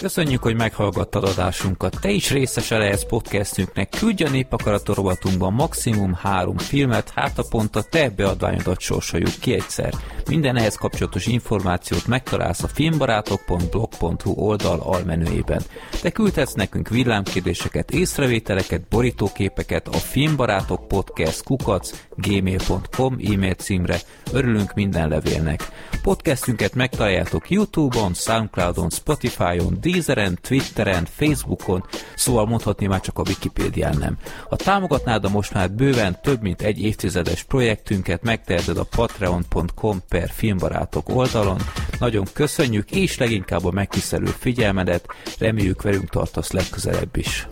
[0.00, 1.96] Köszönjük, hogy meghallgattad adásunkat.
[2.00, 3.88] Te is részes lehetsz podcastünknek.
[3.98, 9.94] Küldj a népakarator maximum három filmet, hát a pont a te beadványodat sorsoljuk ki egyszer.
[10.28, 15.62] Minden ehhez kapcsolatos információt megtalálsz a filmbarátok.blog.hu oldal almenőjében.
[16.02, 23.98] Te küldhetsz nekünk villámkérdéseket, észrevételeket, borítóképeket a filmbarátok podcast kukac gmail.com e-mail címre.
[24.32, 25.68] Örülünk minden levélnek.
[26.02, 31.84] Podcastünket megtaláljátok Youtube-on, Soundcloud-on, Spotify-on, Deezeren, Twitteren, Facebookon,
[32.14, 34.16] szóval mondhatni már csak a Wikipédián nem.
[34.48, 40.30] Ha támogatnád a most már bőven több mint egy évtizedes projektünket, megteheted a patreon.com per
[40.30, 41.58] filmbarátok oldalon.
[41.98, 45.06] Nagyon köszönjük, és leginkább a megtisztelő figyelmedet,
[45.38, 47.46] reméljük velünk tartasz legközelebb is.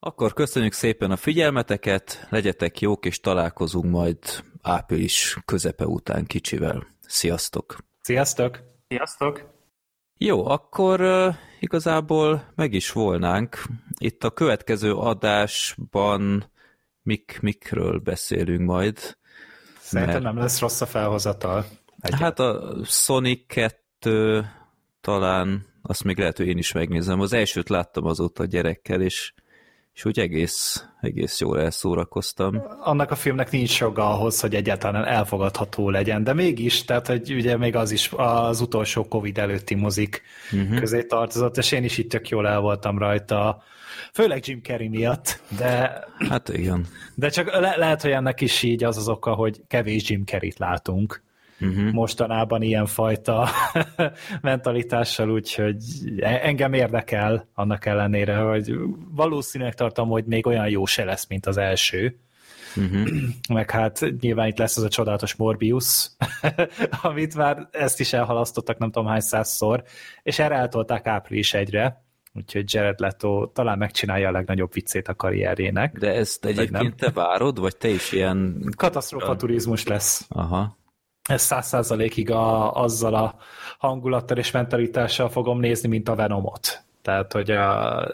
[0.00, 4.18] Akkor köszönjük szépen a figyelmeteket, legyetek jók, és találkozunk majd
[4.62, 6.86] április közepe után kicsivel.
[7.06, 7.78] Sziasztok!
[8.00, 8.58] Sziasztok!
[8.88, 9.56] Sziasztok!
[10.18, 13.62] Jó, akkor uh, igazából meg is volnánk.
[13.98, 16.50] Itt a következő adásban
[17.02, 19.16] mik, mikről beszélünk majd.
[19.80, 20.34] Szerintem mert...
[20.34, 21.66] nem lesz rossz a felhozatal.
[22.00, 22.18] Egyet.
[22.18, 24.44] Hát a Sonic 2
[25.00, 27.20] talán, azt még lehet, hogy én is megnézem.
[27.20, 29.32] Az elsőt láttam azóta a gyerekkel, és
[29.98, 32.62] és úgy egész, egész jól elszórakoztam.
[32.80, 37.56] Annak a filmnek nincs joga ahhoz, hogy egyáltalán elfogadható legyen, de mégis, tehát hogy ugye
[37.56, 40.78] még az is az utolsó Covid előtti mozik uh-huh.
[40.78, 43.62] közé tartozott, és én is itt tök jól el voltam rajta,
[44.12, 46.04] főleg Jim Carrey miatt, de...
[46.28, 46.86] Hát igen.
[47.14, 50.58] De csak le- lehet, hogy ennek is így az az oka, hogy kevés Jim Carrey-t
[50.58, 51.22] látunk
[51.60, 51.92] uh-huh.
[51.92, 53.48] mostanában ilyenfajta
[54.40, 55.76] mentalitással, úgyhogy
[56.20, 58.74] e- engem érdekel annak ellenére, hogy
[59.10, 62.18] valószínűleg tartom, hogy még olyan jó se lesz, mint az első.
[62.76, 63.08] Uh-huh.
[63.54, 66.10] Meg hát nyilván itt lesz az a csodálatos Morbius,
[67.02, 69.82] amit már ezt is elhalasztottak nem tudom hány százszor,
[70.22, 75.98] és erre eltolták április egyre, úgyhogy Jared Leto talán megcsinálja a legnagyobb viccét a karrierjének.
[75.98, 78.64] De ezt egyébként te várod, vagy te is ilyen...
[78.76, 80.26] Katasztrófa turizmus lesz.
[80.28, 80.76] Aha
[81.28, 83.34] ez száz százalékig azzal a
[83.78, 86.82] hangulattal és mentalitással fogom nézni, mint a Venomot.
[87.02, 88.04] Tehát, hogy a,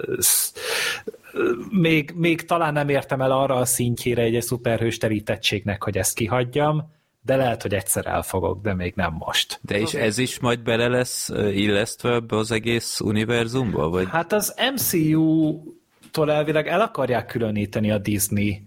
[1.71, 6.93] még, még talán nem értem el arra a szintjére egy szuperhős terítettségnek, hogy ezt kihagyjam,
[7.23, 9.59] de lehet, hogy egyszer elfogok, de még nem most.
[9.63, 13.89] De és ez is majd bele lesz illesztve ebbe az egész univerzumba?
[13.89, 14.09] Vagy?
[14.09, 18.63] Hát az MCU-tól elvileg el akarják különíteni a Disney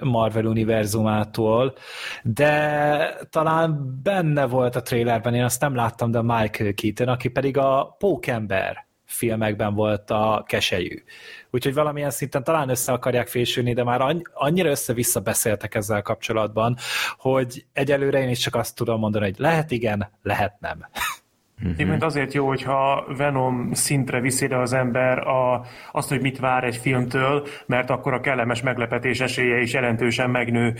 [0.00, 1.74] Marvel univerzumától,
[2.22, 7.56] de talán benne volt a trailerben, én azt nem láttam, de Michael Keaton, aki pedig
[7.56, 11.02] a Pókember filmekben volt a keselyű.
[11.50, 16.76] Úgyhogy valamilyen szinten talán össze akarják fésülni, de már annyira össze-vissza beszéltek ezzel kapcsolatban,
[17.18, 20.78] hogy egyelőre én is csak azt tudom mondani, hogy lehet igen, lehet nem.
[21.64, 21.86] Uh-huh.
[21.86, 26.76] Mert azért jó, hogyha Venom szintre viszi az ember a, azt, hogy mit vár egy
[26.76, 30.74] filmtől, mert akkor a kellemes meglepetés esélye is jelentősen megnő,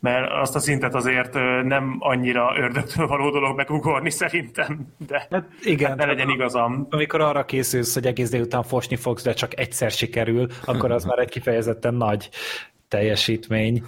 [0.00, 1.32] mert azt a szintet azért
[1.64, 6.86] nem annyira ördögtől való dolog megugorni szerintem, de hát igen, hát ne legyen igazam.
[6.90, 11.18] Amikor arra készülsz, hogy egész délután fosni fogsz, de csak egyszer sikerül, akkor az már
[11.18, 12.28] egy kifejezetten nagy
[12.88, 13.82] teljesítmény.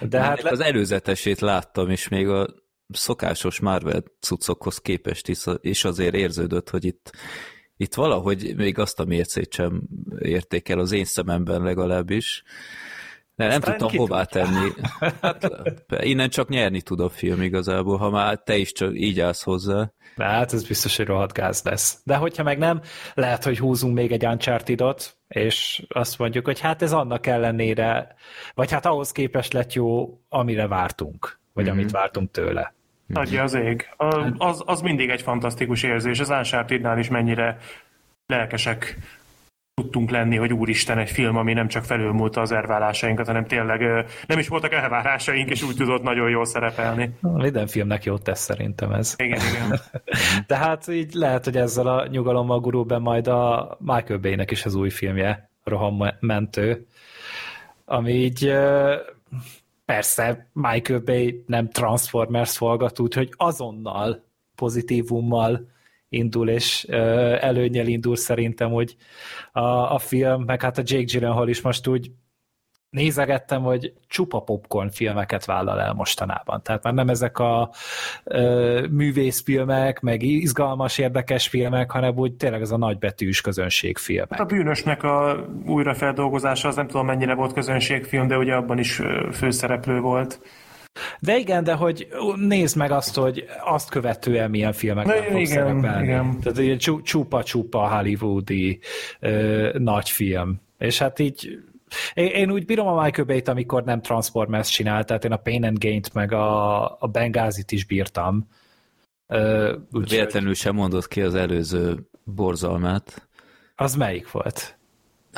[0.00, 0.50] De hát le...
[0.50, 2.46] Az előzetesét láttam, és még a
[2.88, 7.10] szokásos Marvel cuccokhoz képest is, is azért érződött, hogy itt,
[7.76, 9.82] itt valahogy még azt a mércét sem
[10.18, 12.42] érték el az én szememben legalábbis.
[13.34, 14.70] De nem tudtam hová tenni.
[15.20, 15.50] Hát,
[15.88, 19.92] innen csak nyerni tud a film igazából, ha már te is csak így állsz hozzá.
[20.16, 22.00] Hát ez biztos, hogy rohadt gáz lesz.
[22.04, 22.80] De hogyha meg nem,
[23.14, 24.80] lehet, hogy húzunk még egy uncharted
[25.28, 28.14] és azt mondjuk, hogy hát ez annak ellenére,
[28.54, 31.72] vagy hát ahhoz képest lett jó, amire vártunk, vagy mm-hmm.
[31.72, 32.74] amit vártunk tőle.
[33.14, 33.88] Adja az ég.
[34.36, 36.20] Az, az mindig egy fantasztikus érzés.
[36.20, 37.58] Az uncharted is mennyire
[38.26, 38.98] lelkesek
[39.74, 43.80] tudtunk lenni, hogy úristen, egy film, ami nem csak felülmúlta az elvárásainkat, hanem tényleg
[44.26, 47.10] nem is voltak elvárásaink, és úgy tudott nagyon jól szerepelni.
[47.20, 49.14] Minden filmnek jót tesz szerintem ez.
[49.16, 49.80] Igen, igen.
[50.46, 54.74] De hát így lehet, hogy ezzel a nyugalommal gurulben majd a Michael Bay-nek is az
[54.74, 56.86] új filmje, Rohammentő,
[57.84, 58.52] ami így
[59.86, 64.24] persze Michael Bay nem Transformers forgat, úgyhogy azonnal
[64.54, 65.68] pozitívummal
[66.08, 68.96] indul, és előnyel indul szerintem, hogy
[69.52, 72.10] a, a film, meg hát a Jake Gyllenhaal is most úgy
[72.96, 76.62] nézegettem, hogy csupa popcorn filmeket vállal el mostanában.
[76.62, 77.70] Tehát már nem ezek a
[78.24, 84.30] ö, művészfilmek, meg izgalmas, érdekes filmek, hanem úgy tényleg ez a nagybetűs közönségfilmek.
[84.30, 89.00] Hát a bűnösnek a újrafeldolgozása az nem tudom mennyire volt közönségfilm, de ugye abban is
[89.32, 90.40] főszereplő volt.
[91.20, 96.04] De igen, de hogy nézd meg azt, hogy azt követően milyen filmekben fog igen, szerepelni.
[96.04, 96.38] Igen.
[96.42, 98.78] Tehát egy csupa-csupa hollywoodi
[99.20, 100.60] ö, nagy film.
[100.78, 101.58] És hát így
[102.14, 105.64] én, én úgy bírom a Michael Bay-t, amikor nem Transformers csinált, tehát én a Pain
[105.64, 108.48] and Gain-t meg a, a Bengázit is bírtam.
[109.28, 113.28] Uh, Véletlenül sem mondott ki az előző borzalmát.
[113.74, 114.75] Az melyik volt?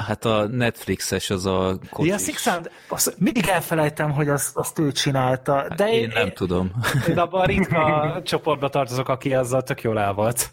[0.07, 2.13] Hát a Netflixes az a kocsis.
[2.13, 5.53] Ja, Six Sound, azt mindig elfelejtem, hogy azt, azt ő csinálta.
[5.77, 6.71] De hát én, én nem tudom.
[7.09, 10.51] Én abban a ritka csoportba tartozok, aki azzal tök jól el volt.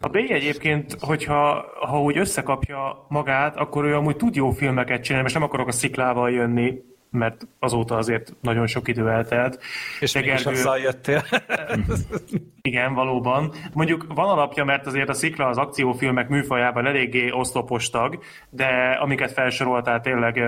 [0.00, 5.26] A B egyébként, hogyha ha úgy összekapja magát, akkor ő amúgy tud jó filmeket csinálni,
[5.28, 6.74] és nem akarok a sziklával jönni,
[7.12, 9.62] mert azóta azért nagyon sok idő eltelt.
[10.00, 11.24] És mégis azzal jöttél.
[12.62, 13.52] Igen, valóban.
[13.72, 18.18] Mondjuk van alapja, mert azért a szikla az akciófilmek műfajában eléggé oszlopostag,
[18.50, 20.42] de amiket felsoroltál tényleg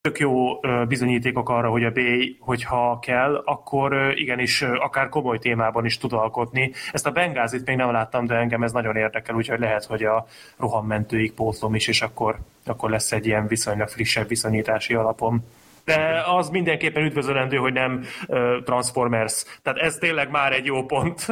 [0.00, 2.00] tök jó bizonyítékok arra, hogy a B,
[2.38, 6.72] hogyha kell, akkor igenis akár komoly témában is tud alkotni.
[6.92, 10.26] Ezt a Bengázit még nem láttam, de engem ez nagyon érdekel, úgyhogy lehet, hogy a
[10.56, 15.44] rohammentőig pótlom is, és akkor, akkor lesz egy ilyen viszonylag frissebb viszonyítási alapom.
[15.84, 19.44] De az mindenképpen üdvözölendő, hogy nem uh, Transformers.
[19.62, 21.26] Tehát ez tényleg már egy jó pont.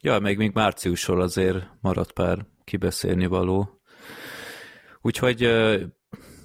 [0.00, 3.80] Ja, még még márciusról azért maradt pár kibeszélni való.
[5.00, 5.42] Úgyhogy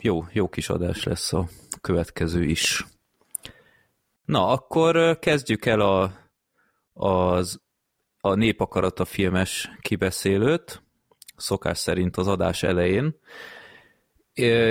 [0.02, 1.48] jó, jó kis adás lesz a
[1.82, 2.86] következő is.
[4.26, 6.14] Na, akkor kezdjük el a,
[6.94, 7.62] az,
[8.22, 10.82] a Népakarata filmes kibeszélőt,
[11.36, 13.16] szokás szerint az adás elején.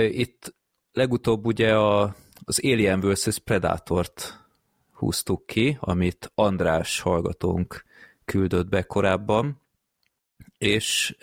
[0.09, 0.55] Itt
[0.91, 3.37] legutóbb ugye a, az Alien vs.
[3.37, 4.45] Predatort
[4.91, 7.85] húztuk ki, amit András hallgatónk
[8.25, 9.61] küldött be korábban,
[10.57, 11.15] és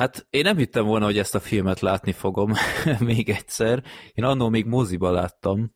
[0.00, 2.52] Hát én nem hittem volna, hogy ezt a filmet látni fogom
[2.98, 3.82] még egyszer.
[4.12, 5.74] Én annól még moziba láttam,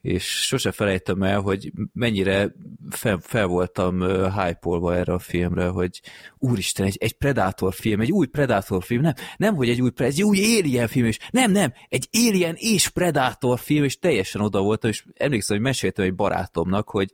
[0.00, 2.52] és sose felejtem el, hogy mennyire
[2.90, 4.00] fel, fel voltam
[4.30, 6.00] hype erre a filmre, hogy
[6.38, 10.22] úristen, egy, egy Predator film, egy új Predator film, nem, nem hogy egy új, egy
[10.22, 14.90] új Alien film, és nem, nem, egy Alien és Predator film, és teljesen oda voltam,
[14.90, 17.12] és emlékszem, hogy meséltem egy barátomnak, hogy,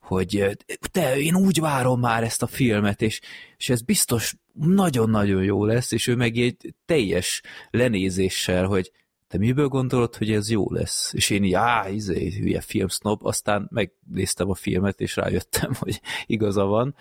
[0.00, 0.58] hogy
[0.92, 3.20] te, én úgy várom már ezt a filmet, és,
[3.56, 8.92] és ez biztos nagyon-nagyon jó lesz, és ő meg egy teljes lenézéssel, hogy
[9.28, 11.12] te miből gondolod, hogy ez jó lesz?
[11.14, 16.64] És én így, á, izé, hülye filmsnob, aztán megnéztem a filmet, és rájöttem, hogy igaza
[16.64, 16.94] van.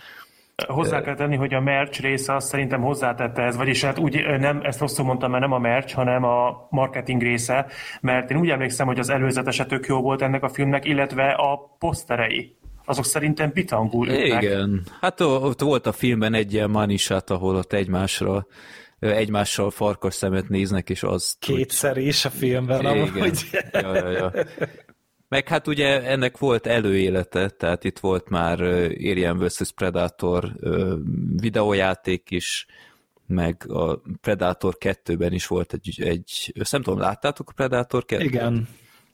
[0.67, 4.59] Hozzá kell tenni, hogy a merch része azt szerintem hozzátette ez, vagyis hát úgy nem,
[4.63, 7.65] ezt rosszul mondtam, mert nem a merch, hanem a marketing része,
[8.01, 11.75] mert én úgy emlékszem, hogy az előzetese tök jó volt ennek a filmnek, illetve a
[11.79, 12.57] poszterei
[12.87, 14.43] azok szerintem pitangul ütnek.
[14.43, 18.47] Igen, hát ott volt a filmben egy ilyen manisát, ahol ott egymásra
[18.99, 21.35] egymással farkas szemet néznek, és az...
[21.39, 22.91] Kétszer is a filmben, Igen.
[22.91, 23.49] amúgy.
[23.71, 24.31] Ja, ja, ja.
[25.29, 29.71] Meg hát ugye ennek volt előélete, tehát itt volt már Alien vs.
[29.71, 30.55] Predator
[31.35, 32.65] videójáték is,
[33.27, 38.67] meg a Predator 2-ben is volt egy, egy nem tudom, láttátok a Predator 2 Igen.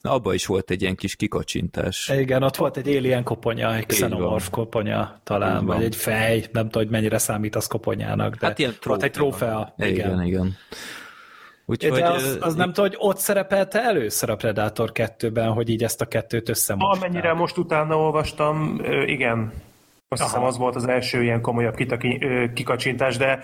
[0.04, 2.08] Na, abba is volt egy ilyen kis kikacsintás.
[2.08, 6.82] Igen, ott volt egy alien koponya, egy xenomorf koponya talán, vagy egy fej, nem tudom,
[6.82, 8.88] hogy mennyire számít az koponyának, de hát ilyen trófea.
[8.88, 9.74] volt egy trófea.
[9.76, 10.22] Igen, igen.
[10.22, 10.56] igen.
[11.66, 15.82] Úgyhogy, de az, az nem tudom, hogy ott szerepelte először a Predator 2-ben, hogy így
[15.82, 17.04] ezt a kettőt összemosták.
[17.04, 19.52] Amennyire most utána olvastam, igen.
[20.08, 20.30] Azt Aha.
[20.30, 21.76] hiszem az volt az első ilyen komolyabb
[22.54, 23.40] kikacsintás, de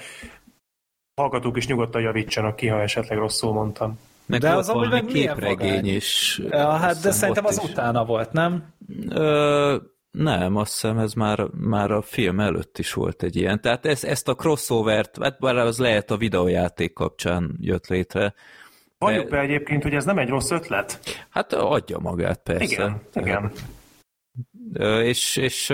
[1.15, 3.99] hallgatók is nyugodtan javítsanak ki, ha esetleg rosszul mondtam.
[4.31, 6.41] Meg de az amúgy meg képregény is.
[6.51, 7.71] Ja, hát de szerintem az is.
[7.71, 8.75] utána volt, nem?
[9.09, 9.77] Ö,
[10.11, 13.61] nem, azt hiszem ez már, már a film előtt is volt egy ilyen.
[13.61, 18.35] Tehát ezt, ezt a crossovert, hát bár az lehet a videójáték kapcsán jött létre.
[18.99, 21.01] Valljuk be egyébként, hogy ez nem egy rossz ötlet.
[21.31, 22.65] Hát adja magát, persze.
[22.65, 23.53] Igen, igen.
[25.03, 25.67] És, és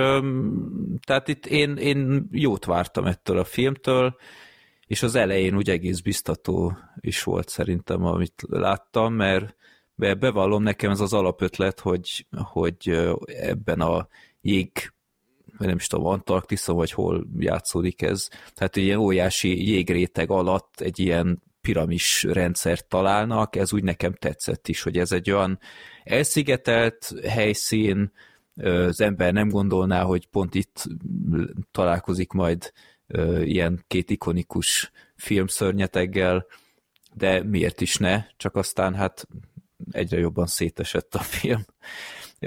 [1.06, 4.16] tehát itt én, én jót vártam ettől a filmtől,
[4.86, 9.56] és az elején úgy egész biztató is volt szerintem, amit láttam, mert
[9.94, 14.08] bevallom nekem ez az alapötlet, hogy, hogy ebben a
[14.40, 14.70] jég
[15.58, 18.28] nem is tudom, Antarktisza, vagy hol játszódik ez.
[18.54, 24.68] Tehát egy ilyen óriási jégréteg alatt egy ilyen piramis rendszert találnak, ez úgy nekem tetszett
[24.68, 25.58] is, hogy ez egy olyan
[26.04, 28.12] elszigetelt helyszín,
[28.56, 30.86] az ember nem gondolná, hogy pont itt
[31.70, 32.72] találkozik majd
[33.42, 36.46] ilyen két ikonikus filmszörnyeteggel,
[37.14, 39.26] de miért is ne, csak aztán hát
[39.90, 41.64] egyre jobban szétesett a film.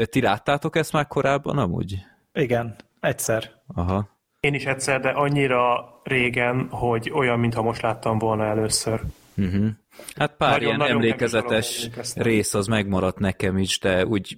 [0.04, 1.98] Ti láttátok ezt már korábban amúgy?
[2.34, 3.62] Igen, egyszer.
[3.68, 4.18] Aha.
[4.40, 9.02] Én is egyszer, de annyira régen, hogy olyan, mintha most láttam volna először.
[9.38, 9.70] Uh-huh.
[10.16, 14.38] Hát pár nagyon, ilyen nagyon emlékezetes rész az megmaradt nekem is, de úgy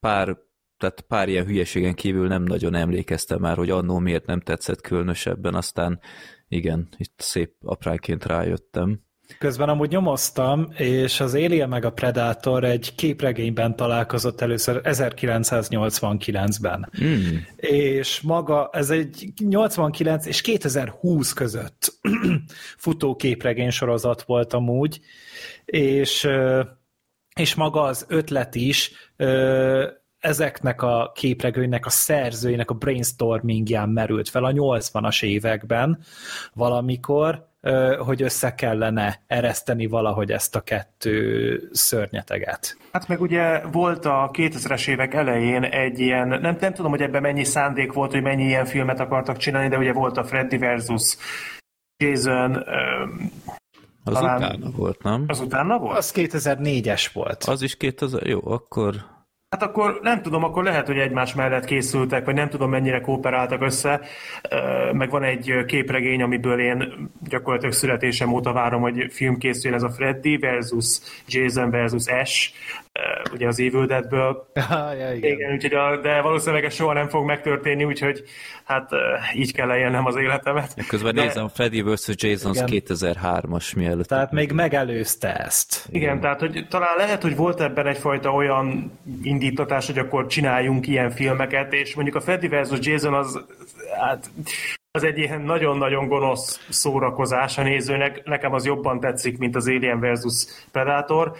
[0.00, 0.36] pár,
[0.78, 5.54] tehát pár ilyen hülyeségen kívül nem nagyon emlékeztem már, hogy annó miért nem tetszett különösebben,
[5.54, 6.00] aztán
[6.48, 9.06] igen, itt szép apránként rájöttem.
[9.38, 16.90] Közben amúgy nyomoztam, és az Alien meg a Predator egy képregényben találkozott először 1989-ben.
[17.04, 17.36] Mm.
[17.56, 21.98] És maga, ez egy 89 és 2020 között
[22.76, 25.00] futó képregény sorozat volt amúgy,
[25.64, 26.28] és,
[27.34, 28.92] és maga az ötlet is
[30.20, 35.98] ezeknek a képregőnek a szerzőinek a brainstormingján merült fel a 80-as években
[36.54, 37.46] valamikor,
[37.98, 42.76] hogy össze kellene ereszteni valahogy ezt a kettő szörnyeteget.
[42.92, 47.22] Hát meg ugye volt a 2000-es évek elején egy ilyen, nem, nem tudom, hogy ebben
[47.22, 51.16] mennyi szándék volt, hogy mennyi ilyen filmet akartak csinálni, de ugye volt a Freddy versus
[51.96, 52.64] Jason,
[54.04, 54.36] az talán...
[54.36, 55.24] utána volt, nem?
[55.26, 55.96] Az utána volt?
[55.96, 57.44] Az 2004-es volt.
[57.44, 58.94] Az is 2000, jó, akkor
[59.50, 63.62] Hát akkor nem tudom, akkor lehet, hogy egymás mellett készültek, vagy nem tudom, mennyire kooperáltak
[63.62, 64.00] össze.
[64.92, 69.90] Meg van egy képregény, amiből én gyakorlatilag születésem óta várom, hogy film készül, ez a
[69.90, 72.52] Freddy versus Jason versus Ash,
[73.32, 74.50] ugye az Evil Deadből.
[74.54, 75.32] Ah, ja, igen.
[75.32, 78.24] igen úgyhogy a, de valószínűleg ez soha nem fog megtörténni, úgyhogy
[78.64, 78.90] hát
[79.34, 80.86] így kell élnem az életemet.
[80.88, 81.22] Közben de...
[81.22, 82.08] nézem, Freddy vs.
[82.14, 84.06] Jason 2003-as mielőtt.
[84.06, 85.86] Tehát még megelőzte ezt.
[85.88, 90.86] Igen, igen, tehát hogy talán lehet, hogy volt ebben egyfajta olyan indítatás, hogy akkor csináljunk
[90.86, 92.78] ilyen filmeket, és mondjuk a Freddy vs.
[92.80, 93.44] Jason az
[94.00, 94.30] hát
[94.90, 98.24] az egy ilyen nagyon-nagyon gonosz szórakozás a nézőnek.
[98.24, 101.36] Nekem az jobban tetszik, mint az Alien versus Predator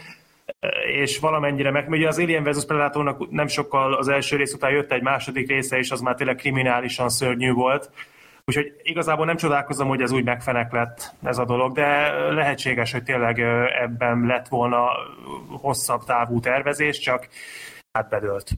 [0.93, 2.65] és valamennyire meg, ugye az Alien vs.
[2.65, 6.37] Predatornak nem sokkal az első rész után jött egy második része, és az már tényleg
[6.37, 7.91] kriminálisan szörnyű volt.
[8.45, 13.03] Úgyhogy igazából nem csodálkozom, hogy ez úgy megfenek lett ez a dolog, de lehetséges, hogy
[13.03, 13.41] tényleg
[13.83, 14.89] ebben lett volna
[15.49, 17.29] hosszabb távú tervezés, csak
[17.93, 18.51] hát bedölt.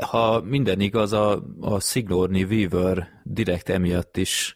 [0.00, 4.54] Ha minden igaz, a, a Sigourney Weaver direkt emiatt is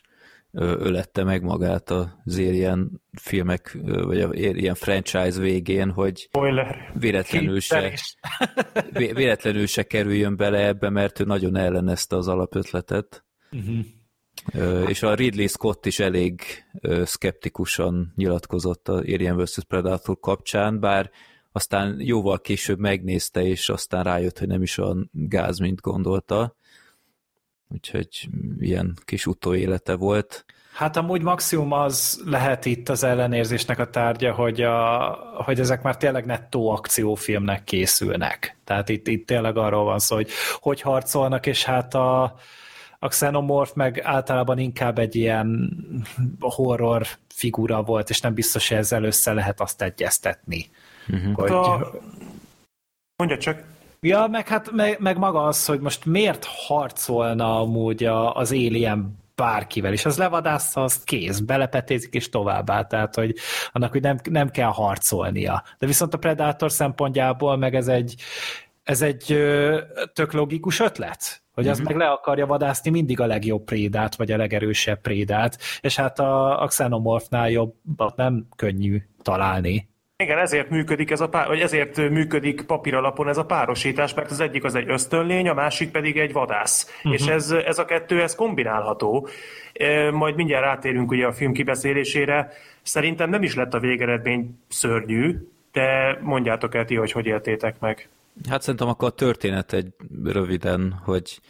[0.55, 6.93] ölette meg magát az ilyen filmek, vagy a ilyen franchise végén, hogy Spoiler.
[6.99, 7.93] véletlenül se,
[8.93, 13.25] véletlenül se kerüljön bele ebbe, mert ő nagyon ellenezte az alapötletet.
[13.53, 14.89] Uh-huh.
[14.89, 16.43] És a Ridley Scott is elég
[17.05, 19.65] szkeptikusan nyilatkozott a Alien vs.
[19.69, 21.11] Predator kapcsán, bár
[21.53, 26.57] aztán jóval később megnézte, és aztán rájött, hogy nem is olyan gáz, mint gondolta
[27.69, 28.29] úgyhogy
[28.59, 30.45] ilyen kis utóélete volt.
[30.75, 35.09] Hát amúgy maximum az lehet itt az ellenérzésnek a tárgya, hogy, a,
[35.45, 38.57] hogy ezek már tényleg nettó akciófilmnek készülnek.
[38.65, 40.31] Tehát itt, itt tényleg arról van szó, hogy
[40.61, 42.23] hogy harcolnak, és hát a,
[42.99, 45.77] a Xenomorph meg általában inkább egy ilyen
[46.41, 50.71] horror figura volt, és nem biztos, hogy ezzel össze lehet azt egyeztetni.
[51.09, 51.35] Uh-huh.
[51.35, 51.51] Hogy...
[51.51, 51.91] A...
[53.17, 53.63] Mondja csak.
[54.07, 59.19] Ja, meg hát meg, meg maga az, hogy most miért harcolna amúgy a, az Alien
[59.35, 63.35] bárkivel, és az levadásza, azt kész, belepetézik és továbbá, tehát hogy
[63.73, 65.63] annak, hogy nem, nem kell harcolnia.
[65.79, 68.15] De viszont a Predator szempontjából meg ez egy,
[68.83, 69.81] ez egy ö,
[70.13, 71.87] tök logikus ötlet, hogy az mm-hmm.
[71.87, 76.63] meg le akarja vadászni mindig a legjobb prédát, vagy a legerősebb prédát, és hát a,
[76.63, 79.89] a Xenomorphnál jobbat nem könnyű találni.
[80.17, 84.41] Igen, ezért működik ez a pár, vagy ezért működik papíralapon ez a párosítás, mert az
[84.41, 86.97] egyik az egy ösztönlény, a másik pedig egy vadász.
[86.97, 87.13] Uh-huh.
[87.13, 89.29] És ez, ez a kettő, ez kombinálható.
[90.13, 92.53] Majd mindjárt rátérünk ugye a film kibeszélésére.
[92.83, 98.09] Szerintem nem is lett a végeredmény szörnyű, de mondjátok el ti, hogy hogy éltétek meg.
[98.49, 99.93] Hát szerintem akkor a történet egy
[100.25, 101.41] röviden, hogy,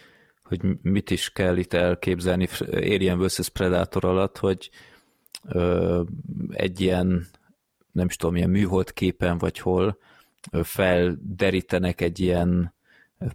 [0.44, 3.48] hogy mit is kell itt elképzelni Alien vs.
[3.48, 4.70] Predator alatt, hogy
[5.48, 6.00] ö,
[6.52, 7.26] egy ilyen
[7.94, 9.98] nem is tudom, milyen műhold képen vagy hol,
[10.62, 12.74] felderítenek egy ilyen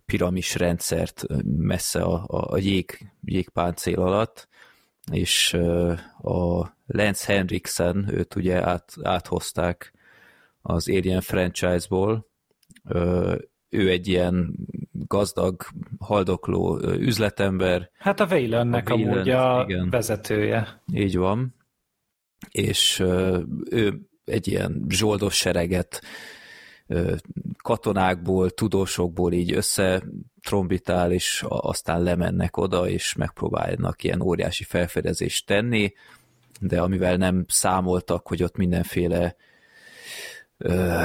[0.05, 4.47] piramis rendszert messze a, a, a jég, jégpáncél alatt,
[5.11, 5.53] és
[6.21, 9.93] a Lance Henriksen, őt ugye át, áthozták
[10.61, 12.27] az Alien franchise-ból,
[13.69, 14.55] ő egy ilyen
[14.91, 15.61] gazdag,
[15.99, 17.89] haldokló üzletember.
[17.97, 19.89] Hát a Waylandnek amúgy a igen.
[19.89, 20.81] vezetője.
[20.93, 21.55] Így van.
[22.49, 22.99] És
[23.69, 26.01] ő egy ilyen zsoldos sereget
[27.57, 35.93] katonákból, tudósokból így összetrombitál, és aztán lemennek oda, és megpróbálnak ilyen óriási felfedezést tenni,
[36.59, 39.36] de amivel nem számoltak, hogy ott mindenféle
[40.57, 41.03] ö,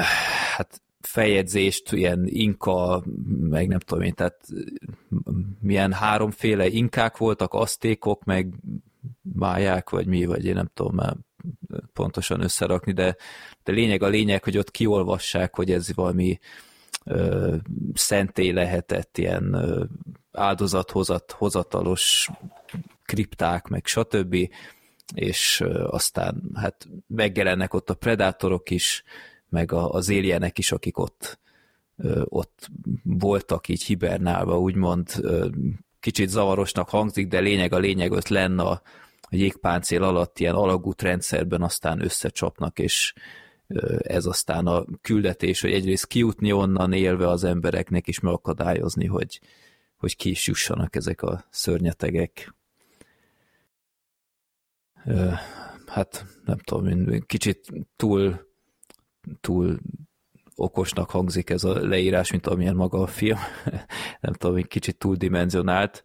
[0.56, 3.04] hát feljegyzést, ilyen inka,
[3.40, 4.46] meg nem tudom én, tehát
[5.60, 8.54] milyen háromféle inkák voltak, asztékok, meg
[9.22, 11.16] máják, vagy mi, vagy én nem tudom már
[11.94, 13.16] pontosan összerakni, de,
[13.62, 16.38] de lényeg a lényeg, hogy ott kiolvassák, hogy ez valami
[17.04, 17.54] ö,
[17.94, 19.84] szentély lehetett, ilyen ö,
[20.32, 22.30] áldozathozat, hozatalos
[23.04, 24.36] kripták, meg stb.
[25.14, 29.02] És ö, aztán hát megjelennek ott a predátorok is,
[29.48, 31.38] meg a, az éljenek is, akik ott,
[31.96, 32.70] ö, ott
[33.02, 35.48] voltak így hibernálva, úgymond ö,
[36.00, 38.82] kicsit zavarosnak hangzik, de lényeg a lényeg, ott lenne a,
[39.34, 43.14] a jégpáncél alatt ilyen alagút rendszerben aztán összecsapnak, és
[43.98, 49.40] ez aztán a küldetés, hogy egyrészt kijutni onnan élve az embereknek, és megakadályozni, hogy,
[49.96, 52.54] hogy ki is jussanak ezek a szörnyetegek.
[55.86, 58.48] Hát nem tudom, kicsit túl,
[59.40, 59.78] túl
[60.54, 63.38] okosnak hangzik ez a leírás, mint amilyen maga a film.
[64.20, 66.02] nem tudom, egy kicsit túldimenzionált,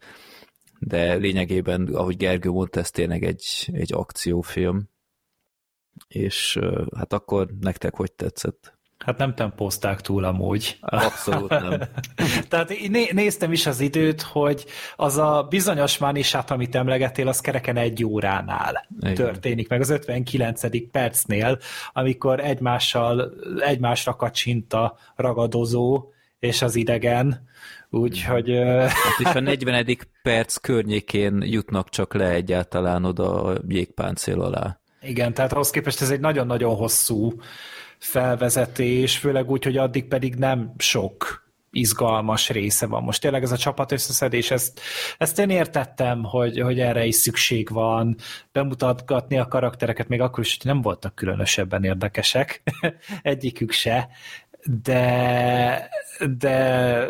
[0.82, 4.88] de lényegében, ahogy Gergő mondta, ez tényleg egy, egy akciófilm.
[6.08, 6.58] És
[6.96, 8.78] hát akkor nektek hogy tetszett?
[9.04, 10.76] Hát nem tempózták túl amúgy.
[10.80, 11.80] Abszolút nem.
[12.48, 17.76] Tehát né- néztem is az időt, hogy az a bizonyos mánisát, amit emlegettél, az kereken
[17.76, 19.14] egy óránál Igen.
[19.14, 20.90] történik, meg az 59.
[20.90, 21.58] percnél,
[21.92, 27.48] amikor egymással, egymásra kacsint a ragadozó és az idegen,
[27.90, 28.50] úgyhogy...
[28.78, 29.98] Hát és a 40.
[30.22, 34.80] perc környékén jutnak csak le egyáltalán oda a jégpáncél alá.
[35.02, 37.32] Igen, tehát ahhoz képest ez egy nagyon-nagyon hosszú
[37.98, 43.02] felvezetés, főleg úgy, hogy addig pedig nem sok izgalmas része van.
[43.02, 44.80] Most tényleg ez a csapat összeszedés, ezt,
[45.18, 48.16] ezt én értettem, hogy, hogy erre is szükség van,
[48.52, 52.62] bemutatgatni a karaktereket, még akkor is, hogy nem voltak különösebben érdekesek,
[53.22, 54.08] egyikük se,
[54.82, 55.90] de,
[56.38, 57.06] de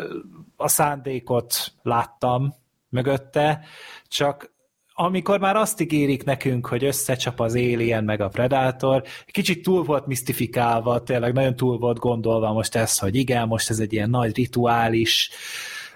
[0.61, 2.53] a szándékot láttam
[2.89, 3.65] mögötte,
[4.07, 4.51] csak
[4.93, 10.07] amikor már azt ígérik nekünk, hogy összecsap az Alien meg a Predator, kicsit túl volt
[10.07, 14.35] misztifikálva, tényleg nagyon túl volt gondolva most ez, hogy igen, most ez egy ilyen nagy
[14.35, 15.29] rituális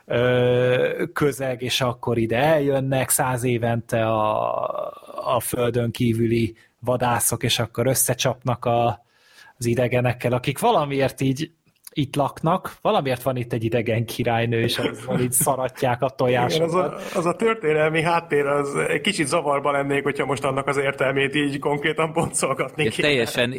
[0.05, 4.53] ö, közeg, és akkor ide eljönnek száz évente a,
[5.35, 9.05] a földön kívüli vadászok, és akkor összecsapnak a,
[9.57, 11.51] az idegenekkel, akik valamiért így
[11.97, 16.69] itt laknak, valamiért van itt egy idegen királynő, és azzal így szaratják a tojásokat.
[16.69, 20.67] Igen, az, a, az a történelmi háttér, az egy kicsit zavarba lennék, hogyha most annak
[20.67, 23.07] az értelmét így konkrétan pontszolgatni kéne.
[23.07, 23.53] Teljesen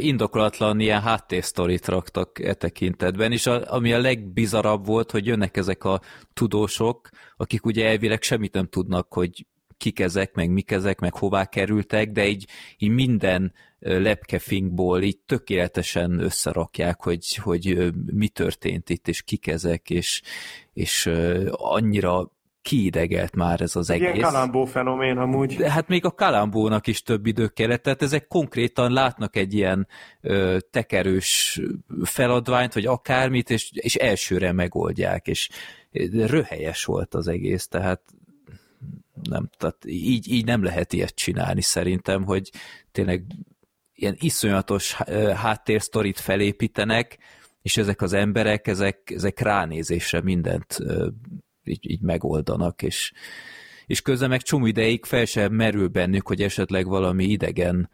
[0.00, 5.84] indokolatlan ilyen háttérsztorit raktak e tekintetben, és a, ami a legbizarabb volt, hogy jönnek ezek
[5.84, 6.00] a
[6.32, 9.46] tudósok, akik ugye elvileg semmit nem tudnak, hogy
[9.84, 12.46] kik ezek, meg mik ezek, meg hová kerültek, de így,
[12.78, 20.22] így minden lepkefinkból így tökéletesen összerakják, hogy, hogy mi történt itt, és kik ezek, és,
[20.72, 21.10] és
[21.50, 24.14] annyira kiidegelt már ez az egész.
[24.14, 25.56] Ilyen kalambó fenomén amúgy.
[25.56, 29.86] De hát még a kalambónak is több idő kellett, tehát ezek konkrétan látnak egy ilyen
[30.20, 31.60] ö, tekerős
[32.02, 35.48] feladványt, vagy akármit, és, és elsőre megoldják, és
[36.12, 38.00] röhelyes volt az egész, tehát
[39.28, 42.50] nem, tehát így, így nem lehet ilyet csinálni szerintem, hogy
[42.92, 43.24] tényleg
[43.94, 44.94] ilyen iszonyatos
[45.34, 47.18] háttérsztorit felépítenek,
[47.62, 50.78] és ezek az emberek, ezek, ezek ránézésre mindent
[51.64, 53.12] így, így megoldanak, és,
[53.86, 57.90] és közben meg csomó ideig fel sem merül bennük, hogy esetleg valami idegen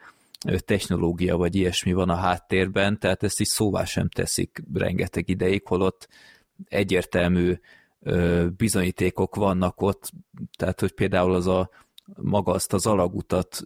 [0.58, 6.08] technológia vagy ilyesmi van a háttérben, tehát ezt is szóvá sem teszik rengeteg ideig, holott
[6.68, 7.58] egyértelmű
[8.56, 10.10] bizonyítékok vannak ott,
[10.58, 11.70] tehát hogy például az a
[12.14, 13.62] maga azt az alagutat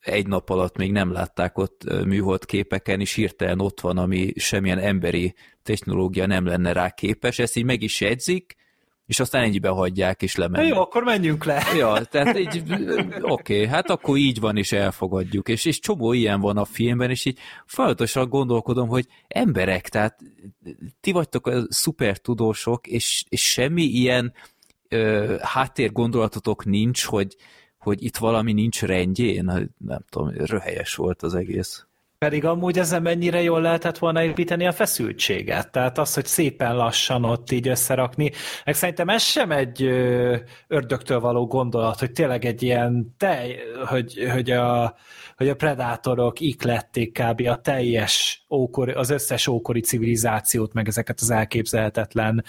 [0.00, 4.78] egy nap alatt még nem látták ott műhold képeken, és hirtelen ott van, ami semmilyen
[4.78, 8.56] emberi technológia nem lenne rá képes, ezt így meg is jegyzik,
[9.10, 10.68] és aztán ennyibe hagyják, és lemennek.
[10.68, 11.62] Jó, akkor menjünk le.
[11.76, 12.62] Ja, tehát így,
[13.20, 15.48] oké, okay, hát akkor így van, és elfogadjuk.
[15.48, 20.18] És, és csomó ilyen van a filmben, és így folyamatosan gondolkodom, hogy emberek, tehát
[21.00, 24.32] ti vagytok a szuper tudósok, és, és semmi ilyen
[24.88, 27.36] ö, háttérgondolatotok nincs, hogy,
[27.78, 29.44] hogy itt valami nincs rendjén,
[29.78, 31.86] nem tudom, röhelyes volt az egész.
[32.24, 35.70] Pedig amúgy ezen mennyire jól lehetett volna építeni a feszültséget.
[35.70, 38.30] Tehát az, hogy szépen lassan ott így összerakni.
[38.64, 39.82] Meg szerintem ez sem egy
[40.66, 43.56] ördögtől való gondolat, hogy tényleg egy ilyen tej,
[43.86, 44.96] hogy, hogy a,
[45.36, 47.46] hogy a predátorok iklették kb.
[47.48, 52.44] a teljes ókori, az összes ókori civilizációt, meg ezeket az elképzelhetetlen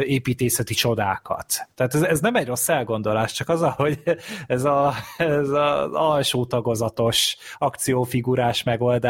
[0.00, 1.68] építészeti csodákat.
[1.74, 4.02] Tehát ez, ez nem egy rossz elgondolás, csak az, hogy
[4.46, 9.06] ez, a, ez az alsó tagozatos akciófigurás megoldás,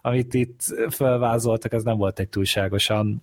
[0.00, 3.22] amit itt felvázoltak, ez nem volt egy túlságosan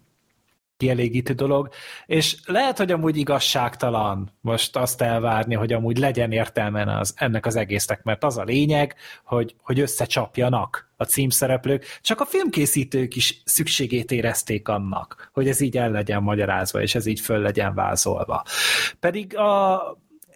[0.81, 1.69] kielégítő dolog,
[2.05, 7.55] és lehet, hogy amúgy igazságtalan most azt elvárni, hogy amúgy legyen értelme az, ennek az
[7.55, 14.11] egésznek, mert az a lényeg, hogy, hogy összecsapjanak a címszereplők, csak a filmkészítők is szükségét
[14.11, 18.43] érezték annak, hogy ez így el legyen magyarázva, és ez így föl legyen vázolva.
[18.99, 19.81] Pedig a,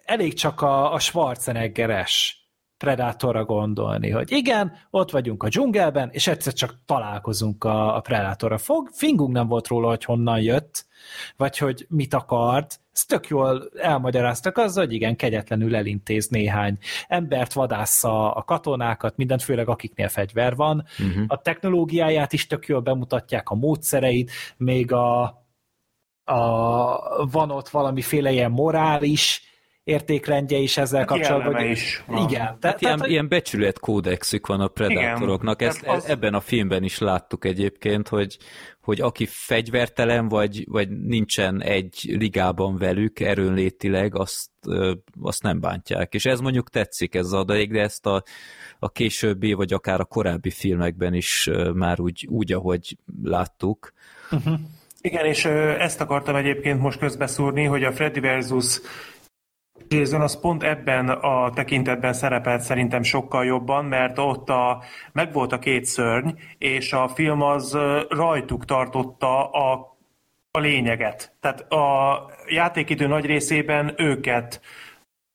[0.04, 2.45] elég csak a, a Schwarzeneggeres
[2.78, 8.58] Predatorra gondolni, hogy igen, ott vagyunk a dzsungelben, és egyszer csak találkozunk a, a Predatorra.
[8.58, 10.86] Fog, fingunk nem volt róla, hogy honnan jött,
[11.36, 17.52] vagy hogy mit akart, ezt tök jól elmagyaráztak azzal, hogy igen, kegyetlenül elintéz néhány embert,
[17.52, 20.84] vadásza a katonákat, mindent, főleg akiknél fegyver van.
[20.98, 21.24] Uh-huh.
[21.26, 25.22] A technológiáját is tök jól bemutatják, a módszereit, még a,
[26.24, 29.42] a van ott valamiféle ilyen morális
[29.86, 31.54] értékrendje is ezzel hát kapcsolatban.
[31.54, 31.70] Hogy...
[31.70, 32.28] is van.
[32.28, 32.56] Igen.
[32.60, 35.62] Te, hát ilyen, tehát, ilyen becsületkódexük van a predátoroknak.
[35.62, 36.08] Ezt, az...
[36.08, 38.36] Ebben a filmben is láttuk egyébként, hogy,
[38.80, 44.50] hogy aki fegyvertelen, vagy, vagy nincsen egy ligában velük erőnlétileg, azt,
[45.20, 46.14] azt nem bántják.
[46.14, 48.22] És ez mondjuk tetszik, ez az adalék, de ezt a,
[48.78, 53.92] a későbbi, vagy akár a korábbi filmekben is már úgy, úgy ahogy láttuk.
[54.30, 54.54] Uh-huh.
[55.00, 55.44] Igen, és
[55.78, 58.80] ezt akartam egyébként most közbeszúrni, hogy a Freddy versus
[59.88, 65.58] Jason az pont ebben a tekintetben szerepelt szerintem sokkal jobban, mert ott a, megvolt a
[65.58, 69.96] két szörny, és a film az rajtuk tartotta a,
[70.50, 71.32] a lényeget.
[71.40, 74.60] Tehát a játékidő nagy részében őket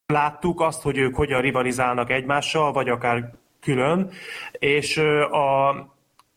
[0.05, 4.09] láttuk, azt, hogy ők hogyan rivalizálnak egymással, vagy akár külön,
[4.51, 4.97] és
[5.31, 5.69] a,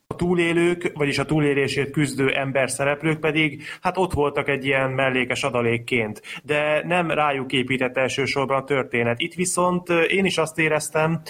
[0.06, 5.42] a túlélők, vagyis a túlélésért küzdő ember szereplők pedig hát ott voltak egy ilyen mellékes
[5.42, 9.20] adalékként, de nem rájuk épített elsősorban a történet.
[9.20, 11.20] Itt viszont én is azt éreztem,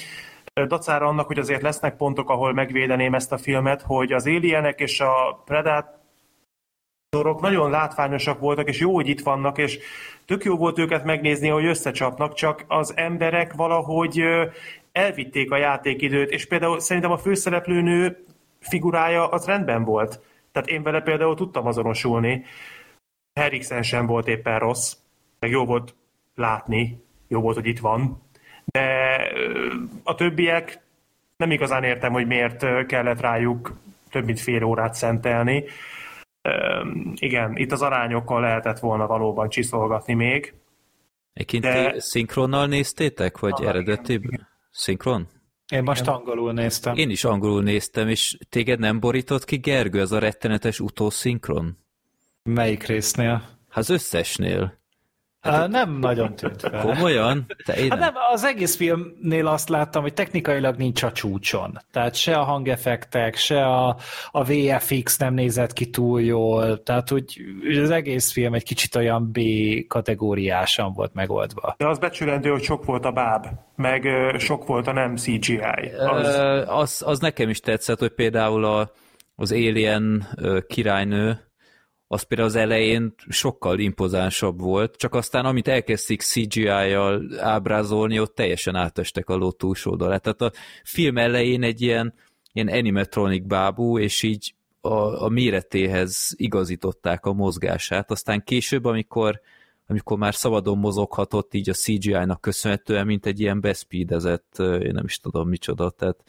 [0.67, 5.01] dacára annak, hogy azért lesznek pontok, ahol megvédeném ezt a filmet, hogy az Alienek és
[5.01, 9.79] a Predatorok nagyon látványosak voltak, és jó, hogy itt vannak, és
[10.25, 14.23] tök jó volt őket megnézni, hogy összecsapnak, csak az emberek valahogy
[14.93, 18.24] elvitték a játékidőt, és például szerintem a főszereplőnő
[18.69, 20.21] figurája az rendben volt.
[20.53, 22.45] Tehát én vele például tudtam azonosulni.
[23.33, 24.97] Herriksen sem volt éppen rossz,
[25.39, 25.95] meg jó volt
[26.35, 28.23] látni, jó volt, hogy itt van.
[28.65, 29.17] De
[30.03, 30.81] a többiek
[31.37, 33.73] nem igazán értem, hogy miért kellett rájuk
[34.11, 35.65] több mint fél órát szentelni.
[37.15, 40.55] Igen, itt az arányokkal lehetett volna valóban csiszolgatni még.
[41.33, 42.01] Egyébként de...
[42.01, 44.49] szinkronnal néztétek, vagy eredetiben?
[44.71, 45.29] Szinkron?
[45.73, 46.97] Én most angolul néztem.
[46.97, 51.79] Én is angolul néztem, és téged nem borított ki, Gergő, az a rettenetes utószinkron?
[52.43, 53.33] Melyik résznél?
[53.69, 54.79] Hát az összesnél.
[55.45, 56.81] Hát, nem nagyon tűnt fel.
[56.81, 57.47] Komolyan?
[57.65, 61.79] Te én hát nem, az egész filmnél azt láttam, hogy technikailag nincs a csúcson.
[61.91, 63.97] Tehát se a hangeffektek, se a,
[64.31, 66.83] a VFX nem nézett ki túl jól.
[66.83, 67.41] Tehát úgy
[67.83, 69.39] az egész film egy kicsit olyan B
[69.89, 71.75] kategóriásan volt megoldva.
[71.79, 75.91] De az becsülendő, hogy sok volt a báb, meg sok volt a nem CGI.
[76.09, 78.91] Az, az, az nekem is tetszett, hogy például a,
[79.37, 80.29] az Alien
[80.67, 81.53] királynő,
[82.15, 88.75] az például az elején sokkal impozánsabb volt, csak aztán amit elkezdték CGI-jal ábrázolni, ott teljesen
[88.75, 90.53] átestek a ló túlsó Tehát a
[90.85, 92.15] film elején egy ilyen,
[92.53, 98.11] ilyen animatronic bábú, és így a, a méretéhez igazították a mozgását.
[98.11, 99.41] Aztán később, amikor
[99.87, 105.19] amikor már szabadon mozoghatott így a CGI-nak köszönhetően, mint egy ilyen beszpídezett, én nem is
[105.19, 106.25] tudom micsoda, tehát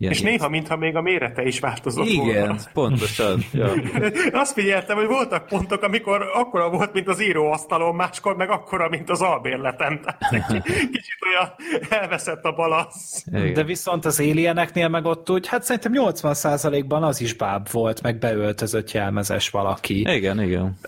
[0.00, 2.56] Ilyen és néha, mintha még a mérete is változott Igen, volna.
[2.72, 3.44] pontosan.
[3.52, 3.72] Ja.
[4.40, 9.10] Azt figyeltem, hogy voltak pontok, amikor akkora volt, mint az íróasztalon, máskor meg akkora, mint
[9.10, 10.00] az albérletem.
[10.92, 11.54] kicsit olyan
[11.88, 13.24] elveszett a balasz.
[13.26, 13.52] Igen.
[13.52, 18.18] De viszont az alieneknél meg ott úgy, hát szerintem 80%-ban az is báb volt, meg
[18.18, 20.00] beöltözött jelmezes valaki.
[20.00, 20.78] Igen, igen.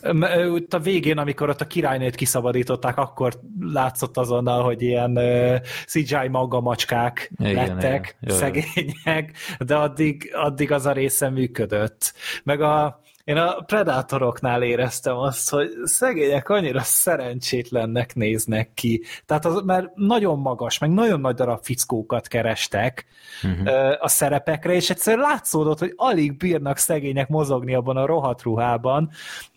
[0.53, 6.29] Ott a végén, amikor ott a királynőt kiszabadították, akkor látszott azonnal, hogy ilyen uh, CGI
[6.29, 8.37] magamacskák igen, lettek, igen.
[8.37, 12.15] szegény meg, de addig, addig az a része működött.
[12.45, 19.03] Meg a, én a Predatoroknál éreztem azt, hogy szegények annyira szerencsétlennek néznek ki.
[19.27, 23.07] Tehát az, mert nagyon magas, meg nagyon nagy darab fickókat kerestek
[23.43, 23.97] uh-huh.
[24.01, 29.11] a szerepekre, és egyszer látszódott, hogy alig bírnak szegények mozogni abban a rohadt ruhában,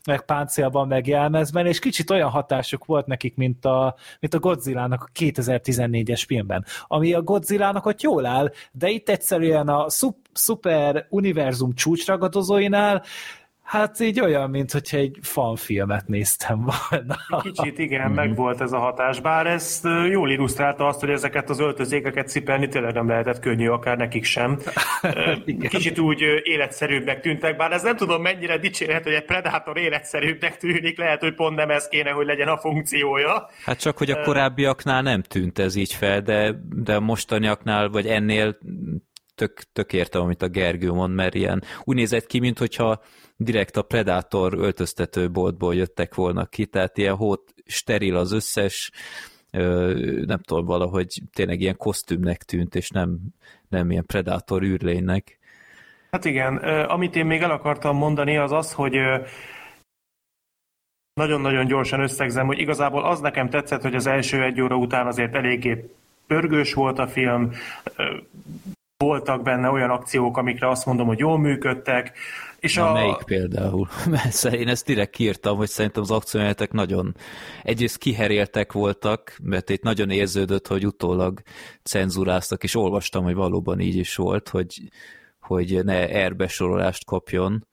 [0.06, 5.04] meg páncélban, meg jelmezben, és kicsit olyan hatásuk volt nekik, mint a, mint a Godzilla-nak
[5.04, 6.66] a 2014-es filmben.
[6.88, 9.86] Ami a Godzilla-nak ott jól áll, de itt egyszerűen a
[10.34, 13.04] szuper univerzum csúcsragadozóinál
[13.74, 17.42] Hát így olyan, mint hogyha egy fanfilmet néztem volna.
[17.42, 21.60] Kicsit igen, meg volt ez a hatás, bár ez jól illusztrálta azt, hogy ezeket az
[21.60, 24.60] öltözékeket cipelni tényleg nem lehetett könnyű, akár nekik sem.
[25.70, 30.98] Kicsit úgy életszerűbbnek tűntek, bár ez nem tudom mennyire dicsérhet, hogy egy Predator életszerűbbnek tűnik,
[30.98, 33.50] lehet, hogy pont nem ez kéne, hogy legyen a funkciója.
[33.66, 38.08] Hát csak, hogy a korábbiaknál nem tűnt ez így fel, de, de a mostaniaknál, vagy
[38.08, 38.58] ennél
[39.36, 43.02] tök, tök értem, amit a Gergő mond, mert ilyen úgy nézett ki, mint hogyha
[43.38, 48.92] direkt a Predator öltöztetőboltból jöttek volna ki, tehát ilyen hót steril az összes,
[50.26, 53.20] nem tudom, valahogy tényleg ilyen kosztümnek tűnt, és nem,
[53.70, 55.40] nem ilyen Predator űrlénynek.
[56.12, 58.96] Hát igen, amit én még el akartam mondani, az az, hogy
[61.14, 65.36] nagyon-nagyon gyorsan összegzem, hogy igazából az nekem tetszett, hogy az első egy óra után azért
[65.36, 65.90] eléggé
[66.28, 67.52] pörgős volt a film,
[69.04, 72.18] voltak benne olyan akciók, amikre azt mondom, hogy jól működtek.
[72.60, 72.94] És Na, a...
[72.94, 73.88] melyik például?
[74.10, 77.16] Mert én ezt direkt kiírtam, hogy szerintem az akciójátek nagyon
[77.64, 81.42] egyrészt kiheréltek voltak, mert itt nagyon érződött, hogy utólag
[81.84, 84.82] cenzuráztak, és olvastam, hogy valóban így is volt, hogy,
[85.40, 87.68] hogy ne erbesorolást kapjon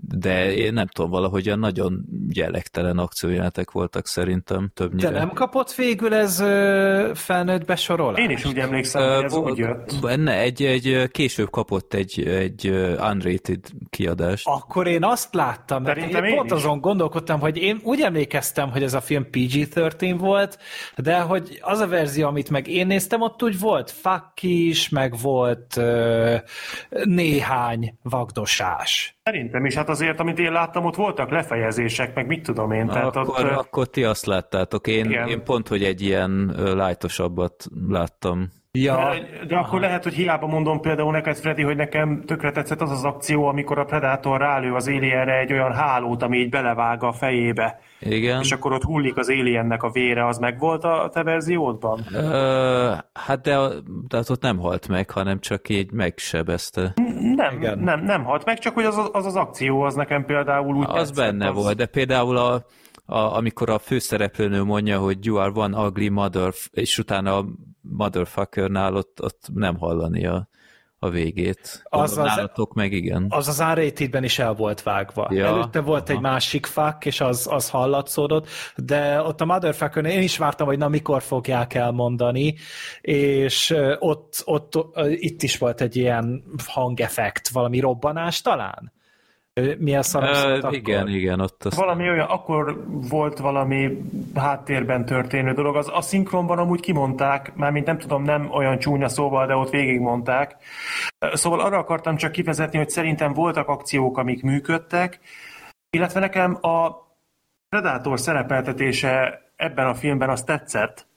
[0.00, 5.10] de én nem tudom, valahogy nagyon jellegtelen akciójátek voltak szerintem többnyire.
[5.10, 8.20] De nem kapott végül ez ö, felnőtt besorolás?
[8.20, 9.94] Én is úgy emlékszem, hogy ez úgy jött.
[10.00, 12.68] Benne egy, egy később kapott egy, egy
[13.12, 14.46] unrated kiadást.
[14.46, 16.56] Akkor én azt láttam, mert én, én pont is.
[16.56, 20.58] azon gondolkodtam, hogy én úgy emlékeztem, hogy ez a film PG-13 volt,
[20.96, 25.14] de hogy az a verzió, amit meg én néztem, ott úgy volt fuck is, meg
[25.22, 26.36] volt ö,
[27.04, 29.18] néhány vagdosás.
[29.22, 32.86] Szerintem is, hát azért, amit én láttam, ott voltak lefejezések, meg mit tudom én.
[32.86, 38.48] Tehát akkor, ott, akkor ti azt láttátok, én, én pont, hogy egy ilyen lájtosabbat láttam.
[38.82, 38.96] Ja.
[38.96, 42.90] De, de akkor lehet, hogy hiába mondom például neked, Freddy, hogy nekem tökre tetszett az
[42.90, 47.12] az akció, amikor a Predator rálő az Alienre egy olyan hálót, ami így belevág a
[47.12, 47.80] fejébe.
[48.00, 48.40] Igen.
[48.40, 52.06] És akkor ott hullik az Aliennek a vére, az meg volt a te verziódban?
[52.12, 53.58] Ö, hát de,
[54.08, 56.94] de ott nem halt meg, hanem csak így megsebezte.
[57.36, 57.78] Nem, Igen.
[57.78, 60.94] nem, nem halt meg, csak hogy az az, az akció az nekem például úgy Az
[60.94, 61.54] tetszett, benne az...
[61.54, 62.64] volt, de például a,
[63.06, 67.44] a, amikor a főszereplőnő mondja, hogy you are one ugly mother, és utána a
[67.80, 70.48] motherfuckernál ott, ott nem hallani a,
[70.98, 71.82] a végét.
[71.84, 73.26] Az az, nálatok meg igen.
[73.28, 75.28] Az az r is el volt vágva.
[75.30, 76.12] Ja, Előtte volt aha.
[76.12, 80.78] egy másik fuck, és az, az hallatszódott, de ott a motherfucker én is vártam, hogy
[80.78, 82.54] na mikor fogják elmondani,
[83.00, 88.92] és ott, ott, ott itt is volt egy ilyen hangeffekt, valami robbanás talán?
[89.78, 91.76] Mi a szarabszat uh, Igen, igen, ott az...
[91.76, 94.02] Valami olyan, akkor volt valami
[94.34, 95.76] háttérben történő dolog.
[95.76, 100.56] Az, a szinkronban amúgy kimondták, mármint nem tudom, nem olyan csúnya szóval, de ott végigmondták.
[101.32, 105.20] Szóval arra akartam csak kivezetni, hogy szerintem voltak akciók, amik működtek,
[105.90, 107.06] illetve nekem a
[107.68, 111.07] Predator szerepeltetése ebben a filmben az tetszett,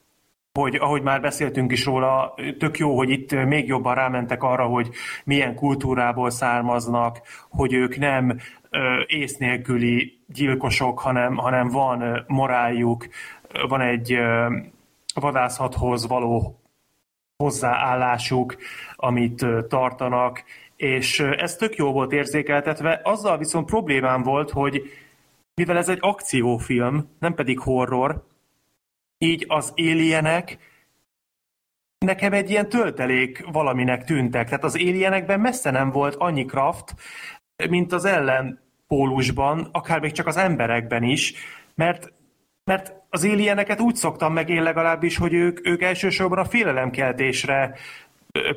[0.58, 4.88] hogy ahogy már beszéltünk is róla, tök jó, hogy itt még jobban rámentek arra, hogy
[5.24, 8.38] milyen kultúrából származnak, hogy ők nem
[9.06, 13.06] ész nélküli gyilkosok, hanem, hanem van moráljuk,
[13.68, 14.18] van egy
[15.14, 16.60] vadászathoz való
[17.36, 18.56] hozzáállásuk,
[18.96, 20.44] amit tartanak,
[20.76, 23.00] és ez tök jó volt érzékeltetve.
[23.04, 24.82] Azzal viszont problémám volt, hogy
[25.54, 28.30] mivel ez egy akciófilm, nem pedig horror,
[29.22, 30.58] így az alienek
[31.98, 34.44] nekem egy ilyen töltelék valaminek tűntek.
[34.44, 36.94] Tehát az alienekben messze nem volt annyi kraft,
[37.70, 41.34] mint az ellenpólusban, akár még csak az emberekben is,
[41.74, 42.12] mert,
[42.64, 47.74] mert az alieneket úgy szoktam meg én legalábbis, hogy ők, ők elsősorban a félelemkeltésre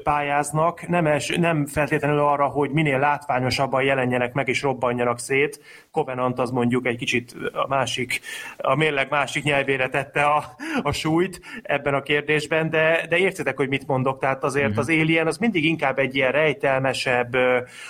[0.03, 5.59] pályáznak, nem, els, nem feltétlenül arra, hogy minél látványosabban jelenjenek meg és robbanjanak szét.
[5.91, 8.19] Covenant az mondjuk egy kicsit a másik,
[8.57, 13.69] a mérleg másik nyelvére tette a, a súlyt ebben a kérdésben, de, de értitek, hogy
[13.69, 14.79] mit mondok, tehát azért uh-huh.
[14.79, 17.33] az Alien az mindig inkább egy ilyen rejtelmesebb,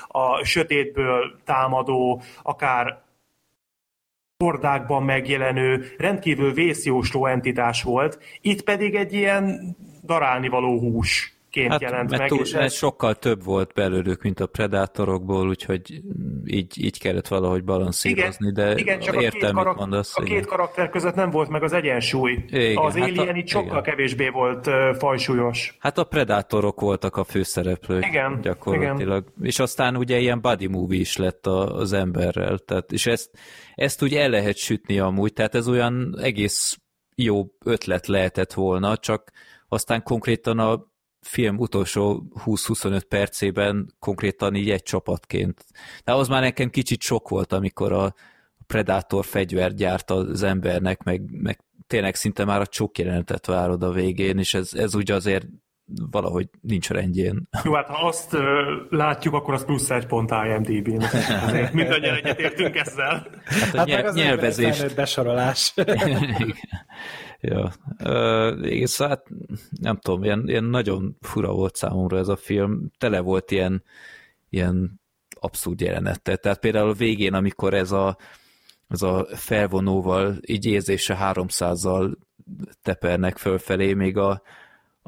[0.07, 3.03] a sötétből támadó, akár
[4.43, 11.81] hordákban megjelenő, rendkívül vészjósló entitás volt, itt pedig egy ilyen darálni való hús ként hát,
[11.81, 12.27] jelent meg.
[12.27, 16.01] Túl, és ez sokkal több volt belőlük, mint a Predatorokból, úgyhogy
[16.45, 20.21] így, így kellett valahogy balanszírozni, igen, de igen, csak értem, a két, karak- mondasz, a
[20.21, 22.43] két karakter között nem volt meg az egyensúly.
[22.47, 23.83] Igen, az hát Alien itt sokkal igen.
[23.83, 25.77] kevésbé volt uh, fajsúlyos.
[25.79, 29.25] Hát a Predatorok voltak a főszereplők igen, gyakorlatilag.
[29.35, 29.47] Igen.
[29.47, 33.29] És aztán ugye ilyen body movie is lett a, az emberrel, tehát, és ezt,
[33.75, 36.79] ezt úgy el lehet sütni amúgy, tehát ez olyan egész
[37.15, 39.31] jó ötlet lehetett volna, csak
[39.67, 40.93] aztán konkrétan a
[41.27, 45.65] film utolsó 20-25 percében konkrétan így egy csapatként.
[46.03, 48.13] De az már nekem kicsit sok volt, amikor a
[48.67, 53.91] Predator fegyver gyárt az embernek, meg, meg tényleg szinte már a csok jelenetet várod a
[53.91, 55.45] végén, és ez, ez ugye azért
[56.11, 57.49] valahogy nincs rendjén.
[57.63, 58.41] Jó, hát ha azt uh,
[58.89, 61.03] látjuk, akkor az plusz egy pont IMDb-n.
[61.73, 63.27] Mindannyian egyetértünk ezzel.
[63.45, 64.93] Hát a hát nyelv, nyelvezés.
[64.93, 65.73] besorolás.
[67.45, 67.71] ja.
[68.03, 69.27] Uh, igen, szóval hát
[69.81, 72.91] nem tudom, ilyen, ilyen nagyon fura volt számomra ez a film.
[72.97, 73.83] Tele volt ilyen,
[74.49, 75.01] ilyen
[75.39, 76.37] abszurd jelenettel.
[76.37, 78.17] Tehát például a végén, amikor ez a,
[78.87, 82.15] ez a felvonóval, így érzése 300-zal
[82.81, 84.41] tepernek fölfelé, még a,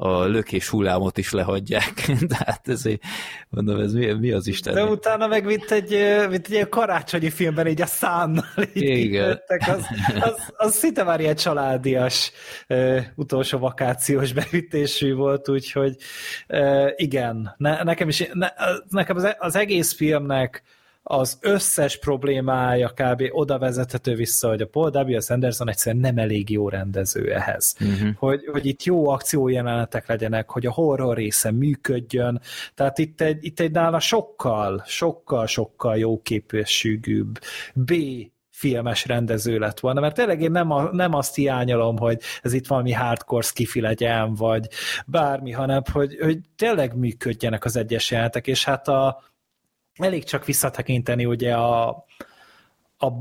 [0.00, 2.10] a lökés hullámot is lehagyják.
[2.28, 3.02] De hát ezért
[3.48, 4.74] mondom, ez mi, mi az Isten?
[4.74, 5.90] De utána meg mint egy,
[6.30, 9.40] mint egy ilyen karácsonyi filmben így a szánnal így Igen.
[9.48, 9.86] az,
[10.20, 12.32] az, az szinte már ilyen családias
[12.68, 15.96] uh, utolsó vakációs beütésű volt, úgyhogy
[16.48, 18.48] uh, igen, ne, nekem is, ne,
[18.88, 20.62] nekem az, az egész filmnek
[21.02, 23.22] az összes problémája kb.
[23.30, 25.18] oda vezethető vissza, hogy a Paul W.
[25.28, 27.76] Anderson egyszerűen nem elég jó rendező ehhez.
[27.80, 28.14] Uh-huh.
[28.16, 32.40] Hogy, hogy itt jó akciójelenetek legyenek, hogy a horror része működjön,
[32.74, 37.38] tehát itt egy, itt egy nála sokkal, sokkal, sokkal jó képességűbb
[37.74, 37.92] B
[38.50, 42.66] filmes rendező lett volna, mert tényleg én nem, a, nem azt hiányolom, hogy ez itt
[42.66, 44.68] valami hardcore skifi legyen, vagy
[45.06, 49.22] bármi, hanem hogy, hogy tényleg működjenek az egyes jelentek, és hát a,
[49.98, 51.88] elég csak visszatekinteni ugye a,
[52.98, 53.12] a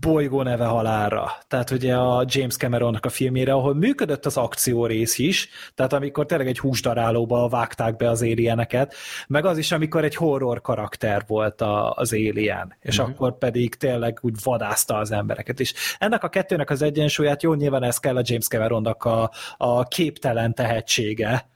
[0.00, 5.18] bolygó neve halára, tehát ugye a James Cameronnak a filmére, ahol működött az akció rész
[5.18, 8.94] is, tehát amikor tényleg egy húsdarálóba vágták be az alieneket,
[9.26, 13.10] meg az is, amikor egy horror karakter volt a, az alien, és mm-hmm.
[13.10, 15.74] akkor pedig tényleg úgy vadázta az embereket is.
[15.98, 20.54] Ennek a kettőnek az egyensúlyát, jó, nyilván ez kell a James Cameronnak a, a képtelen
[20.54, 21.51] tehetsége,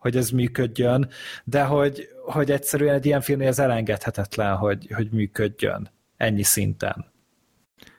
[0.00, 1.08] hogy ez működjön,
[1.44, 7.04] de hogy, hogy egyszerűen egy ilyen filmnél ez elengedhetetlen, hogy, hogy működjön ennyi szinten.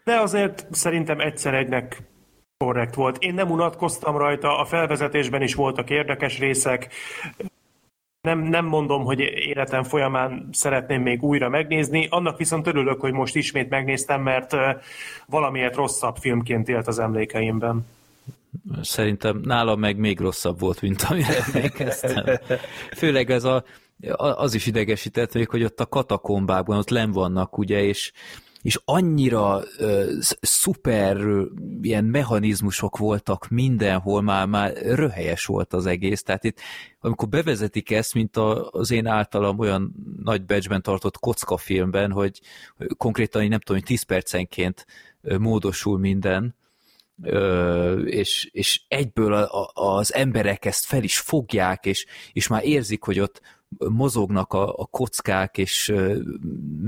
[0.04, 2.02] De azért szerintem egyszer egynek
[2.58, 3.18] korrekt volt.
[3.24, 6.94] Én nem unatkoztam rajta, a felvezetésben is voltak érdekes részek,
[8.22, 13.36] nem, nem mondom, hogy életem folyamán szeretném még újra megnézni, annak viszont örülök, hogy most
[13.36, 14.56] ismét megnéztem, mert
[15.28, 17.86] valamiért rosszabb filmként élt az emlékeimben.
[18.82, 22.40] Szerintem nálam meg még rosszabb volt, mint amire emlékeztem.
[22.92, 23.64] Főleg ez a,
[24.18, 28.12] az is idegesített még, hogy ott a katakombákban ott len vannak, ugye, és,
[28.62, 30.04] és annyira uh,
[30.42, 31.18] szuper
[31.82, 36.60] ilyen mechanizmusok voltak mindenhol, már, már röhelyes volt az egész, tehát itt
[37.00, 42.42] amikor bevezetik ezt, mint a, az én általam olyan nagy badge tartott kockafilmben, hogy
[42.98, 44.86] konkrétan nem tudom, hogy 10 percenként
[45.22, 46.56] módosul minden,
[48.06, 53.04] és, és egyből a, a, az emberek ezt fel is fogják, és, és már érzik,
[53.04, 53.42] hogy ott
[53.78, 55.94] mozognak a, a kockák, és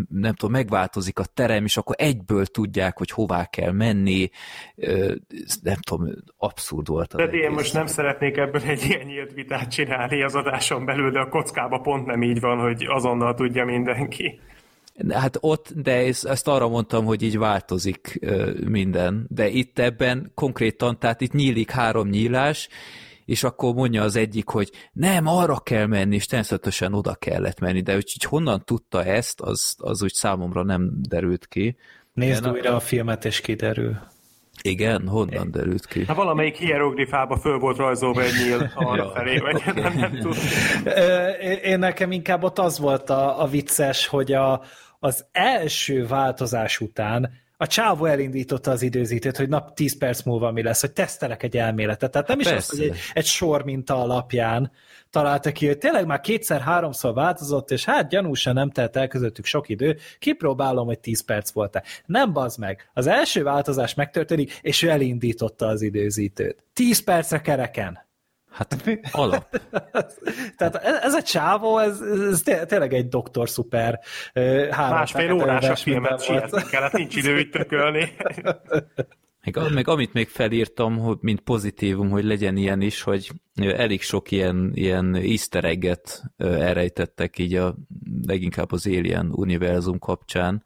[0.09, 4.29] nem tudom, megváltozik a terem, és akkor egyből tudják, hogy hová kell menni.
[5.61, 7.15] Nem tudom, abszurd volt.
[7.15, 11.19] De én most nem szeretnék ebből egy ilyen nyílt vitát csinálni az adáson belül, de
[11.19, 14.39] a kockába pont nem így van, hogy azonnal tudja mindenki.
[15.09, 18.19] Hát ott, de ezt, ezt arra mondtam, hogy így változik
[18.65, 22.69] minden, de itt ebben konkrétan, tehát itt nyílik három nyílás,
[23.25, 27.81] és akkor mondja az egyik, hogy nem, arra kell menni, és természetesen oda kellett menni,
[27.81, 31.75] de hogy így honnan tudta ezt, az, az úgy számomra nem derült ki.
[32.13, 32.75] Nézd újra a...
[32.75, 34.11] a filmet, és kiderül.
[34.61, 36.05] Igen, honnan derült ki?
[36.05, 40.43] Hát valamelyik hieroglifába föl volt rajzolva egy nyíl arra felé, vagy nem, nem tudom.
[41.63, 44.61] Én nekem inkább ott az volt a, a vicces, hogy a,
[44.99, 50.63] az első változás után a csávó elindította az időzítőt, hogy nap 10 perc múlva mi
[50.63, 52.11] lesz, hogy tesztelek egy elméletet.
[52.11, 52.71] Tehát nem is Persze.
[52.71, 54.71] az, hogy egy, egy sor minta alapján
[55.09, 59.69] találta ki, hogy tényleg már kétszer-háromszor változott, és hát gyanúsan nem telt el közöttük sok
[59.69, 61.83] idő, kipróbálom, hogy 10 perc volt-e.
[62.05, 62.89] Nem bazd meg.
[62.93, 66.63] Az első változás megtörténik, és ő elindította az időzítőt.
[66.73, 68.11] 10 percre kereken.
[68.53, 69.59] Hát alap.
[70.57, 73.99] Tehát ez a csávó, ez, ez tényleg egy doktor szuper.
[74.69, 78.11] Másfél órás a filmet sietni kellett, nincs idő itt tökölni.
[79.45, 84.31] Meg, meg amit még felírtam, hogy, mint pozitívum, hogy legyen ilyen is, hogy elég sok
[84.31, 87.75] ilyen, ilyen easter egget elrejtettek így a,
[88.27, 90.63] leginkább az Alien univerzum kapcsán.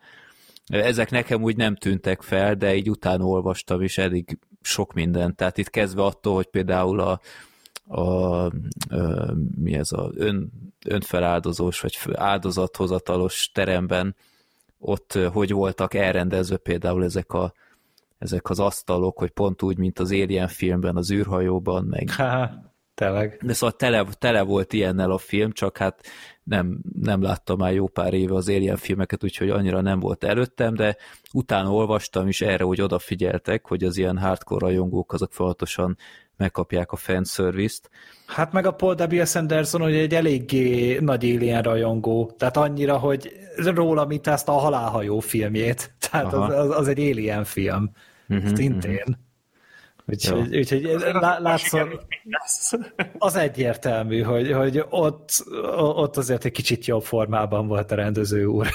[0.66, 5.36] Ezek nekem úgy nem tűntek fel, de így utána olvastam, és elég sok minden.
[5.36, 7.20] Tehát itt kezdve attól, hogy például a,
[7.88, 8.52] a, a
[9.56, 10.52] mi ez a ön,
[10.86, 14.16] önfeláldozós, vagy áldozathozatalos teremben
[14.80, 17.54] ott hogy voltak elrendezve például ezek a
[18.18, 22.10] ezek az asztalok, hogy pont úgy, mint az Alien filmben, az űrhajóban, meg,
[22.94, 23.40] tényleg.
[23.42, 26.02] De szóval tele, tele volt ilyennel a film, csak hát
[26.44, 30.74] nem, nem láttam már jó pár éve az Alien filmeket, úgyhogy annyira nem volt előttem,
[30.74, 30.98] de
[31.34, 35.98] utána olvastam is erre, hogy odafigyeltek, hogy az ilyen hardcore rajongók azok folyamatosan
[36.38, 37.90] megkapják a fanservice-t.
[38.26, 39.36] Hát meg a Paul W.S.
[39.36, 45.20] Anderson hogy egy eléggé nagy alien rajongó, tehát annyira, hogy róla, mint ezt a halálhajó
[45.20, 47.92] filmjét, tehát az, az, az, egy alien film,
[48.30, 48.92] uh-huh, szintén.
[48.92, 49.16] Uh-huh.
[50.10, 52.08] Úgyhogy, úgyhogy lá, látszol,
[53.18, 55.30] az egyértelmű, hogy, hogy ott,
[55.78, 58.68] ott azért egy kicsit jobb formában volt a rendező úr.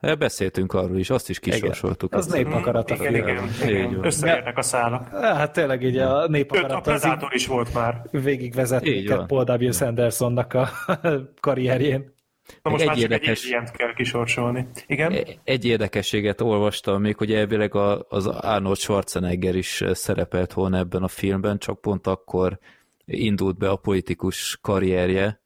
[0.00, 2.14] Beszéltünk arról is, azt is kisorsoltuk.
[2.14, 3.14] Az népakarat a film.
[3.14, 4.04] Igen, igen.
[4.04, 5.08] Összeérnek a szálak.
[5.08, 6.70] Hát tényleg így a népakarat.
[6.70, 8.02] A Predator is volt már.
[8.10, 9.72] Végigvezett minket Paul W.
[9.72, 10.68] Sandersonnak a
[11.40, 12.12] karrierjén.
[12.62, 13.42] Na most egy már érdekes...
[13.42, 14.66] egy ilyent kell kisorsolni.
[14.86, 15.12] Igen?
[15.12, 17.74] E- egy érdekességet olvastam még, hogy elvileg
[18.08, 22.58] az Arnold Schwarzenegger is szerepelt volna ebben a filmben, csak pont akkor
[23.04, 25.40] indult be a politikus karrierje,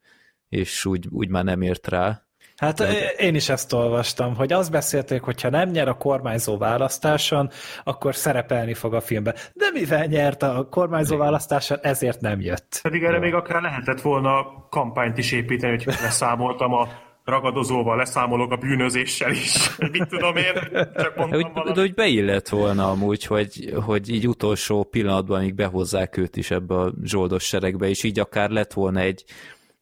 [0.49, 2.24] és úgy, úgy már nem ért rá.
[2.55, 3.09] Hát De...
[3.09, 7.49] én is ezt olvastam, hogy azt beszélték, hogy ha nem nyer a kormányzó választáson,
[7.83, 9.35] akkor szerepelni fog a filmben.
[9.53, 12.79] De mivel nyert a kormányzó választáson, ezért nem jött.
[12.81, 16.87] Pedig erre még akár lehetett volna kampányt is építeni, hogy leszámoltam a
[17.25, 19.75] ragadozóval, leszámolok a bűnözéssel is.
[19.91, 20.53] Mit tudom én,
[20.95, 26.17] csak mondtam hogy, De hogy beillett volna amúgy, hogy, hogy így utolsó pillanatban még behozzák
[26.17, 29.23] őt is ebbe a zsoldos seregbe, és így akár lett volna egy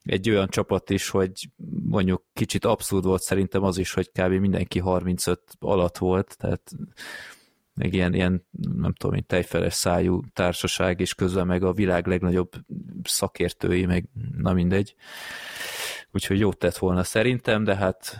[0.03, 1.49] egy olyan csapat is, hogy
[1.83, 4.31] mondjuk kicsit abszurd volt szerintem az is, hogy kb.
[4.31, 6.71] mindenki 35 alatt volt, tehát
[7.73, 8.45] meg ilyen, ilyen
[8.77, 12.51] nem tudom, mint tejfeles szájú társaság, és közben meg a világ legnagyobb
[13.03, 14.95] szakértői, meg na mindegy.
[16.11, 18.17] Úgyhogy jót tett volna szerintem, de hát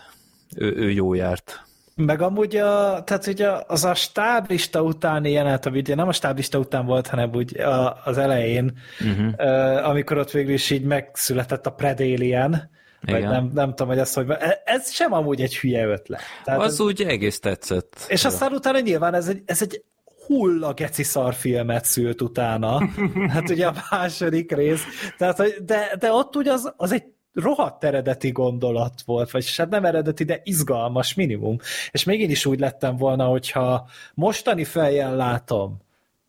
[0.55, 1.61] ő, ő jó járt.
[1.95, 6.57] Meg amúgy a, tehát ugye az a stáblista utáni jelenet, ami ugye nem a stáblista
[6.57, 9.87] után volt, hanem úgy a, az elején, uh-huh.
[9.87, 12.71] amikor ott végül is így megszületett a Predalien,
[13.01, 16.21] vagy nem, nem tudom, hogy ez hogy e, Ez sem amúgy egy hülye ötlet.
[16.43, 18.05] Tehát az ez, úgy egész tetszett.
[18.07, 19.83] És aztán utána nyilván ez egy, ez egy
[20.27, 22.89] hulla geci filmet szült utána.
[23.33, 24.83] Hát ugye a második rész.
[25.17, 27.03] Tehát, de, de ott ugye az, az egy
[27.33, 31.57] rohadt eredeti gondolat volt, vagy hát nem eredeti, de izgalmas minimum.
[31.91, 35.81] És még én is úgy lettem volna, hogyha mostani fejjel látom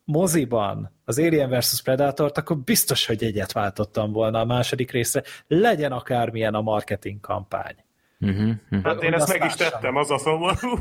[0.03, 1.81] moziban az Alien vs.
[1.81, 7.75] Predator-t, akkor biztos, hogy egyet váltottam volna a második részre, legyen akármilyen a marketing kampány.
[8.19, 8.83] Uh-huh, uh-huh.
[8.83, 10.79] Hát én ezt meg is tettem, az a szomorú.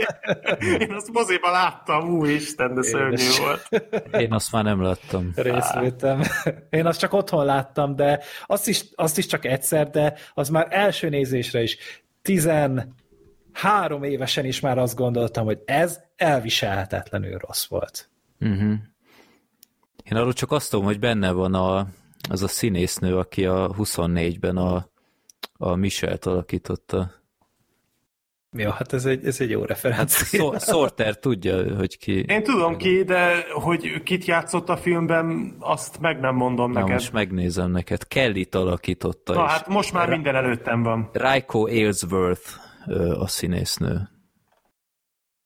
[0.78, 3.68] én azt moziban láttam, úristen, de szörnyű volt.
[4.12, 5.32] Én azt már nem láttam.
[5.34, 6.22] Részvétem.
[6.70, 10.66] Én azt csak otthon láttam, de azt is, azt is csak egyszer, de az már
[10.70, 11.76] első nézésre is.
[12.22, 12.94] Tizen
[13.52, 18.10] három évesen is már azt gondoltam, hogy ez elviselhetetlenül rossz volt.
[18.40, 18.74] Uh-huh.
[20.02, 21.86] Én arról csak azt tudom, hogy benne van a,
[22.28, 24.90] az a színésznő, aki a 24-ben a
[25.62, 27.10] a Michelt alakította.
[28.56, 30.52] Jó, hát ez egy, ez egy jó referencia.
[30.52, 32.24] Hát Sorter tudja, hogy ki.
[32.28, 36.92] Én tudom ki, de hogy kit játszott a filmben, azt meg nem mondom Na, neked.
[36.94, 38.06] most megnézem neked.
[38.08, 39.32] kelly alakította.
[39.34, 41.10] Na hát most már minden előttem van.
[41.12, 42.50] Raiko Aylesworth
[43.18, 44.08] a színésznő.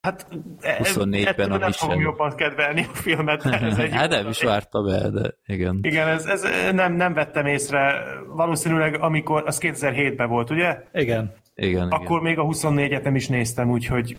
[0.07, 0.27] Hát
[0.61, 3.45] 24-ben a nem fogom jobban kedvelni a filmet.
[3.63, 5.79] Ez egy hát nem is vártam el, de igen.
[5.83, 8.05] Igen, ez, ez nem, nem vettem észre.
[8.27, 10.83] Valószínűleg amikor, az 2007-ben volt, ugye?
[10.93, 11.35] Igen.
[11.55, 12.23] Igen, Akkor igen.
[12.23, 14.19] még a 24-et nem is néztem, úgyhogy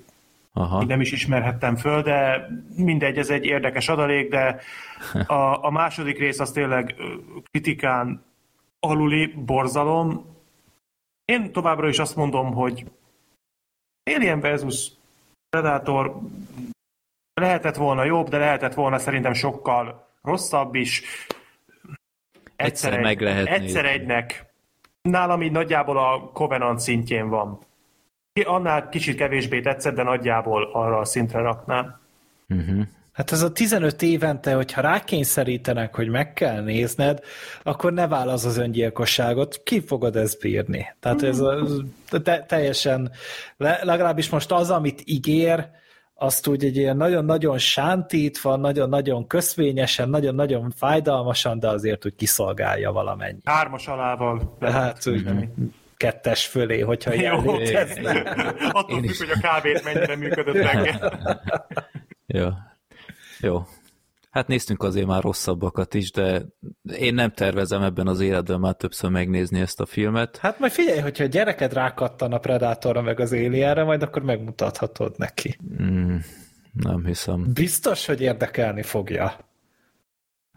[0.54, 0.84] Aha.
[0.84, 4.60] nem is ismerhettem föl, de mindegy, ez egy érdekes adalék, de
[5.28, 6.96] a, a második rész az tényleg
[7.52, 8.24] kritikán
[8.80, 10.36] aluli borzalom.
[11.26, 12.86] Én továbbra is azt mondom, hogy
[14.16, 14.97] Alien versus
[15.50, 16.20] Predator
[17.34, 21.04] lehetett volna jobb, de lehetett volna szerintem sokkal rosszabb is.
[22.56, 24.00] Egyszer, egyszer meg lehet Egyszer nézni.
[24.00, 24.45] egynek.
[25.02, 27.60] Nálam így nagyjából a Covenant szintjén van.
[28.43, 32.00] Annál kicsit kevésbé tetszett, de nagyjából arra a szintre raknám.
[32.50, 32.88] Uh-huh.
[33.18, 37.20] Hát ez a 15 évente, hogyha rákényszerítenek, hogy meg kell nézned,
[37.63, 40.88] akkor ne válasz az öngyilkosságot, ki fogod ezt bírni?
[40.99, 41.68] Tehát ez a,
[42.24, 43.11] te, teljesen,
[43.57, 45.70] legalábbis most az, amit ígér,
[46.13, 53.39] azt úgy egy ilyen nagyon-nagyon sántítva, nagyon-nagyon köszvényesen, nagyon-nagyon fájdalmasan, de azért úgy kiszolgálja valamennyi.
[53.43, 54.57] Hármas alával.
[54.61, 55.49] Hát úgy
[55.95, 57.38] kettes fölé, hogyha Jó,
[58.72, 60.99] Attól függ, hogy a kávét mennyire működött meg.
[62.26, 62.47] Jó.
[63.40, 63.62] Jó.
[64.30, 66.46] Hát néztünk azért már rosszabbakat is, de
[66.98, 70.38] én nem tervezem ebben az életben már többször megnézni ezt a filmet.
[70.38, 75.14] Hát majd figyelj, hogyha a gyereked rákattan a Predatorra meg az Alienre, majd akkor megmutathatod
[75.18, 75.58] neki.
[75.82, 76.16] Mm,
[76.72, 77.54] nem hiszem.
[77.54, 79.47] Biztos, hogy érdekelni fogja.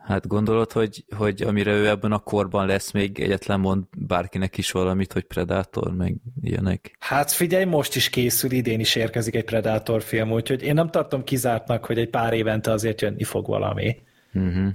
[0.04, 4.70] Hát gondolod, hogy, hogy amire ő ebben a korban lesz, még egyetlen mond bárkinek is
[4.70, 6.96] valamit, hogy Predator, meg ilyenek?
[6.98, 11.24] Hát figyelj, most is készül, idén is érkezik egy Predator film, úgyhogy én nem tartom
[11.24, 13.96] kizártnak, hogy egy pár évente azért jönni fog valami.
[14.34, 14.68] Uh-huh.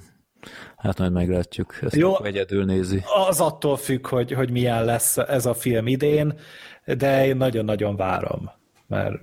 [0.78, 3.04] Hát majd meglátjuk, ezt Jó, egyedül nézi.
[3.28, 6.40] Az attól függ, hogy, hogy milyen lesz ez a film idén,
[6.86, 8.52] de én nagyon-nagyon várom,
[8.88, 9.14] mert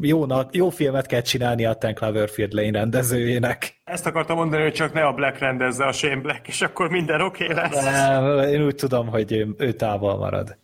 [0.00, 3.80] jó, jó filmet kell csinálni a Ten Cloverfield Lane rendezőjének.
[3.84, 7.20] Ezt akartam mondani, hogy csak ne a Black rendezze a Shane Black, és akkor minden
[7.20, 7.84] oké okay lesz.
[7.84, 10.56] Nem, én úgy tudom, hogy ő, ő távol marad.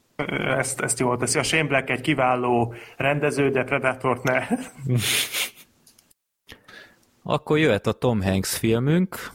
[0.59, 1.39] Ezt, ezt jól teszi.
[1.39, 4.47] A Shane Black egy kiváló rendező, de Predatort ne.
[7.23, 9.31] Akkor jöhet a Tom Hanks filmünk.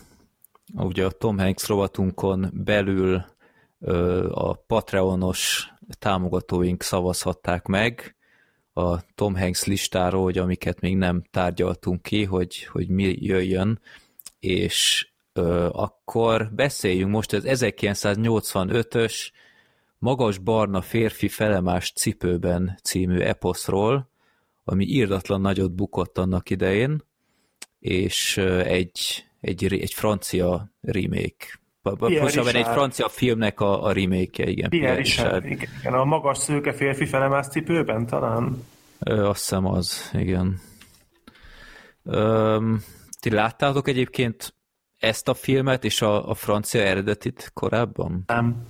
[0.73, 3.25] Ugye a Tom Hanks rovatunkon belül
[4.31, 5.69] a Patreonos
[5.99, 8.14] támogatóink szavazhatták meg
[8.77, 13.79] a Tom Hanks listáról, hogy amiket még nem tárgyaltunk ki, hogy, hogy mi jöjjön,
[14.39, 19.31] és ö, akkor beszéljünk most az 1985-ös
[19.97, 24.09] Magas barna férfi felemás cipőben című eposzról,
[24.63, 27.03] ami írdatlan nagyot bukott annak idején,
[27.79, 31.59] és egy, egy, egy francia remake.
[31.93, 34.69] Pontosabban egy francia filmnek a, a remake-je, igen.
[34.69, 35.45] Pierre, Pierre Richard.
[35.45, 38.63] Igen, a magas szőke férfi felemász cipőben talán?
[38.99, 40.59] Ö, azt hiszem az, igen.
[42.03, 42.73] Ö,
[43.19, 44.55] ti láttátok egyébként
[44.99, 48.23] ezt a filmet és a, a francia eredetit korábban?
[48.27, 48.67] Nem.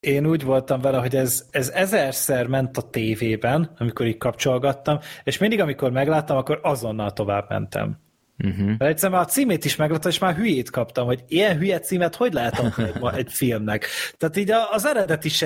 [0.00, 5.38] Én úgy voltam vele, hogy ez, ez ezerszer ment a tévében, amikor így kapcsolgattam, és
[5.38, 7.98] mindig, amikor megláttam, akkor azonnal tovább mentem.
[8.44, 8.66] Uh-huh.
[8.66, 12.16] Mert egyszerűen már a címét is megláttam, és már hülyét kaptam, hogy ilyen hülye címet
[12.16, 13.86] hogy lehet adni egy, egy filmnek.
[14.16, 15.44] Tehát így az eredet is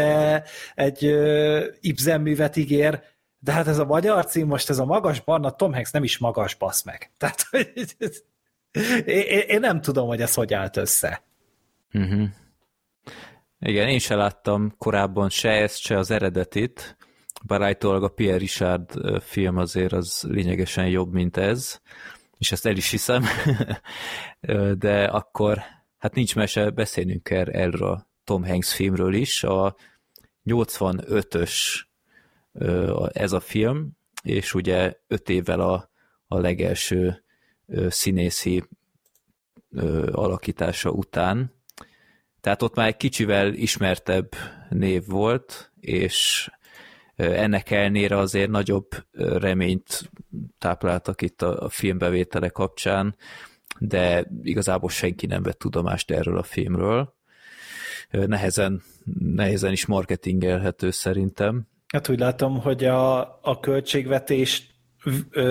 [0.75, 1.15] egy
[1.81, 3.03] Ibsen művet ígér,
[3.39, 6.19] de hát ez a magyar cím, most ez a magas barna, Tom Hanks nem is
[6.19, 7.11] magas, basz meg.
[7.17, 7.49] Tehát
[9.07, 11.23] én, én nem tudom, hogy ez hogy állt össze.
[11.93, 12.29] Uh-huh.
[13.59, 16.97] Igen, én se láttam korábban se ezt, se az eredetit,
[17.47, 21.81] bár állítólag a Pierre Richard film azért az lényegesen jobb, mint ez
[22.45, 23.25] és ezt el is hiszem,
[24.85, 25.63] de akkor
[25.99, 29.77] hát nincs mese, beszélnünk kell erről a Tom Hanks filmről is, a
[30.47, 31.53] 85-ös
[33.13, 33.91] ez a film,
[34.23, 35.91] és ugye öt évvel a,
[36.27, 37.25] a legelső
[37.89, 38.65] színészi
[40.11, 41.55] alakítása után.
[42.41, 44.35] Tehát ott már egy kicsivel ismertebb
[44.69, 46.51] név volt, és
[47.17, 50.11] ennek ellenére azért nagyobb reményt
[50.59, 53.17] tápláltak itt a filmbevétele kapcsán,
[53.79, 57.15] de igazából senki nem vett tudomást erről a filmről.
[58.11, 58.83] Nehezen,
[59.19, 61.67] nehezen is marketingelhető szerintem.
[61.87, 64.75] Hát úgy látom, hogy a, a költségvetés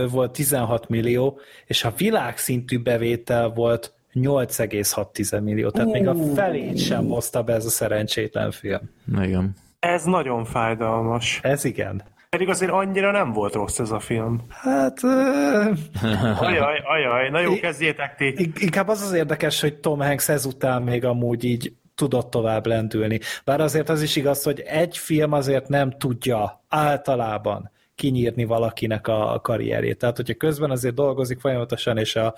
[0.09, 5.93] volt 16 millió, és a világszintű bevétel volt 8,6 millió, tehát uh.
[5.93, 8.89] még a felét sem hozta be ez a szerencsétlen film.
[9.21, 9.55] Igen.
[9.83, 11.39] Ez nagyon fájdalmas.
[11.41, 12.03] Ez igen.
[12.29, 14.41] Pedig azért annyira nem volt rossz ez a film.
[14.49, 15.03] Hát...
[15.03, 16.41] Uh...
[16.41, 18.51] ajaj, ajaj, na jó, kezdjétek ti.
[18.59, 23.19] Inkább az az érdekes, hogy Tom Hanks ezután még amúgy így tudott tovább lendülni.
[23.45, 29.39] Bár azért az is igaz, hogy egy film azért nem tudja általában kinyírni valakinek a
[29.43, 29.97] karrierét.
[29.97, 32.35] Tehát, hogyha közben azért dolgozik folyamatosan, és a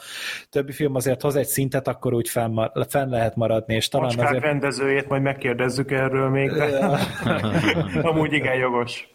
[0.49, 3.75] többi film azért hoz egy szintet, akkor úgy fenn, fenn lehet maradni.
[3.75, 4.43] És talán Macskák azért...
[4.43, 6.51] rendezőjét majd megkérdezzük erről még,
[8.09, 9.09] amúgy igen jogos.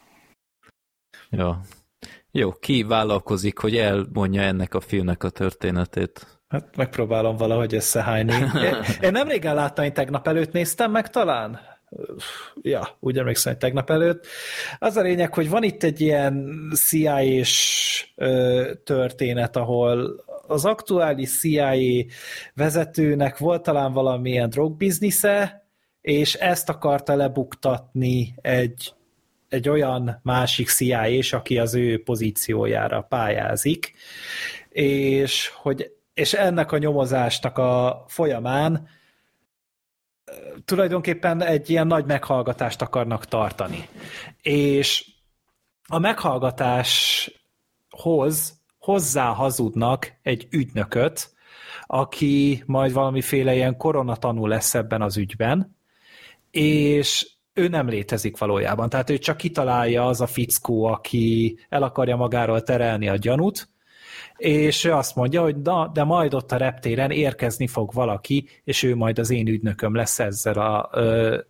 [1.30, 1.60] Ja.
[2.32, 6.40] Jó, ki vállalkozik, hogy elmondja ennek a filmnek a történetét?
[6.48, 8.32] Hát megpróbálom valahogy összehányni.
[9.00, 11.69] Én nem régen láttam, én tegnap előtt néztem meg talán
[12.62, 14.26] ja, úgy emlékszem, hogy tegnap előtt.
[14.78, 18.14] Az a lényeg, hogy van itt egy ilyen CIA-s
[18.84, 22.04] történet, ahol az aktuális CIA
[22.54, 25.64] vezetőnek volt talán valamilyen drogbiznisze,
[26.00, 28.92] és ezt akarta lebuktatni egy,
[29.48, 33.92] egy olyan másik cia és aki az ő pozíciójára pályázik,
[34.68, 38.88] és hogy és ennek a nyomozásnak a folyamán
[40.64, 43.88] tulajdonképpen egy ilyen nagy meghallgatást akarnak tartani.
[44.42, 45.10] És
[45.88, 51.32] a meghallgatáshoz hozzá hazudnak egy ügynököt,
[51.86, 55.76] aki majd valamiféle ilyen koronatanú lesz ebben az ügyben,
[56.50, 58.88] és ő nem létezik valójában.
[58.88, 63.69] Tehát ő csak kitalálja az a fickó, aki el akarja magáról terelni a gyanút,
[64.40, 68.82] és ő azt mondja, hogy na, de majd ott a reptéren érkezni fog valaki, és
[68.82, 70.90] ő majd az én ügynököm lesz ezzel a,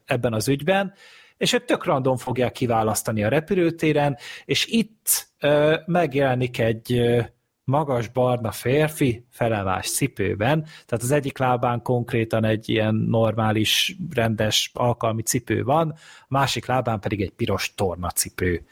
[0.04, 0.92] ebben az ügyben,
[1.36, 7.20] és őt tök random fogják kiválasztani a repülőtéren, és itt ö, megjelenik egy ö,
[7.64, 15.22] magas barna férfi felelás cipőben, tehát az egyik lábán konkrétan egy ilyen normális, rendes alkalmi
[15.22, 18.64] cipő van, a másik lábán pedig egy piros tornacipő.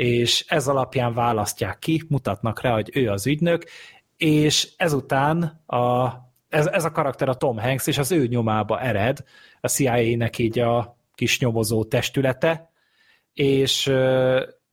[0.00, 3.64] És ez alapján választják ki, mutatnak rá, hogy ő az ügynök,
[4.16, 6.08] és ezután a,
[6.48, 9.18] ez, ez a karakter a Tom Hanks, és az ő nyomába ered
[9.60, 12.70] a CIA-nek így a kis nyomozó testülete,
[13.34, 13.92] és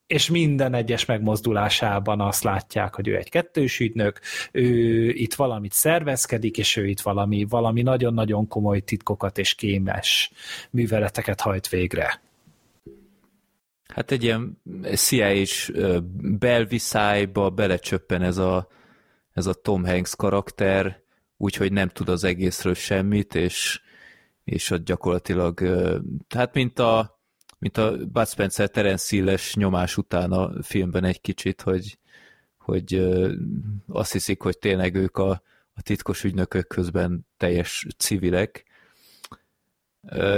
[0.08, 4.20] és minden egyes megmozdulásában azt látják, hogy ő egy kettős ügynök,
[4.52, 10.32] ő itt valamit szervezkedik, és ő itt valami, valami nagyon-nagyon komoly titkokat és kémes
[10.72, 12.22] műveleteket hajt végre.
[13.88, 14.62] Hát egy ilyen
[14.96, 15.72] CIA-s
[16.40, 18.68] belviszályba belecsöppen ez a,
[19.34, 21.02] ez a Tom Hanks karakter,
[21.38, 23.82] úgyhogy nem tud az egészről semmit, és,
[24.44, 25.60] és ott gyakorlatilag,
[26.30, 27.18] hát mint a
[27.60, 31.98] mint a Bud Spencer Terence Hill-es nyomás után a filmben egy kicsit, hogy,
[32.58, 33.08] hogy
[33.88, 35.30] azt hiszik, hogy tényleg ők a,
[35.74, 38.66] a titkos ügynökök közben teljes civilek,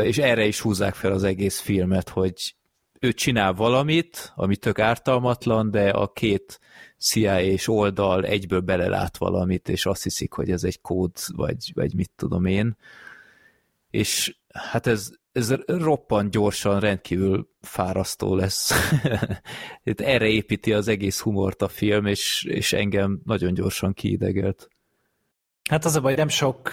[0.03, 2.55] és erre is húzzák fel az egész filmet, hogy
[2.99, 6.59] ő csinál valamit, ami tök ártalmatlan, de a két
[6.97, 11.95] CIA és oldal egyből belelát valamit, és azt hiszik, hogy ez egy kód, vagy, vagy
[11.95, 12.77] mit tudom én.
[13.89, 18.71] És hát ez, ez roppant gyorsan rendkívül fárasztó lesz.
[19.83, 24.69] Erre építi az egész humort a film, és, és engem nagyon gyorsan kiidegelt.
[25.69, 26.71] Hát az a baj, nem sok,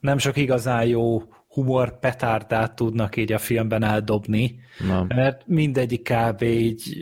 [0.00, 1.22] nem sok igazán jó
[1.52, 5.04] humor petárdát tudnak így a filmben eldobni, Na.
[5.08, 6.42] mert mindegyik kb.
[6.42, 6.96] így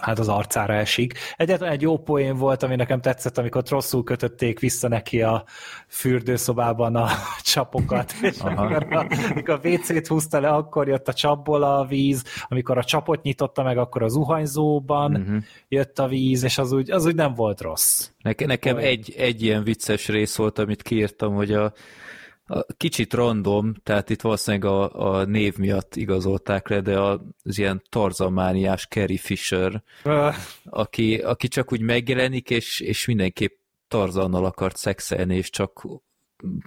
[0.00, 1.14] hát az arcára esik.
[1.36, 5.44] Egyetlen egy jó poén volt, ami nekem tetszett, amikor rosszul kötötték vissza neki a
[5.88, 7.08] fürdőszobában a
[7.52, 12.24] csapokat, és amikor a, amikor a WC-t húzta le, akkor jött a csapból a víz,
[12.48, 15.42] amikor a csapot nyitotta meg, akkor az zuhanyzóban uh-huh.
[15.68, 18.10] jött a víz, és az úgy, az úgy nem volt rossz.
[18.22, 21.72] Nekem, nekem egy, egy ilyen vicces rész volt, amit kiírtam, hogy a
[22.76, 28.86] Kicsit random, tehát itt valószínűleg a, a név miatt igazolták le, de az ilyen tarzamániás
[28.86, 29.82] Carrie Fisher,
[30.64, 33.52] aki, aki csak úgy megjelenik, és, és mindenképp
[33.88, 35.86] Tarzannal akart szexelni, és csak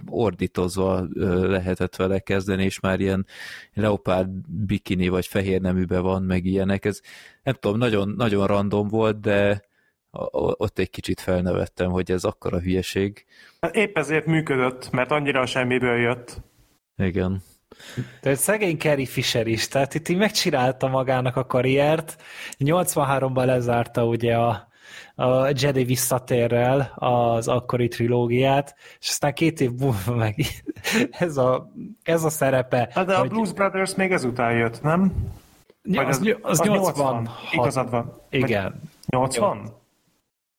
[0.06, 1.06] ordítozva
[1.46, 3.26] lehetett vele kezdeni, és már ilyen
[3.74, 6.84] leopárd bikini vagy fehér neműbe van, meg ilyenek.
[6.84, 7.00] Ez
[7.42, 9.68] nem tudom, nagyon, nagyon random volt, de
[10.10, 13.24] ott egy kicsit felnevettem, hogy ez akkora hülyeség.
[13.60, 16.36] Hát épp ezért működött, mert annyira a semmiből jött.
[16.96, 17.42] Igen.
[18.22, 22.16] De szegény Carrie Fisher is, tehát itt így megcsinálta magának a karriert,
[22.58, 24.68] 83-ban lezárta ugye a,
[25.14, 30.34] a Jedi visszatérrel az akkori trilógiát, és aztán két év múlva meg
[31.10, 32.88] ez a, ez a szerepe.
[32.92, 33.28] Hát de a hogy...
[33.28, 35.12] Blues Brothers még ezután jött, nem?
[35.82, 37.22] Ja, az, az, az, az 80.
[37.22, 37.28] 80.
[37.52, 38.22] Igazad van.
[38.30, 38.80] Igen.
[39.06, 39.77] 80?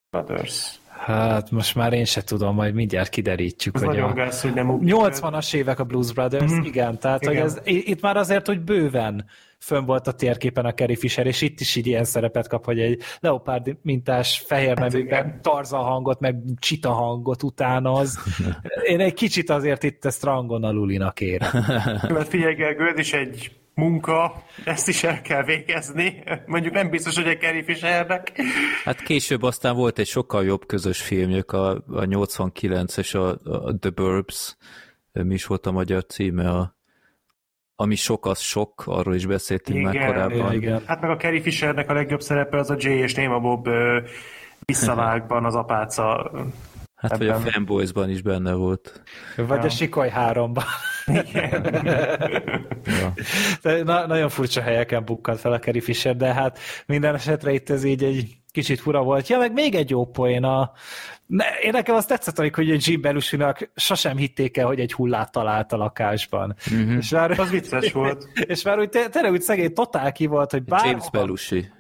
[0.10, 0.80] Brothers.
[0.88, 3.76] Hát most már én se tudom, majd mindjárt kiderítjük.
[3.76, 6.64] Ez hogy nagyon a gáz, hogy nem 80-as évek a Blues Brothers, mm-hmm.
[6.64, 7.36] igen, tehát igen.
[7.36, 9.26] Hogy ez, itt már azért, hogy bőven
[9.60, 12.80] fönn volt a térképen a Carrie Fisher, és itt is így ilyen szerepet kap, hogy
[12.80, 18.20] egy leopárd mintás fehér hát nevűben tarza hangot, meg csita hangot utánoz.
[18.92, 21.50] Én egy kicsit azért itt ezt rangon a Lulinak érem.
[22.14, 26.24] Mert figyelj, Gergő, ez is egy munka, ezt is el kell végezni.
[26.46, 28.42] Mondjuk nem biztos, hogy egy Carrie Fishernek.
[28.84, 33.90] Hát később aztán volt egy sokkal jobb közös filmjük, a, a 89-es, a, a The
[33.90, 34.58] Burbs,
[35.12, 36.78] mi is volt a magyar címe, a,
[37.82, 40.54] ami sok az sok, arról is beszéltünk igen, már korábban.
[40.54, 40.82] Igen.
[40.86, 43.70] Hát meg a Carrie Fishernek a legjobb szerepe az a Jay és Néma Bob
[44.66, 46.32] visszavágban az apáca
[46.96, 47.28] Hát, ebben.
[47.28, 49.02] vagy a Fanboysban is benne volt.
[49.36, 49.64] Vagy ja.
[49.64, 50.64] a Sikoly háromban.
[53.02, 53.14] ja.
[53.62, 57.70] De na, nagyon furcsa helyeken bukkant fel a Carrie Fisher, de hát minden esetre itt
[57.70, 59.28] ez így egy kicsit fura volt.
[59.28, 60.44] Ja, meg még egy jó poén.
[60.44, 60.72] A...
[61.26, 65.32] Ne, én nekem azt tetszett, hogy egy Jim Belushi-nak sosem hitték el, hogy egy hullát
[65.32, 66.56] talált a lakásban.
[66.74, 66.98] Mm-hmm.
[66.98, 68.30] És már, az vicces volt.
[68.48, 70.86] És már úgy tényleg úgy szegény totál ki volt, hogy bár...
[70.86, 71.72] James Belushi.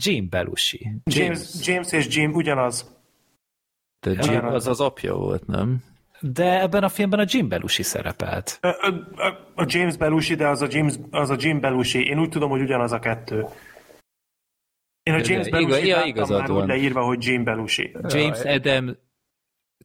[0.00, 0.92] Jim Belushi.
[1.04, 2.94] James, James és Jim ugyanaz.
[4.00, 5.84] De Jim az az apja volt, nem?
[6.20, 8.58] De ebben a filmben a Jim Belushi szerepelt.
[8.60, 12.08] A, a, a James Belushi, de az a, James, az a Jim Belushi.
[12.08, 13.46] Én úgy tudom, hogy ugyanaz a kettő.
[15.06, 16.62] Én a James Belushi ja, igazad már van.
[16.62, 17.96] úgy leírva, hogy Jim Belushi.
[18.08, 18.96] James Adam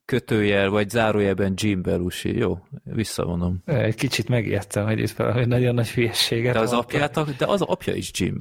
[0.06, 2.38] kötőjel, vagy zárójelben Jim Belushi.
[2.38, 3.62] Jó, visszavonom.
[3.66, 7.94] Egy kicsit megijedtem, hogy itt valami nagyon nagy hülyeséget De az apját, de az apja
[7.94, 8.36] is Jim,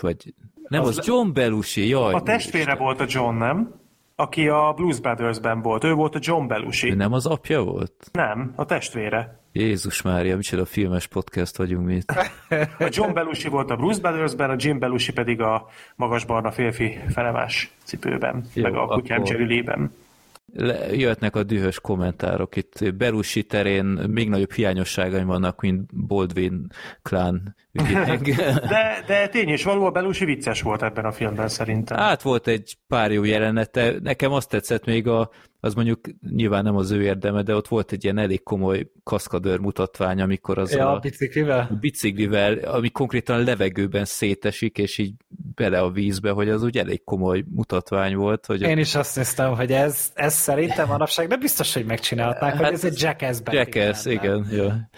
[0.00, 0.34] vagy
[0.68, 2.12] nem, az, az John Belushi, jaj.
[2.12, 3.74] A testvére volt a John, nem?
[4.16, 5.84] Aki a Blues Brothers-ben volt.
[5.84, 6.94] Ő volt a John Belushi.
[6.94, 7.92] Nem az apja volt?
[8.12, 9.40] Nem, a testvére.
[9.52, 12.10] Jézus Mária, micsoda filmes podcast vagyunk mi itt.
[12.78, 16.98] A John Belushi volt a Bruce Brothers-ben, a Jim Belushi pedig a magas barna férfi
[17.08, 19.92] felemás cipőben, Jó, meg a kutyám akkor- Jerry Lee-ben.
[20.52, 22.56] Le, jöhetnek a dühös kommentárok.
[22.56, 26.66] Itt Belushi terén még nagyobb hiányosságaim vannak, mint Baldwin
[27.02, 27.56] klán.
[28.68, 31.98] De, de tény és való, a Belushi vicces volt ebben a filmben szerintem.
[31.98, 33.94] Hát volt egy pár jó jelenete.
[34.02, 35.30] Nekem azt tetszett még a,
[35.60, 39.58] az mondjuk nyilván nem az ő érdeme, de ott volt egy ilyen elég komoly kaszkadőr
[39.58, 41.76] mutatvány, amikor az Ja, a a biciklivel?
[41.80, 45.14] biciklivel, ami konkrétan a levegőben szétesik, és így
[45.56, 48.46] bele a vízbe, hogy az úgy elég komoly mutatvány volt.
[48.46, 52.64] Hogy Én is azt néztem, hogy ez, ez szerintem manapság, de biztos, hogy megcsinálták, hát
[52.64, 54.46] hogy ez egy Jackass Jackass, igen.
[54.50, 54.88] Ja.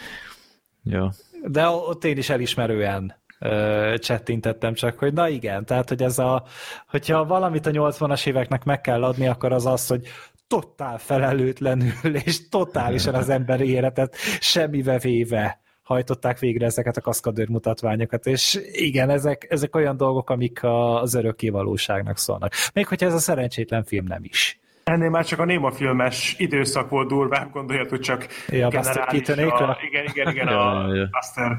[0.85, 1.13] Ja.
[1.43, 6.45] De ott én is elismerően ö, csettintettem csak, hogy na igen, tehát hogy ez a,
[6.89, 10.07] hogyha valamit a 80-as éveknek meg kell adni, akkor az az, hogy
[10.47, 18.26] totál felelőtlenül és totálisan az emberi életet semmibe véve hajtották végre ezeket a kaszkadőr mutatványokat,
[18.26, 22.53] és igen, ezek, ezek olyan dolgok, amik az örökké valóságnak szólnak.
[22.72, 24.59] Még hogyha ez a szerencsétlen film nem is.
[24.89, 29.78] Ennél már csak a Néma filmes időszak volt durvább, gondoljatok csak Ja, a generális a,
[29.89, 31.09] Igen, igen, igen, a ja.
[31.11, 31.59] Buster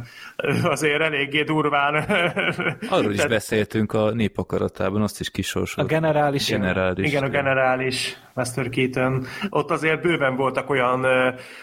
[0.63, 1.93] azért eléggé durván.
[2.89, 5.87] Arról is Tehát- beszéltünk a népakaratában, azt is A kisorsolt.
[5.87, 7.07] generális Generális.
[7.07, 9.25] Igen, a generális Buster Keaton.
[9.49, 11.05] Ott azért bőven voltak olyan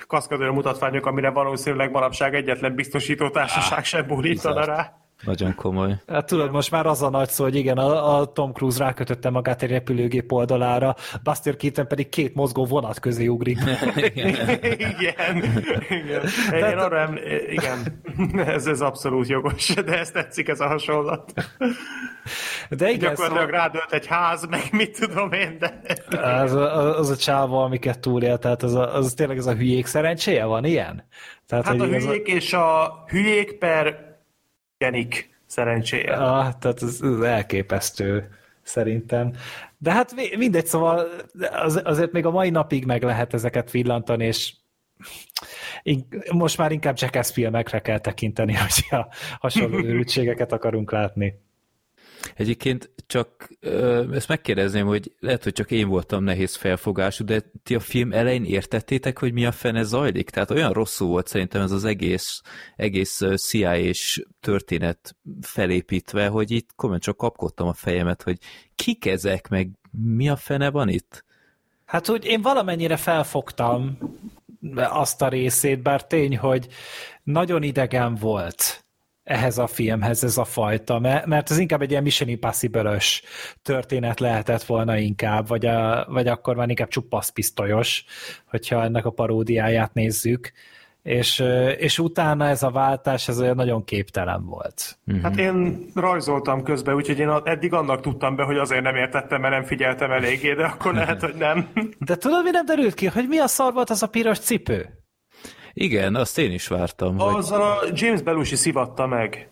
[0.06, 4.76] kaszkadőr mutatványok, amire valószínűleg manapság egyetlen biztosító társaság sem bólítana bizárt.
[4.78, 4.92] rá.
[5.24, 5.96] Nagyon komoly.
[6.06, 9.30] Hát tudod, most már az a nagy szó, hogy igen, a, a Tom Cruise rákötötte
[9.30, 13.58] magát egy repülőgép oldalára, Buster Keaton pedig két mozgó vonat közé ugrik.
[13.96, 15.42] igen.
[15.88, 16.22] igen.
[16.52, 17.18] Én arra em...
[17.48, 18.02] igen.
[18.36, 21.32] Ez, ez abszolút jogos, de ez tetszik ez a hasonlat.
[22.70, 25.80] De igen, Gyakorlatilag szóval rádölt egy ház, meg mit tudom én, de...
[26.18, 29.86] az, a, az a csáva, amiket túlél, tehát az, a, az tényleg ez a hülyék
[29.86, 31.04] szerencséje van ilyen?
[31.46, 34.05] Tehát, Hát a hülyék és a hülyék per
[34.78, 36.12] genik szerencséje.
[36.12, 38.28] Ah, tehát ez, ez elképesztő
[38.62, 39.32] szerintem.
[39.78, 41.06] De hát mi- mindegy, szóval
[41.50, 44.54] az, azért még a mai napig meg lehet ezeket villantani, és
[46.32, 49.08] most már inkább Jackass filmekre kell tekinteni, hogyha
[49.38, 51.44] hasonló őrültségeket akarunk látni.
[52.34, 57.74] Egyébként csak ö, ezt megkérdezném, hogy lehet, hogy csak én voltam nehéz felfogású, de ti
[57.74, 60.30] a film elején értettétek, hogy mi a fene zajlik?
[60.30, 62.42] Tehát olyan rosszul volt szerintem ez az egész,
[62.76, 68.38] egész ö, CIA-s történet felépítve, hogy itt komolyan csak kapkodtam a fejemet, hogy
[68.74, 71.24] kik ezek, meg mi a fene van itt?
[71.84, 73.98] Hát úgy én valamennyire felfogtam
[74.74, 76.66] azt a részét, bár tény, hogy
[77.22, 78.85] nagyon idegen volt
[79.26, 82.98] ehhez a filmhez ez a fajta, me- mert ez inkább egy ilyen Mission impossible
[83.62, 88.04] történet lehetett volna inkább, vagy, a, vagy akkor már inkább csupaszpisztolyos,
[88.44, 90.52] hogyha ennek a paródiáját nézzük,
[91.02, 91.44] és,
[91.76, 94.98] és utána ez a váltás, ez olyan nagyon képtelen volt.
[95.22, 99.54] Hát én rajzoltam közben, úgyhogy én eddig annak tudtam be, hogy azért nem értettem, mert
[99.54, 101.68] nem figyeltem eléggé, de akkor lehet, hogy nem.
[101.98, 105.05] De tudod, mi nem derült ki, hogy mi a szar volt az a piros cipő?
[105.78, 109.50] Igen, azt én is vártam, hogy Azzal a James Belushi szivatta meg.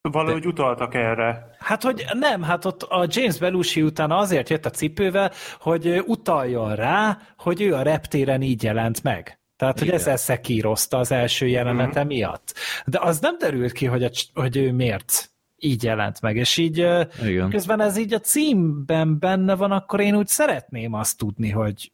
[0.00, 1.56] Valahogy utaltak erre.
[1.58, 6.74] Hát, hogy nem, hát ott a James Belushi utána azért jött a cipővel, hogy utaljon
[6.74, 9.40] rá, hogy ő a reptéren így jelent meg.
[9.56, 9.98] Tehát, hogy Igen.
[9.98, 12.08] ezzel szekírozta az első jelenete mm-hmm.
[12.08, 12.54] miatt.
[12.86, 16.76] De az nem derült ki, hogy, a, hogy ő miért így jelent meg, és így
[17.24, 17.50] Igen.
[17.50, 21.92] közben ez így a címben benne van, akkor én úgy szeretném azt tudni, hogy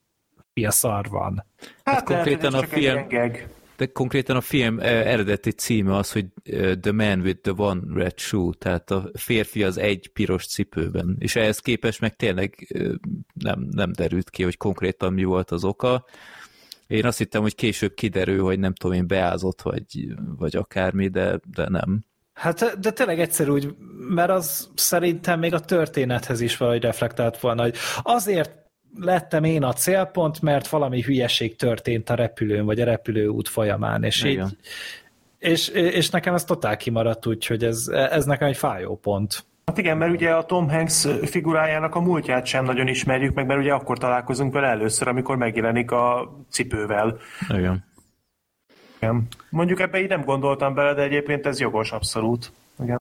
[0.53, 1.47] mi a szar van.
[1.85, 3.59] Hát, konkrétan lehet, hogy a film-.
[3.81, 6.27] De konkrétan a film eredeti címe az, hogy
[6.81, 11.17] The Man with the One Red Shoe, tehát a férfi az egy piros cipőben.
[11.19, 12.75] És ehhez képest meg tényleg
[13.35, 16.05] nem, nem derült ki, hogy konkrétan mi volt az oka.
[16.87, 21.41] Én azt hittem, hogy később kiderül, hogy nem tudom én, beázott, vagy, vagy akármi, de,
[21.55, 22.05] de nem.
[22.33, 23.75] Hát, de tényleg úgy,
[24.09, 28.60] mert az szerintem még a történethez is valahogy reflektált volna, hogy azért
[28.99, 34.23] lettem én a célpont, mert valami hülyeség történt a repülőn, vagy a repülőút folyamán, és
[34.23, 34.47] Igen.
[34.47, 34.57] így,
[35.39, 39.45] és, és nekem ez totál kimaradt, úgyhogy ez, ez nekem egy fájó pont.
[39.65, 43.61] Hát igen, mert ugye a Tom Hanks figurájának a múltját sem nagyon ismerjük meg, mert
[43.61, 47.19] ugye akkor találkozunk vele először, amikor megjelenik a cipővel.
[47.49, 47.85] Igen.
[48.97, 49.27] Igen.
[49.51, 52.53] Mondjuk ebbe így nem gondoltam bele, de egyébként ez jogos abszolút.
[52.83, 53.01] Igen.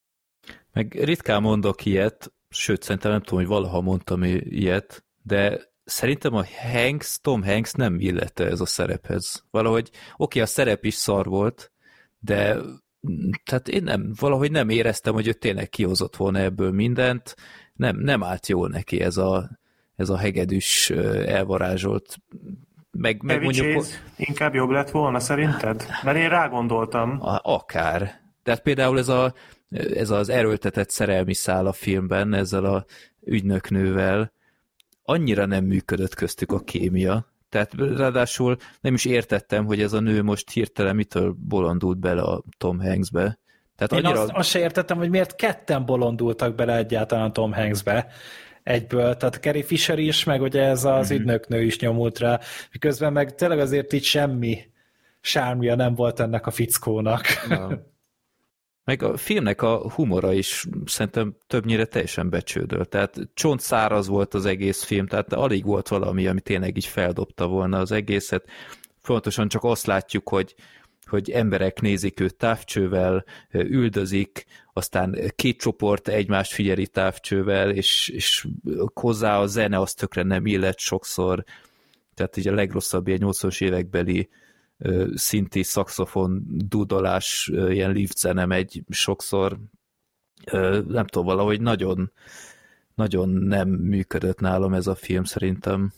[0.73, 6.45] Meg ritkán mondok ilyet, sőt, szerintem nem tudom, hogy valaha mondtam ilyet, de szerintem a
[6.73, 9.43] Hanks, Tom Hanks nem illette ez a szerephez.
[9.51, 11.71] Valahogy, oké, a szerep is szar volt,
[12.19, 12.55] de
[13.09, 17.35] mm, tehát én nem, valahogy nem éreztem, hogy ő tényleg kihozott volna ebből mindent,
[17.73, 19.49] nem, nem állt jól neki ez a,
[19.95, 20.89] ez a hegedűs
[21.25, 22.17] elvarázsolt
[22.91, 23.85] meg, meg mondjuk...
[24.15, 25.85] inkább jobb lett volna szerinted?
[26.03, 27.17] Mert én rá gondoltam.
[27.41, 28.21] Akár.
[28.43, 29.33] Tehát például ez, a,
[29.93, 32.85] ez az erőltetett szerelmi szál a filmben, ezzel a
[33.25, 34.31] ügynöknővel,
[35.09, 37.27] annyira nem működött köztük a kémia.
[37.49, 42.43] Tehát ráadásul nem is értettem, hogy ez a nő most hirtelen mitől bolondult bele a
[42.57, 43.39] Tom Hanksbe.
[43.75, 44.21] Tehát Én annyira...
[44.21, 48.07] azt, azt se értettem, hogy miért ketten bolondultak bele egyáltalán Tom Hanksbe
[48.63, 51.19] egyből, tehát Carrie Fisher is, meg ugye ez az mm-hmm.
[51.19, 52.39] ügynöknő is nyomult rá,
[52.71, 54.71] miközben meg tényleg azért itt semmi
[55.21, 57.25] sármia nem volt ennek a fickónak.
[57.49, 57.67] Ja.
[58.89, 62.89] Meg a filmnek a humora is szerintem többnyire teljesen becsődölt.
[62.89, 67.47] Tehát csont száraz volt az egész film, tehát alig volt valami, ami tényleg így feldobta
[67.47, 68.49] volna az egészet.
[69.01, 70.55] Fontosan csak azt látjuk, hogy
[71.05, 78.47] hogy emberek nézik őt távcsővel, üldözik, aztán két csoport egymást figyeli távcsővel, és, és
[78.93, 81.43] hozzá a zene az tökre nem illet sokszor,
[82.13, 84.29] tehát így a legrosszabb ilyen 80-as évekbeli
[85.13, 89.59] szinti szaxofon dudolás, ilyen lift zene megy sokszor,
[90.87, 92.11] nem tudom, valahogy nagyon,
[92.95, 95.93] nagyon nem működött nálam ez a film szerintem.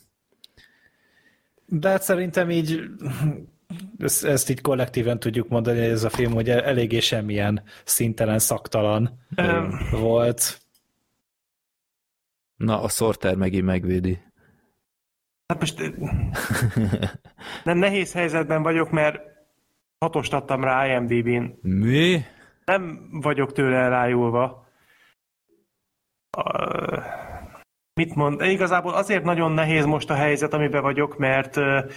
[1.65, 2.89] De hát szerintem így
[3.97, 9.25] ezt, ezt így kollektíven tudjuk mondani, hogy ez a film ugye eléggé semmilyen szintelen, szaktalan
[9.91, 10.61] volt.
[12.55, 14.19] Na, a Sorter megint megvédi.
[15.51, 15.93] Hát most
[17.63, 19.21] nem nehéz helyzetben vagyok, mert
[19.99, 21.59] hatost adtam rá IMDb-n.
[21.61, 22.25] Mi?
[22.65, 24.67] Nem vagyok tőle elájulva.
[26.37, 27.03] Uh,
[27.93, 28.41] mit mond?
[28.41, 31.91] Igazából azért nagyon nehéz most a helyzet, amiben vagyok, mert uh,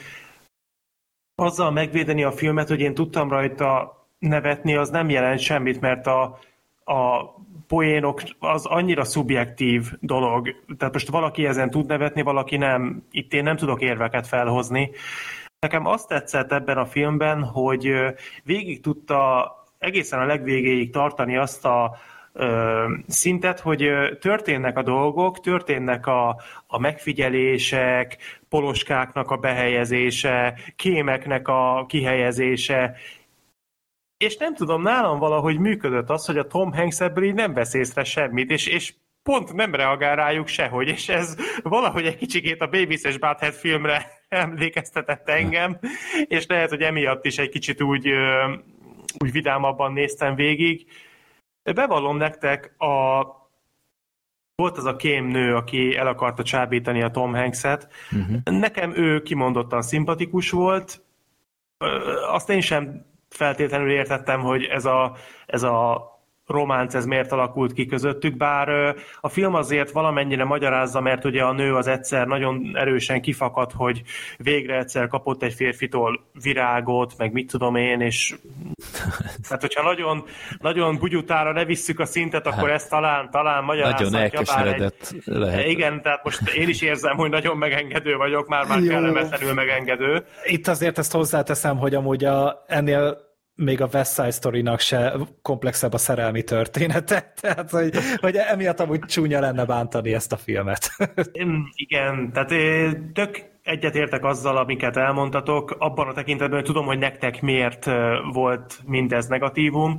[1.35, 6.39] azzal megvédeni a filmet, hogy én tudtam rajta nevetni, az nem jelent semmit, mert a,
[6.85, 7.25] a
[7.67, 10.55] poénok az annyira szubjektív dolog.
[10.79, 13.03] Tehát most valaki ezen tud nevetni, valaki nem.
[13.11, 14.91] Itt én nem tudok érveket felhozni.
[15.59, 17.93] Nekem azt tetszett ebben a filmben, hogy
[18.43, 21.97] végig tudta egészen a legvégéig tartani azt a
[23.07, 28.17] szintet, hogy történnek a dolgok, történnek a, a megfigyelések,
[28.49, 32.97] poloskáknak a behelyezése, kémeknek a kihelyezése,
[34.25, 37.75] és nem tudom, nálam valahogy működött az, hogy a Tom Hanks ebből így nem vesz
[37.75, 42.69] észre semmit, és, és pont nem reagál rájuk sehogy, és ez valahogy egy kicsikét a
[42.69, 45.79] Babies és Butthead filmre emlékeztetett engem,
[46.25, 48.09] és lehet, hogy emiatt is egy kicsit úgy,
[49.19, 50.87] úgy vidámabban néztem végig,
[51.73, 53.23] Bevallom nektek, a...
[54.55, 57.89] volt az a kémnő, aki el akarta csábítani a Tom Hanks-et.
[58.13, 58.59] Uh-huh.
[58.59, 61.03] Nekem ő kimondottan szimpatikus volt.
[62.31, 63.07] Azt én sem
[63.37, 65.17] feltétlenül értettem, hogy ez a,
[65.47, 66.09] ez a
[66.47, 71.53] románc ez miért alakult ki közöttük, bár a film azért valamennyire magyarázza, mert ugye a
[71.53, 74.03] nő az egyszer nagyon erősen kifakadt, hogy
[74.39, 78.35] végre egyszer kapott egy férfitól virágot, meg mit tudom én, és
[79.51, 80.25] hát hogyha nagyon,
[80.59, 84.05] nagyon bugyutára ne visszük a szintet, akkor hát, ezt talán, talán magyarázza.
[84.05, 85.23] Nagyon elkeseredett egy...
[85.25, 85.67] lehet.
[85.67, 90.25] Igen, tehát most én is érzem, hogy nagyon megengedő vagyok, már már kellemetlenül megengedő.
[90.45, 95.93] Itt azért ezt hozzáteszem, hogy amúgy a, ennél még a West Side Story-nak se komplexebb
[95.93, 100.91] a szerelmi története, tehát hogy, hogy emiatt amúgy csúnya lenne bántani ezt a filmet.
[101.75, 102.53] Igen, tehát
[103.13, 107.91] tök egyetértek azzal, amiket elmondtatok, abban a tekintetben, hogy tudom, hogy nektek miért
[108.33, 109.99] volt mindez negatívum.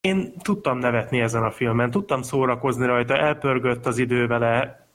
[0.00, 4.86] Én tudtam nevetni ezen a filmen, tudtam szórakozni rajta, elpörgött az idő vele.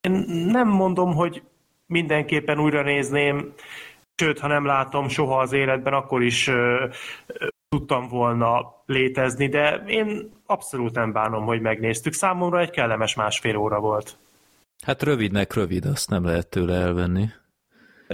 [0.00, 0.12] Én
[0.46, 1.42] nem mondom, hogy
[1.86, 3.52] mindenképpen újra nézném,
[4.20, 6.86] sőt, ha nem látom soha az életben, akkor is ö,
[7.26, 12.12] ö, tudtam volna létezni, de én abszolút nem bánom, hogy megnéztük.
[12.12, 14.18] Számomra egy kellemes másfél óra volt.
[14.84, 17.28] Hát rövidnek rövid, azt nem lehet tőle elvenni.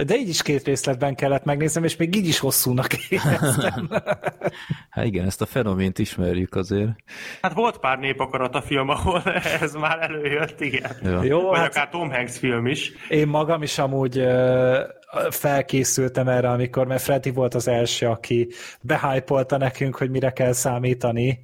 [0.05, 3.89] De így is két részletben kellett megnéznem, és még így is hosszúnak éreztem.
[4.89, 6.89] hát igen, ezt a fenomént ismerjük azért.
[7.41, 9.21] Hát volt pár népakarat a film, ahol
[9.61, 10.91] ez már előjött, igen.
[11.03, 11.23] Ja.
[11.23, 12.91] Jó, Vagy hát akár Tom Hanks film is.
[13.09, 14.17] Én magam is amúgy
[15.29, 18.49] felkészültem erre, amikor, mert Freddy volt az első, aki
[18.81, 21.39] behypolta nekünk, hogy mire kell számítani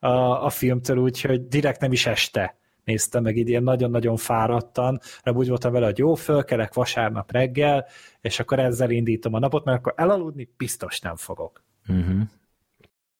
[0.00, 2.56] a, a filmtől, úgyhogy direkt nem is este
[2.86, 7.86] néztem meg így ilyen nagyon-nagyon fáradtan, mert úgy voltam vele, hogy jó, fölkelek vasárnap reggel,
[8.20, 11.62] és akkor ezzel indítom a napot, mert akkor elaludni biztos nem fogok.
[11.88, 12.20] Uh-huh.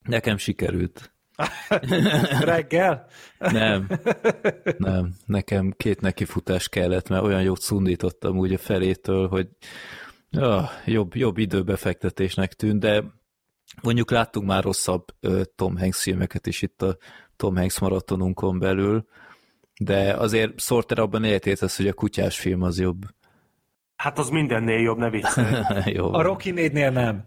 [0.03, 1.13] Nekem sikerült.
[2.41, 3.07] Reggel?
[3.39, 3.87] Nem,
[4.79, 5.15] nem.
[5.27, 9.49] Nekem két nekifutás kellett, mert olyan jót szundítottam úgy a felétől, hogy
[10.39, 13.05] oh, jobb, jobb időbefektetésnek tűnt, de
[13.83, 16.97] mondjuk láttunk már rosszabb uh, Tom Hanks filmeket is itt a
[17.37, 19.07] Tom Hanks maratonunkon belül,
[19.81, 23.03] De azért Sorter abban értesz, hogy a kutyás film az jobb.
[23.97, 25.63] Hát az mindennél jobb, ne viccelj.
[25.97, 26.13] Jó.
[26.15, 27.25] A Rocky 4-nél nem.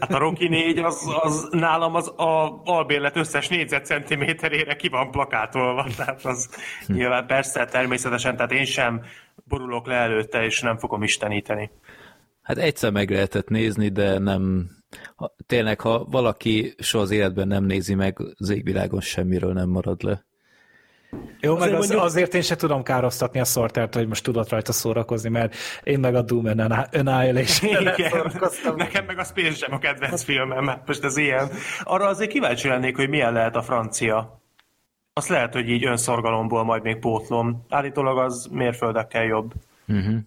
[0.00, 5.86] Hát a Rocky 4 az, az nálam az a albérlet összes négyzetcentiméterére ki van plakátolva,
[5.96, 6.48] tehát az
[6.86, 9.02] nyilván persze, természetesen, tehát én sem
[9.44, 11.70] borulok le előtte, és nem fogom isteníteni.
[12.42, 14.70] Hát egyszer meg lehetett nézni, de nem...
[15.16, 20.02] Ha, tényleg, ha valaki soha az életben nem nézi meg, az égvilágon semmiről nem marad
[20.02, 20.26] le.
[21.40, 24.48] Jó, meg Azért az, mondjuk- azért én se tudom károsztatni a szortert, hogy most tudott
[24.48, 27.84] rajta szórakozni, mert én meg a Doom Annihilation Igen.
[28.76, 31.48] Nekem meg a Space Jam a kedvenc filmem, hát most ez ilyen.
[31.82, 34.40] Arra azért kíváncsi lennék, hogy milyen lehet a francia.
[35.12, 37.64] Azt lehet, hogy így önszorgalomból majd még pótlom.
[37.68, 39.52] Állítólag az mérföldekkel jobb.
[39.88, 40.18] Uh-huh.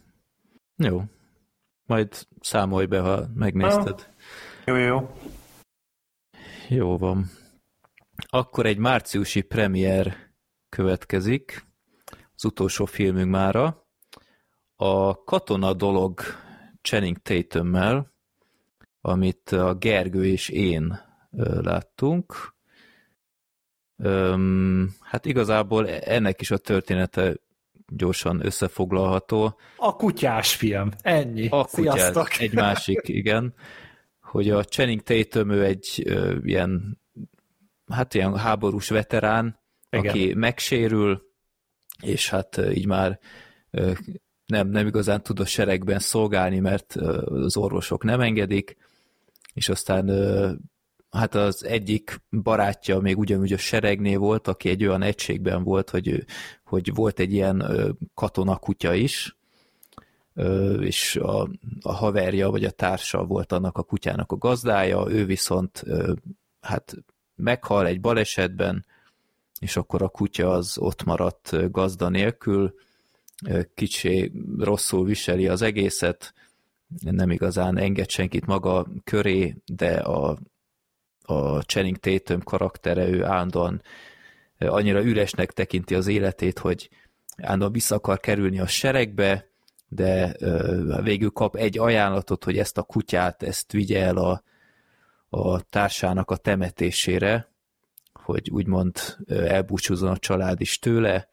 [0.76, 1.02] Jó.
[1.86, 4.08] Majd számolj be, ha megnézted.
[4.66, 5.10] Jó, jó, jó.
[6.68, 7.26] Jó van.
[8.30, 10.16] Akkor egy márciusi premier
[10.72, 11.66] következik,
[12.36, 13.88] az utolsó filmünk mára.
[14.76, 16.22] A Katona dolog
[16.82, 18.14] Channing Tatum-mel,
[19.02, 21.00] amit a Gergő és én
[21.62, 22.56] láttunk.
[25.00, 27.36] Hát igazából ennek is a története
[27.88, 29.60] gyorsan összefoglalható.
[29.78, 30.90] A kutyás film.
[31.02, 31.48] Ennyi.
[31.48, 32.24] A Sziasztok.
[32.24, 33.54] kutyás, egy másik, igen,
[34.22, 37.02] hogy a Channing Tatum ő egy ö, ilyen,
[37.88, 39.61] hát ilyen háborús veterán,
[39.92, 40.10] Igen.
[40.10, 41.30] aki megsérül,
[42.02, 43.20] és hát így már
[44.46, 48.78] nem, nem igazán tud a seregben szolgálni, mert az orvosok nem engedik,
[49.54, 50.10] és aztán
[51.10, 56.26] hát az egyik barátja még ugyanúgy a seregnél volt, aki egy olyan egységben volt, hogy,
[56.64, 57.66] hogy volt egy ilyen
[58.14, 59.38] katonakutya is,
[60.80, 61.50] és a,
[61.82, 65.84] a haverja vagy a társa volt annak a kutyának a gazdája, ő viszont
[66.62, 66.96] hát
[67.36, 68.86] meghal egy balesetben,
[69.62, 72.74] és akkor a kutya az ott maradt gazda nélkül,
[73.74, 76.34] kicsi rosszul viseli az egészet,
[77.02, 80.38] nem igazán enged senkit maga köré, de a,
[81.22, 83.82] a Channing Tatum karaktere, ő állandóan
[84.58, 86.90] annyira üresnek tekinti az életét, hogy
[87.38, 89.50] állandóan vissza akar kerülni a seregbe,
[89.88, 90.36] de
[91.02, 94.44] végül kap egy ajánlatot, hogy ezt a kutyát, ezt vigye el a,
[95.30, 97.51] a társának a temetésére,
[98.32, 101.30] hogy úgymond ö, elbúcsúzzon a család is tőle,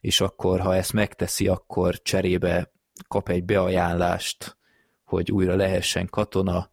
[0.00, 2.72] és akkor, ha ezt megteszi, akkor cserébe
[3.08, 4.56] kap egy beajánlást,
[5.04, 6.70] hogy újra lehessen katona,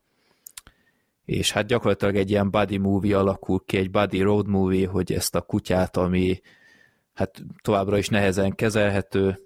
[1.25, 5.35] és hát gyakorlatilag egy ilyen buddy movie alakul ki, egy buddy road movie, hogy ezt
[5.35, 6.41] a kutyát, ami
[7.13, 9.39] hát továbbra is nehezen kezelhető,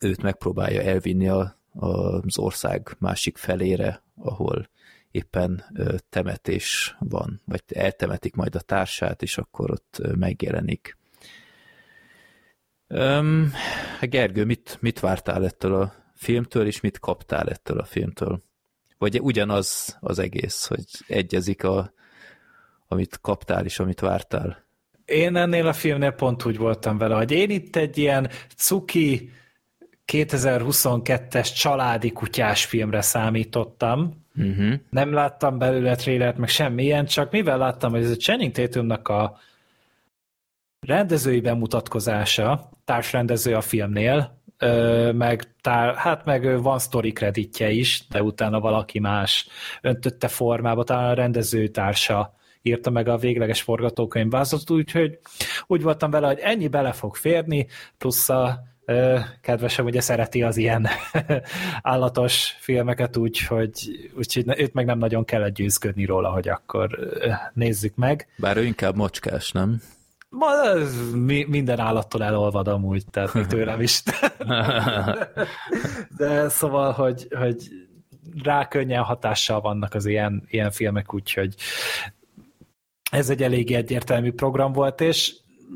[0.00, 4.68] őt megpróbálja elvinni a, az ország másik felére, ahol
[5.10, 5.64] éppen
[6.08, 10.98] temetés van, vagy eltemetik majd a társát, és akkor ott megjelenik.
[12.86, 13.52] Öm,
[14.00, 18.42] Gergő, mit, mit vártál ettől a filmtől, és mit kaptál ettől a filmtől?
[18.98, 21.92] Vagy ugyanaz az egész, hogy egyezik a,
[22.88, 24.64] amit kaptál és amit vártál?
[25.04, 29.30] Én ennél a filmnél pont úgy voltam vele, hogy én itt egy ilyen cuki
[30.12, 34.19] 2022-es családi kutyás filmre számítottam.
[34.36, 34.74] Uh-huh.
[34.90, 39.38] Nem láttam belőle trailert, meg semmilyen, csak mivel láttam, hogy ez a Channing Tatumnak a
[40.80, 44.38] rendezői bemutatkozása, társrendező a filmnél,
[45.12, 49.48] meg, tár, hát meg van sztori kreditje is, de utána valaki más
[49.80, 55.18] öntötte formába, talán a rendező társa írta meg a végleges forgatókönyvvázatot, úgyhogy
[55.66, 57.66] úgy voltam vele, hogy ennyi bele fog férni,
[57.98, 58.62] plusz a
[59.40, 60.88] kedvesem ugye szereti az ilyen
[61.82, 64.02] állatos filmeket, úgyhogy,
[64.44, 66.98] ne- őt meg nem nagyon kellett győzködni róla, hogy akkor
[67.54, 68.28] nézzük meg.
[68.36, 69.80] Bár ő inkább macskás, nem?
[70.28, 70.48] Ma
[71.14, 74.02] mi, minden állattól elolvad amúgy, tehát még tőlem is.
[76.16, 77.56] De szóval, hogy, hogy
[78.42, 81.54] rá könnyen hatással vannak az ilyen, ilyen filmek, úgyhogy
[83.10, 85.34] ez egy elég egyértelmű program volt, és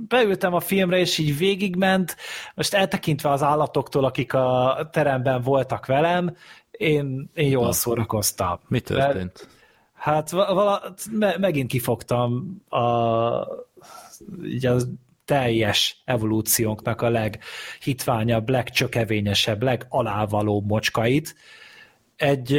[0.09, 2.17] beültem a filmre, és így végigment,
[2.55, 6.37] most eltekintve az állatoktól, akik a teremben voltak velem,
[6.71, 7.73] én, én jól Na.
[7.73, 8.61] szórakoztam.
[8.69, 9.49] Mi történt?
[9.93, 12.81] Hát vala, me, megint kifogtam a,
[14.45, 14.77] így a
[15.25, 21.35] teljes evolúciónknak a leghitványabb, legcsökevényesebb, legalávalóbb mocskait
[22.17, 22.53] egy,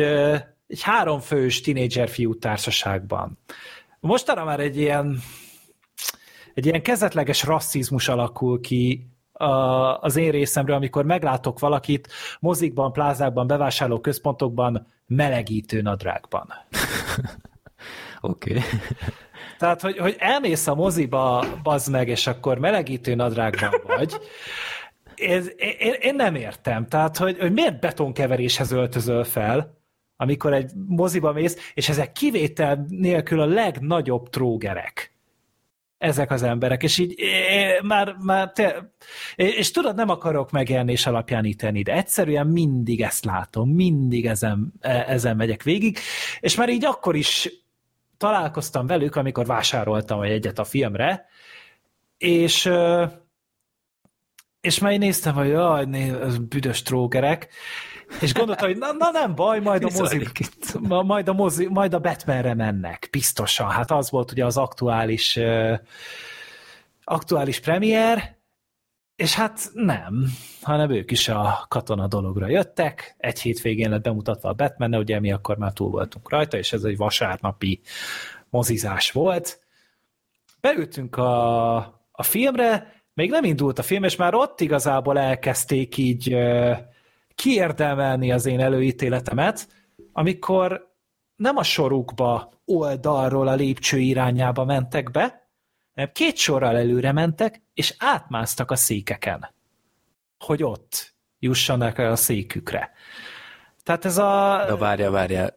[0.68, 3.38] egy háromfős tinédzser fiú társaságban.
[4.00, 5.22] Mostanra már egy ilyen
[6.56, 9.46] egy ilyen kezetleges rasszizmus alakul ki a,
[10.00, 12.08] az én részemről, amikor meglátok valakit
[12.40, 16.54] mozikban, plázákban, bevásárló központokban melegítő nadrágban.
[18.22, 18.50] Oké.
[18.50, 18.64] Okay.
[19.58, 24.14] Tehát, hogy, hogy elmész a moziba, bazd meg, és akkor melegítő nadrágban vagy,
[25.16, 26.88] ez, én, én nem értem.
[26.88, 29.78] Tehát, hogy, hogy miért betonkeveréshez öltözöl fel,
[30.18, 35.15] amikor egy moziba mész, és ezek kivétel nélkül a legnagyobb trógerek
[35.98, 37.16] ezek az emberek, és így
[37.82, 38.92] már, már te,
[39.36, 45.06] és tudod, nem akarok megjelenés alapján íteni, de egyszerűen mindig ezt látom, mindig ezen, e,
[45.08, 45.98] ezen megyek végig,
[46.40, 47.50] és már így akkor is
[48.18, 51.26] találkoztam velük, amikor vásároltam egy egyet a filmre,
[52.18, 52.70] és
[54.62, 57.48] és már én néztem, hogy jaj, az büdös trógerek,
[58.22, 60.28] és gondoltam, hogy na, na nem baj, majd a mozi,
[60.88, 63.70] majd a, mozi, majd a Batmanre mennek, biztosan.
[63.70, 65.40] Hát az volt ugye az aktuális
[67.06, 68.38] aktuális premier,
[69.16, 70.26] és hát nem,
[70.62, 75.32] hanem ők is a katona dologra jöttek, egy hétvégén lett bemutatva a Batman, ugye mi
[75.32, 77.82] akkor már túl voltunk rajta, és ez egy vasárnapi
[78.50, 79.60] mozizás volt.
[80.62, 81.76] Beültünk a,
[82.12, 86.78] a filmre, még nem indult a film, és már ott igazából elkezdték így uh,
[87.36, 89.68] kiérdemelni az én előítéletemet,
[90.12, 90.94] amikor
[91.36, 95.50] nem a sorukba oldalról a lépcső irányába mentek be,
[95.96, 99.54] hanem két sorral előre mentek, és átmásztak a székeken,
[100.40, 102.92] hogy ott jussanak el a székükre.
[103.84, 104.64] Tehát ez a...
[104.68, 105.50] De várja, várja.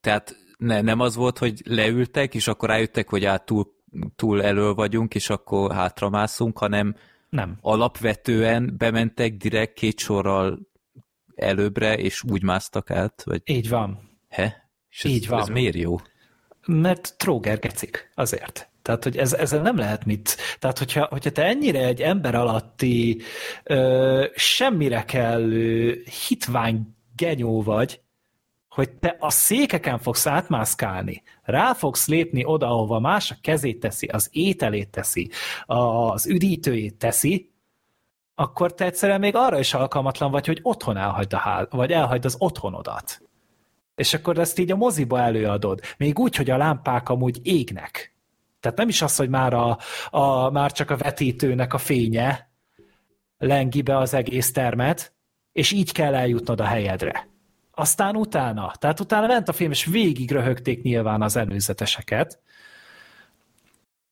[0.00, 3.74] Tehát ne, nem az volt, hogy leültek, és akkor rájöttek, hogy át túl,
[4.16, 6.96] túl elő vagyunk, és akkor hátramászunk, hanem
[7.28, 7.58] nem.
[7.60, 10.58] alapvetően bementek direkt két sorral
[11.36, 13.22] előbbre, és úgy másztak át?
[13.24, 13.42] Vagy...
[13.44, 14.18] Így van.
[14.28, 14.70] He?
[14.90, 15.40] És ez, Így van.
[15.40, 15.96] Ez miért jó?
[16.66, 18.68] Mert tróger gecik, azért.
[18.82, 20.36] Tehát, hogy ez, ezzel nem lehet mit.
[20.58, 23.20] Tehát, hogyha, hogyha te ennyire egy ember alatti,
[23.62, 28.00] ö, semmire kellő hitvány genyó vagy,
[28.68, 34.06] hogy te a székeken fogsz átmászkálni, rá fogsz lépni oda, ahova más a kezét teszi,
[34.06, 35.30] az ételét teszi,
[35.66, 37.53] az üdítőjét teszi,
[38.34, 42.24] akkor te egyszerűen még arra is alkalmatlan vagy, hogy otthon elhagyd a ház, vagy elhagyd
[42.24, 43.22] az otthonodat.
[43.94, 45.80] És akkor ezt így a moziba előadod.
[45.96, 48.14] Még úgy, hogy a lámpák amúgy égnek.
[48.60, 49.78] Tehát nem is az, hogy már, a,
[50.10, 52.50] a, már csak a vetítőnek a fénye
[53.38, 55.14] lengi be az egész termet,
[55.52, 57.28] és így kell eljutnod a helyedre.
[57.70, 62.40] Aztán utána, tehát utána ment a film, és végig röhögték nyilván az előzeteseket,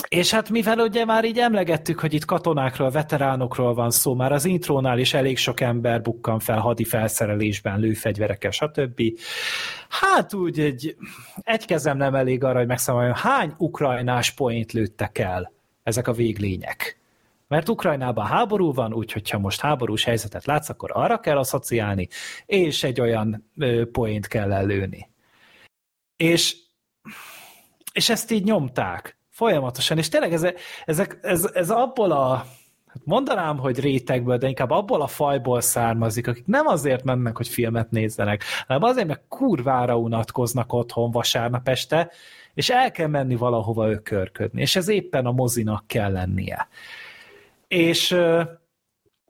[0.09, 4.45] és hát mivel ugye már így emlegettük, hogy itt katonákról, veteránokról van szó, már az
[4.45, 9.03] intrónál is elég sok ember bukkan fel hadi felszerelésben, lőfegyverekkel, stb.
[9.89, 10.97] Hát úgy egy,
[11.43, 17.01] egy kezem nem elég arra, hogy megszámoljon, hány ukrajnás point lőttek el ezek a véglények.
[17.49, 22.09] Mert Ukrajnában háború van, úgyhogy ha most háborús helyzetet látsz, akkor arra kell asszociálni,
[22.47, 23.51] és egy olyan
[23.93, 25.11] point kell előni.
[26.17, 26.57] És,
[27.93, 30.47] és ezt így nyomták Folyamatosan, és tényleg ez,
[30.85, 32.35] ezek, ez, ez abból a,
[32.87, 37.49] hát mondanám, hogy rétegből, de inkább abból a fajból származik, akik nem azért mennek, hogy
[37.49, 42.11] filmet nézzenek, hanem azért, mert kurvára unatkoznak otthon vasárnap este,
[42.55, 46.69] és el kell menni valahova ökörködni, és ez éppen a mozinak kell lennie.
[47.69, 48.17] És,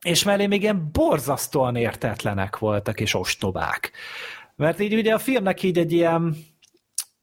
[0.02, 3.92] és mellé még ilyen borzasztóan értetlenek voltak, és ostobák.
[4.56, 6.36] Mert így ugye a filmnek így egy ilyen,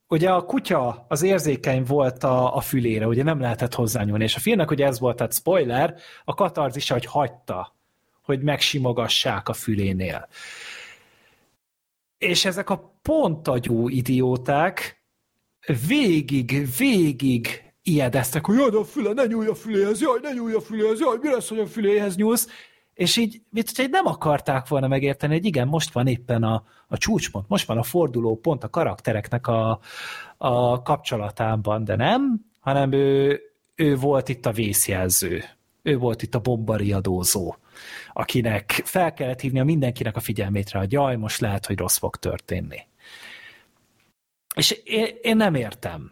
[0.09, 4.39] ugye a kutya az érzékeny volt a, a fülére, ugye nem lehetett hozzányúlni, és a
[4.39, 7.75] filmnek ugye ez volt, tehát spoiler, a katarzisa, hogy hagyta,
[8.21, 10.27] hogy megsimogassák a fülénél.
[12.17, 15.01] És ezek a pontagyú idióták
[15.87, 20.61] végig, végig ijedeztek, hogy jaj, a füle, ne nyúlj a füléhez, jaj, ne nyúlj a
[20.61, 22.47] füléhez, jaj, mi lesz, hogy a füléhez nyúlsz,
[22.99, 26.97] és így, mint hogyha nem akarták volna megérteni, hogy igen, most van éppen a, a
[26.97, 29.79] csúcspont, most van a forduló pont a karaktereknek a,
[30.37, 33.41] a kapcsolatában, de nem, hanem ő,
[33.75, 35.43] ő volt itt a vészjelző,
[35.81, 37.55] ő volt itt a bombariadózó,
[38.13, 41.97] akinek fel kellett hívni a mindenkinek a figyelmét rá, hogy jaj, most lehet, hogy rossz
[41.97, 42.79] fog történni.
[44.55, 46.11] És én, én nem értem.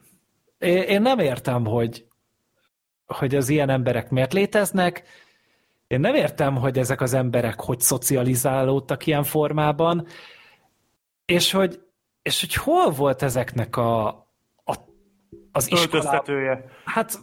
[0.58, 2.06] Én, én nem értem, hogy,
[3.06, 5.04] hogy az ilyen emberek miért léteznek,
[5.88, 10.08] én nem értem, hogy ezek az emberek hogy szocializálódtak ilyen formában,
[11.26, 11.80] és hogy,
[12.22, 14.76] és hogy hol volt ezeknek a, a
[15.52, 16.64] az iskolában.
[16.86, 17.20] Hát,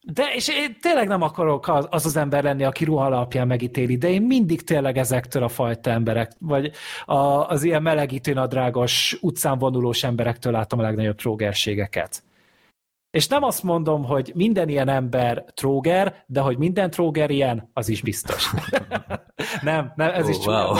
[0.00, 4.08] de és én tényleg nem akarok az az, ember lenni, aki ruha alapján megítéli, de
[4.08, 6.72] én mindig tényleg ezektől a fajta emberek, vagy
[7.04, 7.16] a,
[7.48, 12.22] az ilyen melegítő nadrágos, utcán vonulós emberektől látom a legnagyobb trógerségeket.
[13.12, 17.88] És nem azt mondom, hogy minden ilyen ember tróger, de hogy minden tróger ilyen, az
[17.88, 18.50] is biztos.
[19.62, 20.76] nem, nem, ez oh, is wow.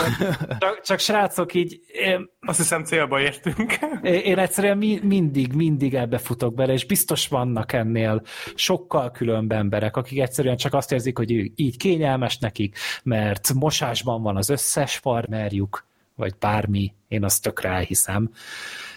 [0.59, 1.79] csak, csak srácok így...
[1.87, 3.73] Én, azt hiszem célba értünk.
[4.03, 8.21] én, én egyszerűen mi, mindig, mindig ebbe futok bele, és biztos vannak ennél
[8.55, 14.37] sokkal különb emberek, akik egyszerűen csak azt érzik, hogy így kényelmes nekik, mert mosásban van
[14.37, 15.85] az összes farmerjuk,
[16.15, 18.31] vagy bármi, én azt tökre elhiszem.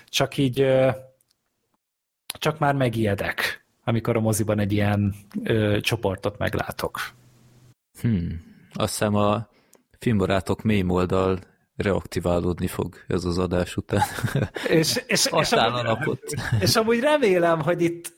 [0.08, 0.66] Csak így
[2.38, 7.00] csak már megijedek, amikor a moziban egy ilyen ö, csoportot meglátok.
[8.00, 8.44] Hmm.
[8.72, 9.48] Azt hiszem a
[9.98, 11.38] filmbarátok mély oldal
[11.76, 14.02] reaktiválódni fog ez az adás után.
[14.68, 16.18] És, és, és, amúgy,
[16.60, 18.15] és amúgy remélem, hogy itt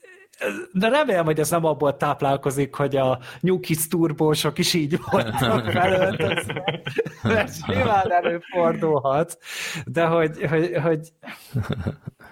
[0.71, 5.69] de remélem, hogy ez nem abból táplálkozik, hogy a New Kids turbósok is így voltak
[5.71, 6.81] felöltözve,
[7.23, 9.37] mert nyilván előfordulhat,
[9.85, 11.09] de hogy, hogy, hogy,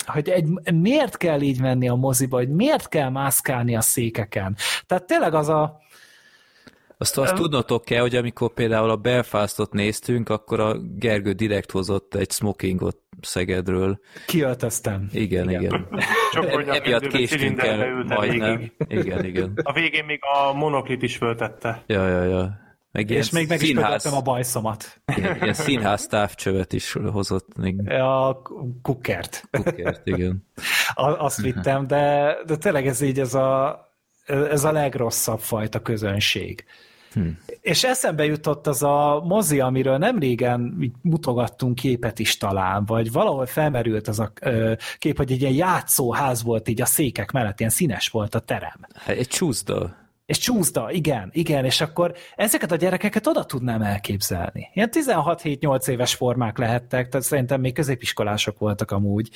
[0.05, 4.55] hogy egy, miért kell így menni a moziba, hogy miért kell mászkálni a székeken.
[4.85, 5.79] Tehát tényleg az a,
[6.97, 11.71] azt, azt um, tudnotok kell, hogy amikor például a Belfastot néztünk, akkor a Gergő direkt
[11.71, 13.99] hozott egy smokingot Szegedről.
[14.25, 15.09] Kiöltöztem.
[15.11, 15.61] Igen, igen.
[15.61, 15.87] igen.
[16.33, 18.71] Csak hogy Emiatt késtünk el majdnem.
[18.87, 19.59] Igen, igen.
[19.63, 21.83] A végén még a monoklit is föltette.
[21.87, 22.65] Ja, ja, ja.
[22.91, 24.05] Meg és még meg színház...
[24.05, 25.01] is a bajszomat.
[25.15, 27.89] Igen, ilyen színház távcsövet is hozott még.
[27.89, 28.41] A
[28.81, 29.47] kukkert.
[29.51, 30.47] Kukkert, igen.
[30.95, 33.79] Azt vittem, de, de tényleg ez így ez a,
[34.25, 36.65] ez a legrosszabb fajta közönség.
[37.13, 37.27] Hm.
[37.61, 43.45] És eszembe jutott az a mozi, amiről nem régen mutogattunk képet is talán, vagy valahol
[43.45, 44.31] felmerült az a
[44.97, 48.79] kép, hogy egy ilyen játszóház volt így a székek mellett, ilyen színes volt a terem.
[48.93, 50.05] Hát egy csúszda.
[50.27, 54.69] És csúszda, igen, igen, és akkor ezeket a gyerekeket oda tudnám elképzelni.
[54.73, 59.29] Ilyen 16-7-8 éves formák lehettek, tehát szerintem még középiskolások voltak amúgy.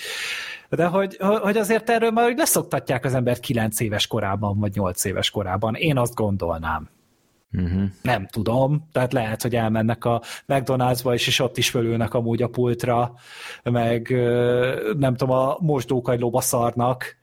[0.69, 5.29] De hogy, hogy azért erről már leszoktatják az embert 9 éves korában, vagy 8 éves
[5.29, 5.75] korában.
[5.75, 6.89] Én azt gondolnám.
[7.53, 7.83] Uh-huh.
[8.01, 12.47] Nem tudom, tehát lehet, hogy elmennek a McDonald'sba, és, és ott is fölülnek amúgy a
[12.47, 13.13] pultra,
[13.63, 14.09] meg
[14.97, 17.17] nem tudom, a mosdókagylóba szarnak,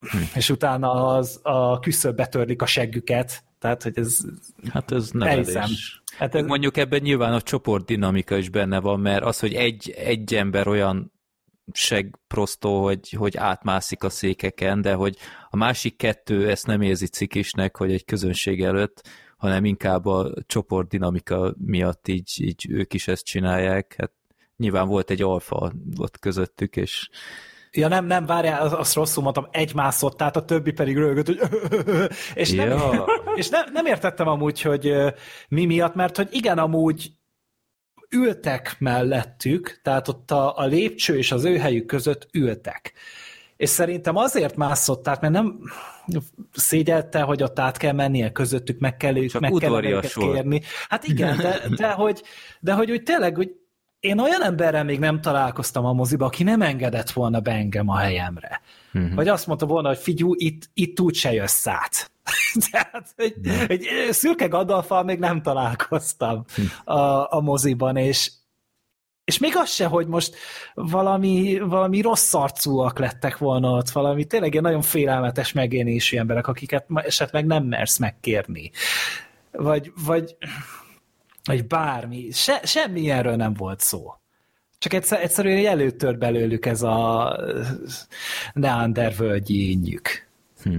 [0.00, 0.18] hm.
[0.34, 4.18] és utána az, a küszöb betörlik a seggüket, tehát, hogy ez...
[4.72, 6.02] Hát ez nevelés.
[6.16, 6.44] Hát ez...
[6.44, 10.66] Mondjuk ebben nyilván a csoport dinamika is benne van, mert az, hogy egy, egy ember
[10.66, 11.13] olyan
[11.72, 15.16] segprostó, hogy, hogy átmászik a székeken, de hogy
[15.50, 20.88] a másik kettő ezt nem érzi cikisnek, hogy egy közönség előtt, hanem inkább a csoport
[20.88, 23.94] dinamika miatt így, így ők is ezt csinálják.
[23.98, 24.12] Hát
[24.56, 27.08] nyilván volt egy alfa ott közöttük, és
[27.76, 31.40] Ja nem, nem, várjál, azt rosszul mondtam, egy mászott, tehát a többi pedig rögött, hogy
[32.34, 33.04] és, nem, ja.
[33.34, 34.94] és nem, nem értettem amúgy, hogy
[35.48, 37.12] mi miatt, mert hogy igen, amúgy
[38.14, 42.92] ültek mellettük, tehát ott a, a lépcső és az ő helyük között ültek.
[43.56, 45.58] És szerintem azért mászott mert nem
[46.52, 50.62] szégyelte, hogy ott át kell mennie közöttük, meg kell, Csak meg kell őket kérni.
[50.88, 52.22] Hát igen, de, de, hogy,
[52.60, 53.50] de hogy úgy tényleg, hogy
[54.00, 57.96] én olyan emberrel még nem találkoztam a moziba, aki nem engedett volna be engem a
[57.96, 58.60] helyemre.
[58.94, 59.14] Uh-huh.
[59.14, 62.10] Vagy azt mondta volna, hogy figyú, itt, itt úgy se jössz át.
[62.70, 66.44] Tehát egy, egy szürke Gadolfal még nem találkoztam
[66.84, 68.30] a, a moziban, és,
[69.24, 70.36] és még az se, hogy most
[70.74, 76.86] valami, valami rossz arcúak lettek volna ott, valami tényleg egy nagyon félelmetes megénésű emberek, akiket
[76.94, 78.70] esetleg nem mersz megkérni.
[79.52, 80.36] Vagy, vagy,
[81.44, 82.30] vagy bármi.
[82.30, 84.14] Se, semmi erről nem volt szó.
[84.78, 87.36] Csak egyszer, egyszerűen előtör belőlük ez a
[88.52, 89.78] Neander völgyi
[90.62, 90.78] Hm.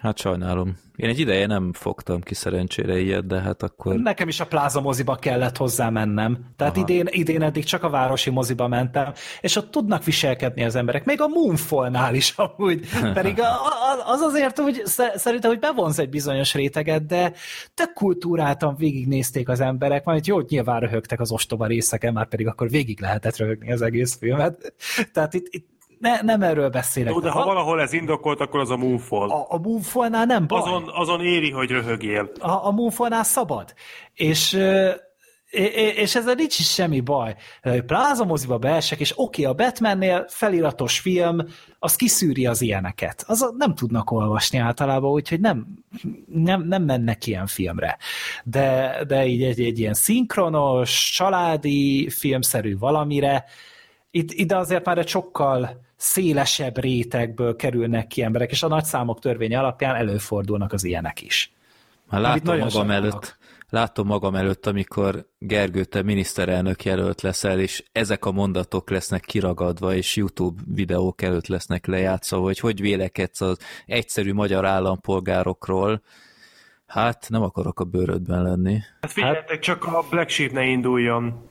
[0.00, 0.76] Hát sajnálom.
[0.96, 3.94] Én egy ideje nem fogtam ki szerencsére ilyet, de hát akkor...
[3.94, 6.38] Nekem is a pláza moziba kellett hozzá mennem.
[6.56, 11.04] Tehát idén, idén eddig csak a városi moziba mentem, és ott tudnak viselkedni az emberek.
[11.04, 12.86] Még a Moonfall-nál is amúgy.
[13.14, 13.40] Pedig
[14.06, 14.82] az azért, hogy
[15.14, 17.32] szerintem, hogy bevonz egy bizonyos réteget, de
[17.74, 22.70] tök kultúráltan végignézték az emberek, majd jó, nyilván röhögtek az ostoba részeken, már pedig akkor
[22.70, 24.74] végig lehetett röhögni az egész filmet.
[25.12, 27.12] Tehát itt, itt ne, nem erről beszélek.
[27.12, 29.30] Jó, de ha valahol ez indokolt, akkor az a Moonfall.
[29.30, 30.60] A, a Moonfallnál nem baj.
[30.60, 32.30] Azon, azon éri, hogy röhögjél.
[32.40, 33.74] A, a Moonfallnál szabad.
[34.14, 34.58] És
[35.50, 37.36] és ezzel nincs is semmi baj.
[37.86, 41.38] Pláza moziba beesek, és oké, okay, a Batmannél feliratos film,
[41.78, 43.24] az kiszűri az ilyeneket.
[43.26, 45.66] Az nem tudnak olvasni általában, úgyhogy nem,
[46.26, 47.98] nem, nem mennek ilyen filmre.
[48.44, 53.44] De, de így egy, egy ilyen szinkronos, családi, filmszerű valamire,
[54.10, 59.58] itt, ide azért már egy sokkal szélesebb rétegből kerülnek ki emberek, és a nagyszámok törvénye
[59.58, 61.52] alapján előfordulnak az ilyenek is.
[62.10, 63.38] Már látom magam előtt
[63.70, 69.94] látom magam előtt, amikor Gergő, te miniszterelnök jelölt leszel, és ezek a mondatok lesznek kiragadva,
[69.94, 76.02] és YouTube videók előtt lesznek lejátszva, hogy hogy vélekedsz az egyszerű magyar állampolgárokról,
[76.88, 78.78] Hát nem akarok a bőrödben lenni.
[79.00, 79.60] Hát figyeljetek, hát...
[79.60, 81.47] csak a Black Sheep ne induljon.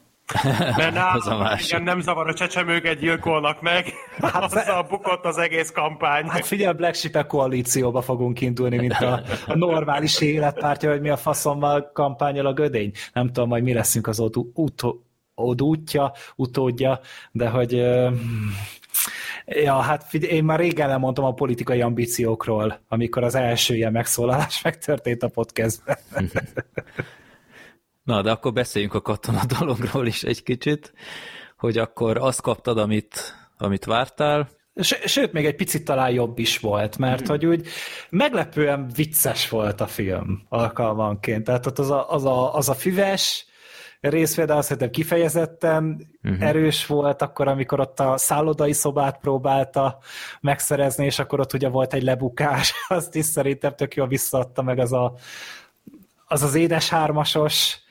[0.77, 0.93] Mert
[1.23, 6.27] nálam igen, nem zavar a csecsemőket gyilkolnak meg, hát, azzal bukott az egész kampány.
[6.27, 11.09] Hát figyelj, a Black sheep koalícióba fogunk indulni, mint a, a normális életpártja, hogy mi
[11.09, 12.91] a faszommal kampányol a gödény.
[13.13, 14.83] Nem tudom, majd mi leszünk az ott út,
[15.61, 16.99] útja, utódja,
[17.31, 17.85] de hogy
[19.49, 24.61] Ja, hát figyelj, én már régen lemondtam a politikai ambíciókról, amikor az első ilyen megszólalás
[24.61, 25.97] megtörtént a podcastben.
[28.07, 30.93] Na, de akkor beszéljünk a katona dologról is egy kicsit,
[31.57, 34.49] hogy akkor azt kaptad, amit, amit vártál,
[35.05, 37.25] Sőt, még egy picit talán jobb is volt, mert mm.
[37.25, 37.67] hogy úgy
[38.09, 41.43] meglepően vicces volt a film alkalmanként.
[41.43, 43.45] Tehát ott az a, az a, az a füves
[43.99, 46.43] rész például szerintem kifejezetten uh-huh.
[46.43, 49.97] erős volt, akkor amikor ott a szállodai szobát próbálta
[50.41, 54.79] megszerezni, és akkor ott ugye volt egy lebukás, azt is szerintem tök jól visszaadta meg
[54.79, 55.13] az a,
[56.25, 57.85] az, az édes hármasos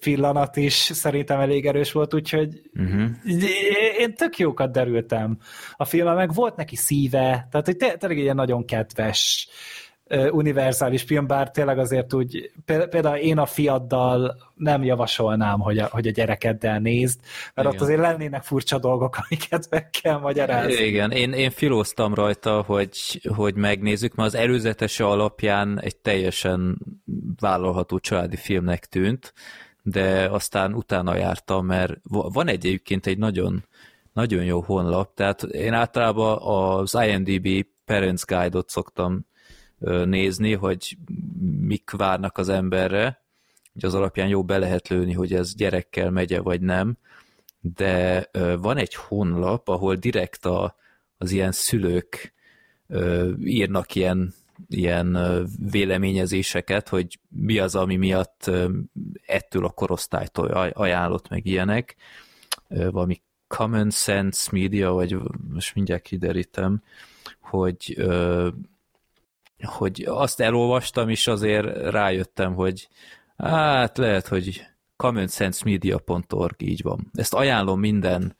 [0.00, 3.10] pillanat is szerintem elég erős volt, úgyhogy uh-huh.
[3.98, 5.38] én tök jókat derültem
[5.76, 9.48] a filmben, meg volt neki szíve, tehát hogy tényleg egy ilyen nagyon kedves
[10.30, 16.06] univerzális film, bár tényleg azért úgy, például én a fiaddal nem javasolnám, hogy a, hogy
[16.06, 17.20] a gyerekeddel nézd,
[17.54, 17.80] mert Igen.
[17.80, 20.84] ott azért lennének furcsa dolgok, amiket meg kell magyarázni.
[20.84, 26.78] Igen, én, én filóztam rajta, hogy, hogy megnézzük, mert az előzetese alapján egy teljesen
[27.40, 29.32] vállalható családi filmnek tűnt,
[29.82, 33.64] de aztán utána jártam, mert van egy egyébként egy nagyon,
[34.12, 39.26] nagyon jó honlap, tehát én általában az IMDb Parents Guide-ot szoktam
[40.04, 40.96] nézni, hogy
[41.60, 43.22] mik várnak az emberre,
[43.72, 46.96] hogy az alapján jó be lehet lőni, hogy ez gyerekkel megye vagy nem,
[47.60, 48.28] de
[48.60, 50.76] van egy honlap, ahol direkt a,
[51.18, 52.34] az ilyen szülők
[53.40, 54.34] írnak ilyen,
[54.68, 55.18] ilyen
[55.70, 58.50] véleményezéseket, hogy mi az, ami miatt
[59.26, 61.96] ettől a korosztálytól ajánlott meg ilyenek,
[62.68, 65.16] valami Common Sense Media, vagy
[65.48, 66.82] most mindjárt kiderítem,
[67.40, 68.06] hogy
[69.62, 72.88] hogy azt elolvastam, és azért rájöttem, hogy
[73.36, 74.66] hát lehet, hogy
[74.96, 77.10] commonsensmedia.org így van.
[77.14, 78.36] Ezt ajánlom minden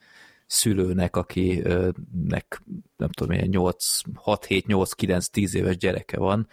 [0.46, 2.62] szülőnek, akinek
[2.96, 6.48] nem tudom, ilyen 8, 6, 7, 8, 9, 10 éves gyereke van.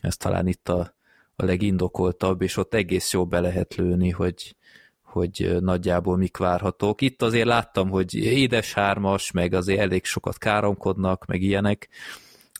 [0.00, 0.94] Ez talán itt a,
[1.36, 4.56] a legindokoltabb, és ott egész jó be lehet lőni, hogy,
[5.02, 7.00] hogy nagyjából mik várhatók.
[7.00, 11.88] Itt azért láttam, hogy édes hármas, meg azért elég sokat káromkodnak, meg ilyenek,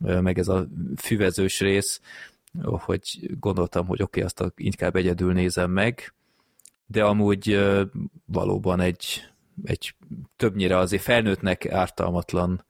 [0.01, 0.67] meg ez a
[0.97, 2.01] füvezős rész,
[2.63, 6.15] hogy gondoltam, hogy oké, okay, azt inkább egyedül nézem meg,
[6.87, 7.61] de amúgy
[8.25, 9.31] valóban egy,
[9.65, 9.95] egy
[10.37, 12.65] többnyire azért felnőttnek ártalmatlan,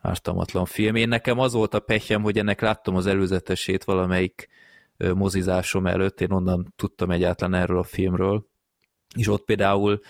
[0.00, 0.94] ártalmatlan film.
[0.94, 4.48] Én nekem az volt a pehjem, hogy ennek láttam az előzetesét valamelyik
[4.96, 8.46] mozizásom előtt, én onnan tudtam egyáltalán erről a filmről,
[9.14, 10.00] és ott például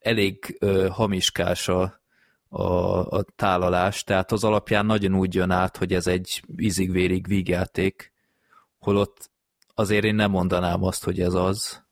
[0.00, 0.58] elég
[0.90, 2.00] hamiskás a,
[2.56, 8.12] a, a tálalás, tehát az alapján nagyon úgy jön át, hogy ez egy izig-vérig vígjáték,
[8.78, 9.30] holott
[9.74, 11.84] azért én nem mondanám azt, hogy ez az.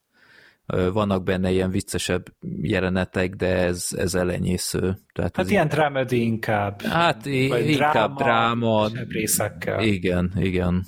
[0.92, 2.24] Vannak benne ilyen viccesebb
[2.60, 4.80] jelenetek, de ez, ez elenyésző.
[5.12, 6.82] Tehát hát ez ilyen dramedy inkább.
[6.82, 8.88] Hát inkább dráma.
[9.08, 9.82] részekkel.
[9.82, 10.84] Igen, igen.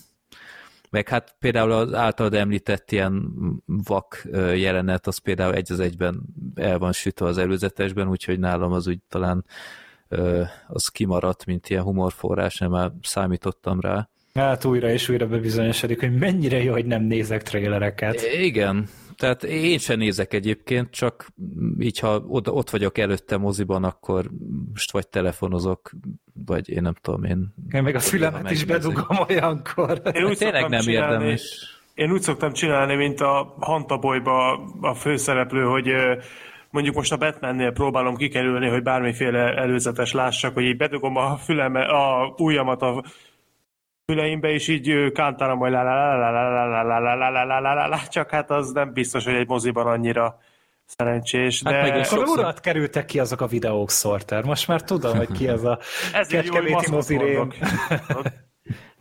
[0.91, 3.33] Meg hát például az általad említett ilyen
[3.67, 6.23] vak jelenet, az például egy az egyben
[6.55, 9.45] el van sütve az előzetesben, úgyhogy nálam az úgy talán
[10.67, 14.09] az kimaradt, mint ilyen humorforrás, nem már számítottam rá.
[14.35, 18.23] Hát újra és újra bebizonyosodik, hogy mennyire jó, hogy nem nézek trélereket.
[18.41, 21.27] Igen, tehát én sem nézek egyébként, csak
[21.79, 24.31] így, ha ott vagyok előtte moziban, akkor
[24.73, 25.91] most vagy telefonozok,
[26.47, 27.55] vagy én nem tudom, én...
[27.73, 30.03] Én meg a fülemet is bedugom olyankor.
[30.13, 31.75] Én úgy Tényleg nem csinálni, érdemes.
[31.95, 35.93] Én úgy szoktam csinálni, mint a Hantabolyba a főszereplő, hogy
[36.71, 41.85] mondjuk most a Batmannél próbálom kikerülni, hogy bármiféle előzetes lássak, hogy így bedugom a füleme,
[41.85, 43.05] a ujjamat a
[44.07, 45.73] füleimbe, és így kántálom, hogy
[48.09, 50.39] csak hát az nem biztos, hogy egy moziban annyira
[50.85, 51.63] szerencsés.
[51.63, 51.75] De...
[51.75, 52.39] Hát meg sokszor...
[52.39, 54.45] urat kerültek ki azok a videók szorter.
[54.45, 55.79] Most már tudom, hogy ki az a
[56.29, 57.53] kecskeméti mozirém.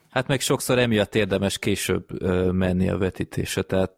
[0.10, 2.22] Hát meg sokszor emiatt érdemes később
[2.54, 3.92] menni a vetítése, tehát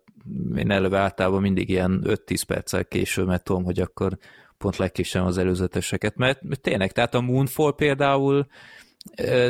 [0.56, 4.18] én előbb általában mindig ilyen 5-10 perccel később, mert tudom, hogy akkor
[4.58, 8.48] pont legkésem az előzeteseket, mert tényleg, tehát a Moonfall például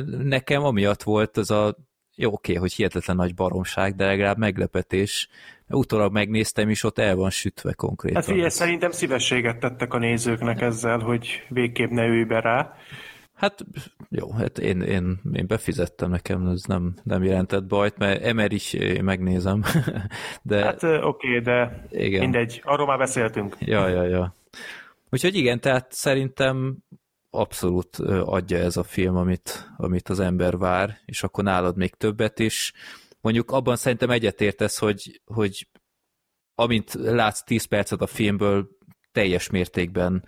[0.05, 1.75] nekem amiatt volt az a
[2.15, 5.29] jó, oké, hogy hihetetlen nagy baromság, de legalább meglepetés,
[5.69, 8.21] utólag megnéztem, és ott el van sütve konkrétan.
[8.21, 12.73] Hát figyelj, szerintem szívességet tettek a nézőknek ezzel, hogy végképp ne ülj be rá.
[13.34, 13.65] Hát
[14.09, 18.73] jó, hát én, én, én befizettem nekem, ez nem, nem jelentett bajt, mert Emer is
[18.73, 19.63] én megnézem.
[20.41, 22.19] De, hát oké, okay, de igen.
[22.19, 23.55] mindegy, arról már beszéltünk.
[23.59, 24.35] Ja, ja, ja.
[25.09, 26.77] Úgyhogy igen, tehát szerintem
[27.29, 32.39] abszolút adja ez a film, amit, amit az ember vár, és akkor nálad még többet
[32.39, 32.73] is.
[33.21, 35.67] Mondjuk abban szerintem egyetértesz, hogy, hogy
[36.55, 38.69] amint látsz 10 percet a filmből,
[39.11, 40.25] teljes mértékben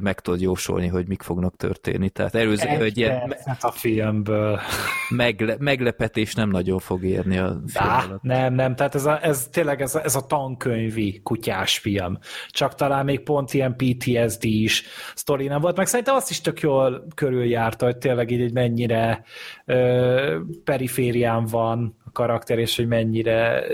[0.00, 2.08] meg tudod jósolni, hogy mik fognak történni.
[2.08, 4.60] Tehát előző, Egy hogy ilyen a filmből.
[5.08, 8.22] Megle, meglepetés nem nagyon fog érni a film Dá, alatt.
[8.22, 12.18] Nem, nem, tehát ez, a, ez tényleg ez a, ez a tankönyvi kutyás film.
[12.48, 14.84] Csak talán még pont ilyen PTSD is
[15.14, 19.24] sztori nem volt, meg szerintem azt is tök jól körüljárta, hogy tényleg így, hogy mennyire
[19.64, 23.64] ö, periférián van karakter, és hogy mennyire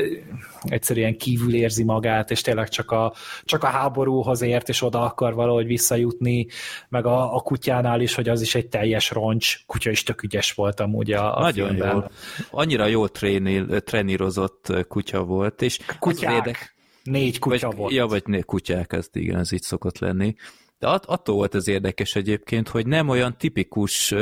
[0.62, 5.35] egyszerűen kívül érzi magát, és tényleg csak a, csak a háborúhoz ért, és oda akar
[5.35, 6.47] valahogy visszajutni,
[6.89, 10.52] meg a, a kutyánál is, hogy az is egy teljes roncs, kutya is tök ügyes
[10.52, 11.93] volt amúgy a, a Nagyon filmben.
[11.93, 12.10] jól.
[12.51, 16.32] Annyira jól trénil, trenírozott kutya volt, és Kutyák.
[16.35, 16.77] Érdek...
[17.02, 17.93] Négy kutya vagy, volt.
[17.93, 20.35] Ja, vagy négy kutyák, ez igen, ez így szokott lenni.
[20.78, 24.15] De att, attól volt az érdekes egyébként, hogy nem olyan tipikus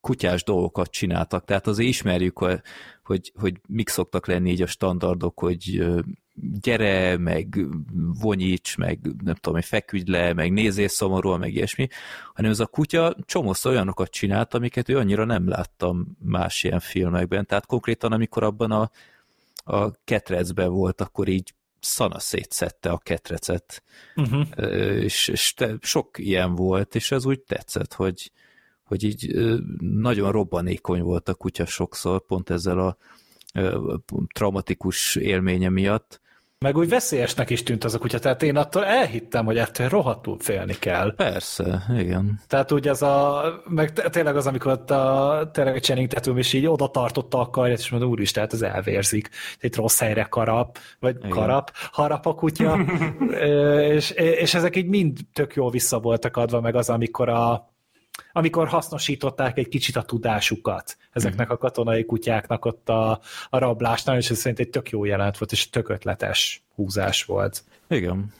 [0.00, 2.38] kutyás dolgokat csináltak, tehát azért ismerjük,
[3.02, 5.86] hogy, hogy mik szoktak lenni így a standardok, hogy
[6.60, 7.66] gyere, meg
[8.20, 11.88] vonyíts, meg nem tudom, feküdj le, meg nézzél szomorúan, meg ilyesmi,
[12.34, 17.46] hanem ez a kutya csomósz olyanokat csinált, amiket ő annyira nem láttam más ilyen filmekben.
[17.46, 18.90] Tehát konkrétan, amikor abban a,
[19.54, 23.82] a ketrecben volt, akkor így szana szétszette a ketrecet.
[24.16, 24.46] Uh-huh.
[25.02, 28.30] És, és te, sok ilyen volt, és ez úgy tetszett, hogy,
[28.88, 29.34] hogy így
[29.80, 32.96] nagyon robbanékony volt a kutya sokszor, pont ezzel a
[34.32, 36.20] traumatikus élménye miatt.
[36.64, 40.36] Meg úgy veszélyesnek is tűnt az a kutya, tehát én attól elhittem, hogy ettől rohadtul
[40.38, 41.14] félni kell.
[41.14, 42.40] Persze, igen.
[42.46, 46.66] Tehát úgy az a, meg tényleg az, amikor ott a, tényleg Channing Tatum is így
[46.66, 49.28] oda tartotta a karját, és mondom, úristen, hát ez elvérzik.
[49.58, 51.30] Egy rossz helyre karap, vagy igen.
[51.30, 52.78] karap, harap a kutya,
[53.94, 57.72] és, és ezek így mind tök jól vissza voltak adva, meg az, amikor a,
[58.32, 63.20] amikor hasznosították egy kicsit a tudásukat ezeknek a katonai kutyáknak ott a,
[63.50, 67.64] a rablásnál, és ez szerint egy tök jó jelent volt, és tök ötletes húzás volt.
[67.88, 68.32] Igen.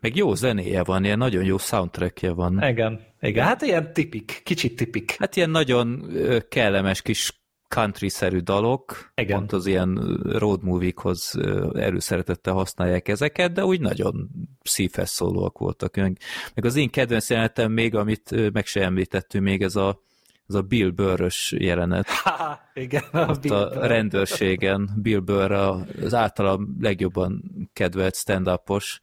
[0.00, 2.62] Meg jó zenéje van, ilyen nagyon jó soundtrackje van.
[2.62, 5.16] Igen, igen, hát ilyen tipik, kicsit tipik.
[5.18, 6.12] Hát ilyen nagyon
[6.48, 7.43] kellemes kis
[7.74, 9.36] country-szerű dalok, Igen.
[9.36, 11.38] pont az ilyen road movie-hoz
[11.74, 14.30] előszeretettel használják ezeket, de úgy nagyon
[14.62, 15.96] szívhez szólóak voltak.
[15.96, 16.18] Meg,
[16.54, 20.02] meg az én kedvenc jelenetem még, amit meg se említettünk még, ez a,
[20.48, 22.06] ez a Bill Burr-ös jelenet.
[22.24, 27.42] Ha, igen, a, Ott Bill a rendőrségen Bill Burr az általam legjobban
[27.72, 29.00] kedvelt stand-upos,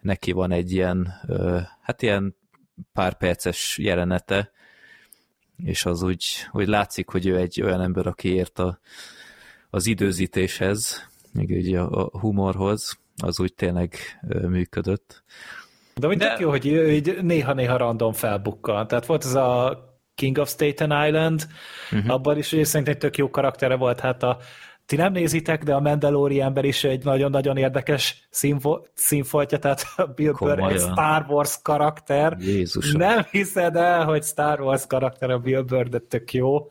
[0.00, 1.12] neki van egy ilyen,
[1.80, 2.36] hát ilyen
[2.92, 4.50] pár perces jelenete,
[5.64, 8.78] és az úgy, hogy látszik, hogy ő egy olyan ember, aki ért a,
[9.70, 13.94] az időzítéshez, még ugye a, a humorhoz, az úgy tényleg
[14.48, 15.22] működött.
[15.94, 16.36] De úgy De...
[16.40, 18.86] jó, hogy így néha-néha random felbukkal.
[18.86, 19.80] Tehát volt ez a
[20.14, 21.46] King of Staten Island,
[21.92, 22.10] uh-huh.
[22.10, 24.38] abban is ugye szerintem tök jó karaktere volt, hát a
[24.92, 28.28] ti nem nézitek, de a Mandalorianben is egy nagyon-nagyon érdekes
[28.94, 32.36] színfoltja, tehát a Bill Burr egy Star Wars karakter.
[32.40, 33.00] Jézusom.
[33.00, 36.70] Nem hiszed el, hogy Star Wars karakter a Bill Burr, de tök jó.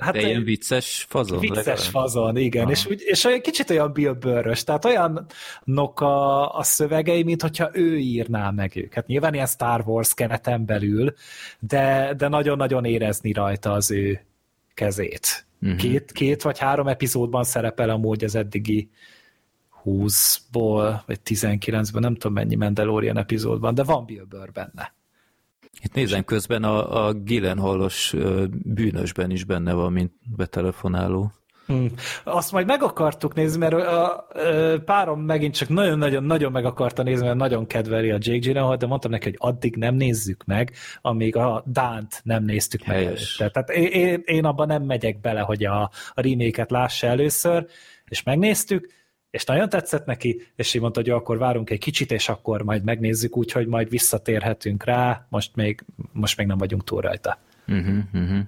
[0.00, 1.38] hát de ilyen vicces fazon.
[1.38, 1.78] Vicces legalább.
[1.78, 2.70] fazon, igen.
[2.70, 7.70] És, úgy, és olyan kicsit olyan Bill Burr-ös, tehát olyanok a, a szövegei, mint hogyha
[7.72, 9.06] ő írná meg őket.
[9.06, 11.14] Nyilván ilyen Star Wars keneten belül,
[11.58, 14.20] de, de nagyon-nagyon érezni rajta az ő
[14.74, 15.46] kezét.
[15.64, 15.78] Uh-huh.
[15.78, 18.90] Két, két vagy három epizódban szerepel amúgy az eddigi
[19.84, 24.94] 20-ból, vagy 19-ben, nem tudom mennyi Mandalorian epizódban, de van Bill Burr benne.
[25.82, 28.14] Itt nézem közben a, a Gillenhallos
[28.48, 31.32] bűnösben is benne van, mint betelefonáló.
[31.66, 31.90] Hmm.
[32.24, 34.26] Azt majd meg akartuk nézni, mert a, a,
[34.74, 38.86] a párom megint csak nagyon-nagyon-nagyon meg akarta nézni, mert nagyon kedveli a Jake Gyllenhaal, de
[38.86, 43.36] mondtam neki, hogy addig nem nézzük meg, amíg a Dánt nem néztük Helyes.
[43.38, 43.50] meg.
[43.50, 45.82] Tehát én, én abban nem megyek bele, hogy a,
[46.14, 47.66] a remake-et lássa először,
[48.04, 48.92] és megnéztük,
[49.30, 52.84] és nagyon tetszett neki, és így mondta, hogy akkor várunk egy kicsit, és akkor majd
[52.84, 57.38] megnézzük úgy, hogy majd visszatérhetünk rá, most még, most még nem vagyunk túl rajta.
[57.66, 58.40] Uh-huh, uh-huh.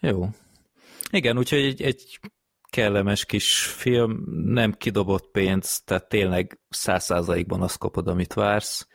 [0.00, 0.28] Jó,
[1.12, 2.20] igen, úgyhogy egy, egy
[2.70, 8.86] kellemes kis film, nem kidobott pénz, tehát tényleg száz százalékban azt kapod, amit vársz,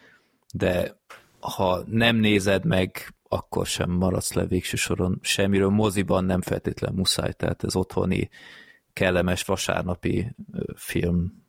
[0.54, 1.02] de
[1.40, 5.70] ha nem nézed meg, akkor sem maradsz le végső soron semmiről.
[5.70, 8.30] Moziban nem feltétlen muszáj, tehát ez otthoni
[8.94, 10.36] kellemes vasárnapi
[10.76, 11.47] film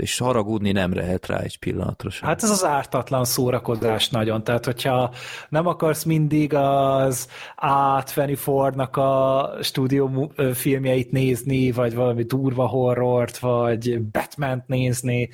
[0.00, 2.28] és haragudni nem lehet rá egy pillanatra sem.
[2.28, 5.12] Hát ez az ártatlan szórakozás nagyon, tehát hogyha
[5.48, 14.66] nem akarsz mindig az A24-nak a stúdió filmjeit nézni, vagy valami durva horrort, vagy Batman-t
[14.66, 15.30] nézni,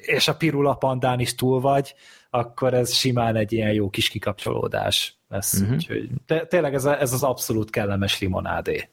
[0.00, 1.94] és a Pirula Pandán is túl vagy,
[2.30, 5.60] akkor ez simán egy ilyen jó kis kikapcsolódás lesz.
[5.60, 5.74] Uh-huh.
[5.74, 6.08] Úgyhogy
[6.48, 8.88] tényleg ez, a, ez az abszolút kellemes limonádé.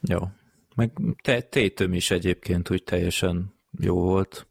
[0.00, 0.18] Jó.
[0.74, 0.90] Meg
[1.22, 4.46] te, tétöm is egyébként úgy teljesen jó volt.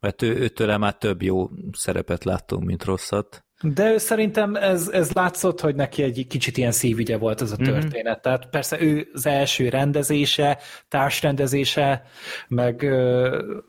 [0.00, 3.42] Mert ő, őtőle már több jó szerepet láttunk, mint rosszat.
[3.62, 7.56] De ő szerintem ez, ez látszott, hogy neki egy kicsit ilyen szívügye volt ez a
[7.58, 7.64] mhm.
[7.64, 8.04] történet.
[8.04, 8.20] Mm-hmm.
[8.20, 12.02] Tehát persze ő az első rendezése, társrendezése,
[12.48, 12.82] meg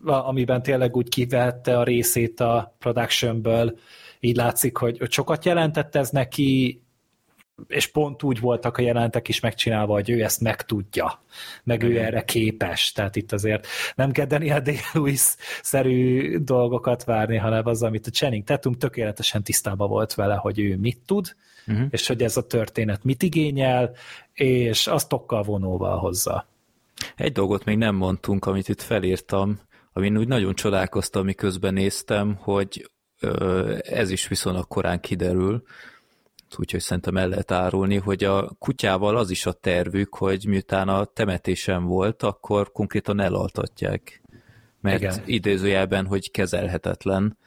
[0.03, 3.77] amiben tényleg úgy kivette a részét a productionből,
[4.19, 6.81] így látszik, hogy, hogy sokat jelentett ez neki,
[7.67, 11.23] és pont úgy voltak a jelentek is megcsinálva, hogy ő ezt megtudja,
[11.63, 17.83] meg ő erre képes, tehát itt azért nem kell Daniel Day-Lewis-szerű dolgokat várni, hanem az,
[17.83, 21.35] amit a Channing Tatum tökéletesen tisztában volt vele, hogy ő mit tud,
[21.67, 21.87] uh-huh.
[21.89, 23.91] és hogy ez a történet mit igényel,
[24.33, 26.47] és azt tokkal vonóval hozza.
[27.15, 29.59] Egy dolgot még nem mondtunk, amit itt felírtam,
[29.93, 32.89] amin úgy nagyon csodálkoztam, miközben néztem, hogy
[33.81, 35.63] ez is viszonylag korán kiderül,
[36.57, 41.05] úgyhogy szerintem el lehet árulni, hogy a kutyával az is a tervük, hogy miután a
[41.05, 44.21] temetésen volt, akkor konkrétan elaltatják.
[44.81, 45.21] Mert Igen.
[45.25, 47.37] idézőjelben, hogy kezelhetetlen.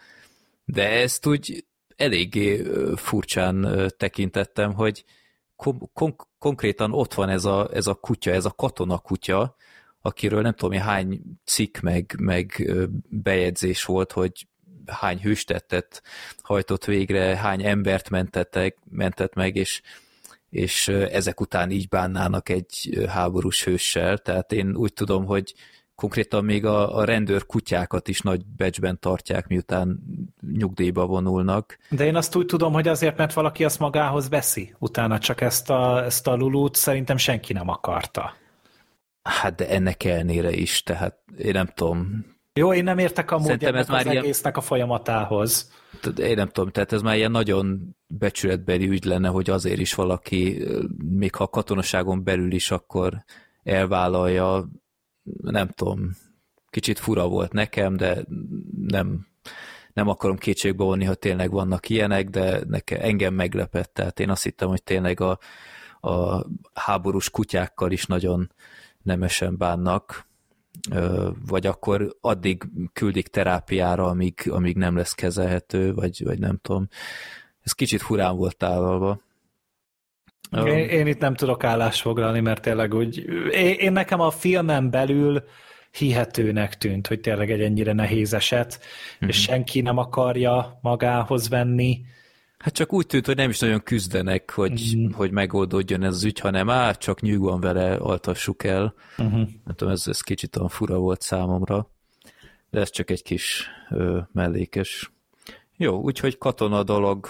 [0.65, 1.65] De ezt úgy
[1.97, 2.63] eléggé
[2.97, 5.05] furcsán tekintettem, hogy
[5.93, 9.57] kon- konkrétan ott van ez a, ez a kutya, ez a katona kutya,
[10.01, 12.73] akiről nem tudom, hány cikk meg, meg
[13.09, 14.47] bejegyzés volt, hogy
[14.87, 16.03] hány hőstettet
[16.43, 19.83] hajtott végre, hány embert mentettek, mentett meg, és,
[20.51, 24.19] és ezek után így bánnának egy háborús hőssel.
[24.19, 25.55] Tehát én úgy tudom, hogy
[25.95, 29.99] konkrétan még a, a rendőr kutyákat is nagy becsben tartják, miután
[30.53, 31.79] nyugdíjba vonulnak.
[31.89, 35.71] De én azt úgy tudom, hogy azért, mert valaki azt magához veszi, utána csak ezt
[35.71, 38.35] a, ezt a lulút szerintem senki nem akarta.
[39.23, 43.81] Hát de ennek elnére is, tehát én nem tudom, jó, én nem értek a módjának
[43.81, 44.23] ez már az ilyen...
[44.23, 45.73] egésznek a folyamatához.
[46.17, 50.65] Én nem tudom, tehát ez már ilyen nagyon becsületbeli ügy lenne, hogy azért is valaki,
[50.99, 53.25] még ha a katonaságon belül is, akkor
[53.63, 54.69] elvállalja,
[55.43, 56.11] nem tudom,
[56.71, 58.25] kicsit fura volt nekem, de
[58.87, 59.27] nem,
[59.93, 64.43] nem akarom kétségbe vonni, ha tényleg vannak ilyenek, de nekem, engem meglepett, tehát én azt
[64.43, 65.39] hittem, hogy tényleg a,
[66.01, 68.53] a háborús kutyákkal is nagyon
[69.03, 70.31] nemesen bánnak,
[71.47, 72.63] vagy akkor addig
[72.93, 76.89] küldik terápiára, amíg, amíg nem lesz kezelhető, vagy, vagy nem tudom.
[77.63, 79.21] Ez kicsit furán volt tálalva.
[80.57, 83.19] Én, én itt nem tudok állásfoglalni, mert tényleg úgy,
[83.51, 85.43] én, én nekem a filmen belül
[85.91, 89.29] hihetőnek tűnt, hogy tényleg egy ennyire nehéz eset, mm-hmm.
[89.29, 89.53] és mhm.
[89.53, 92.01] senki nem akarja magához venni,
[92.63, 95.13] Hát csak úgy tűnt, hogy nem is nagyon küzdenek, hogy, mm.
[95.13, 98.95] hogy megoldódjon ez az ügy, hanem á, csak nyugodtan vele altassuk el.
[99.19, 99.49] Uh-huh.
[99.65, 101.91] Nem tudom, ez, ez kicsit olyan fura volt számomra,
[102.71, 105.13] de ez csak egy kis ö, mellékes.
[105.77, 107.29] Jó, úgyhogy katona dolog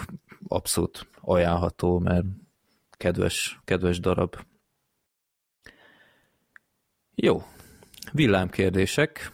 [0.49, 2.25] abszolút ajánlható, mert
[2.91, 4.37] kedves, kedves darab.
[7.15, 7.43] Jó,
[8.13, 9.33] villámkérdések.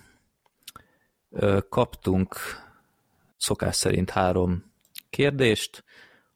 [1.68, 2.36] Kaptunk
[3.36, 4.67] szokás szerint három
[5.10, 5.84] kérdést.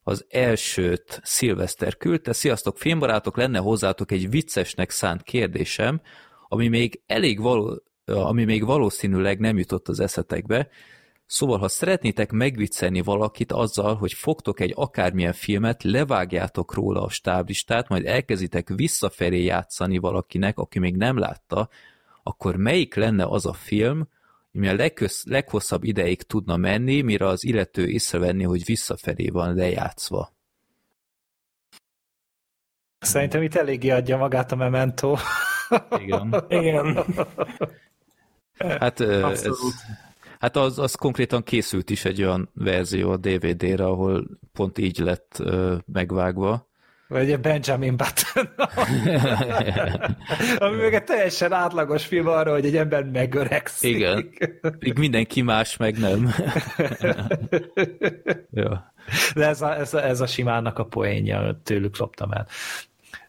[0.03, 2.33] Az elsőt Szilveszter küldte.
[2.33, 6.01] Sziasztok, filmbarátok, lenne hozzátok egy viccesnek szánt kérdésem,
[6.49, 10.69] ami még elég való, ami még valószínűleg nem jutott az eszetekbe.
[11.27, 17.89] Szóval, ha szeretnétek megviccelni valakit azzal, hogy fogtok egy akármilyen filmet, levágjátok róla a stáblistát,
[17.89, 21.69] majd elkezditek visszafelé játszani valakinek, aki még nem látta,
[22.23, 24.09] akkor melyik lenne az a film,
[24.55, 30.33] ami a legköz, leghosszabb ideig tudna menni, mire az illető észrevenni, hogy visszafelé van lejátszva.
[32.99, 35.17] Szerintem itt eléggé adja magát a Memento.
[35.99, 36.45] Igen.
[36.49, 37.05] Igen.
[38.59, 39.49] Hát, ez,
[40.39, 45.43] hát az, az konkrétan készült is egy olyan verzió a DVD-re, ahol pont így lett
[45.93, 46.71] megvágva.
[47.13, 48.49] Vagy egy Benjamin Button.
[50.69, 53.97] Ami meg egy teljesen átlagos film arra, hogy egy ember megöregszik.
[53.97, 54.31] Igen.
[54.79, 56.31] Még mindenki más meg nem.
[58.51, 58.93] ja.
[59.35, 62.47] De ez a, ez, a, ez a simának a poénja, tőlük loptam el.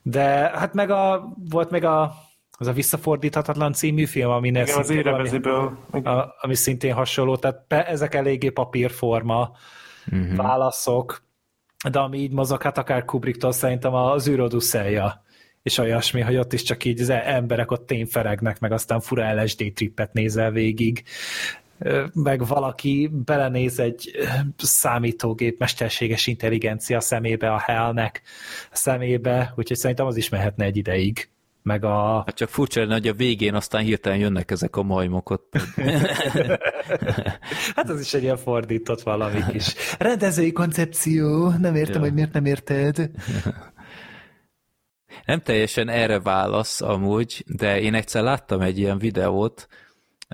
[0.01, 0.23] De
[0.55, 2.13] hát meg a, volt meg a
[2.57, 8.15] az a Visszafordíthatatlan című film, ami, Igen, az ami, a, ami szintén hasonló, tehát ezek
[8.15, 9.51] eléggé papírforma
[10.11, 10.35] uh-huh.
[10.35, 11.23] válaszok,
[11.91, 15.23] de ami így mozog, hát akár Kubricktól szerintem az űroduszelja
[15.63, 19.71] és olyasmi, hogy ott is csak így az emberek ott tényferegnek, meg aztán fura LSD
[19.73, 21.03] trippet nézel végig,
[22.13, 24.11] meg valaki belenéz egy
[24.57, 28.21] számítógép mesterséges intelligencia szemébe a hellnek
[28.71, 31.29] szemébe, úgyhogy szerintem az is mehetne egy ideig
[31.63, 32.23] meg a...
[32.25, 35.53] Hát csak furcsa lenne, hogy a végén aztán hirtelen jönnek ezek a majmok ott.
[37.75, 42.01] hát az is egy ilyen fordított valami kis rendezői koncepció, nem értem, ja.
[42.01, 42.97] hogy miért nem érted.
[45.25, 49.67] Nem teljesen erre válasz amúgy, de én egyszer láttam egy ilyen videót,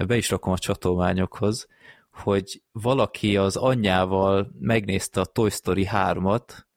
[0.07, 1.67] be is rakom a csatolmányokhoz,
[2.11, 6.67] hogy valaki az anyjával megnézte a Toy Story 3-at,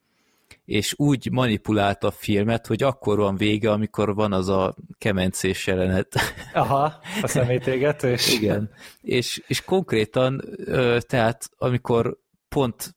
[0.65, 6.15] és úgy manipulálta a filmet, hogy akkor van vége, amikor van az a kemencés jelenet.
[6.53, 8.33] Aha, a szemétégetős.
[8.33, 8.71] Igen,
[9.01, 10.45] és, és konkrétan,
[11.07, 12.19] tehát amikor
[12.49, 12.97] pont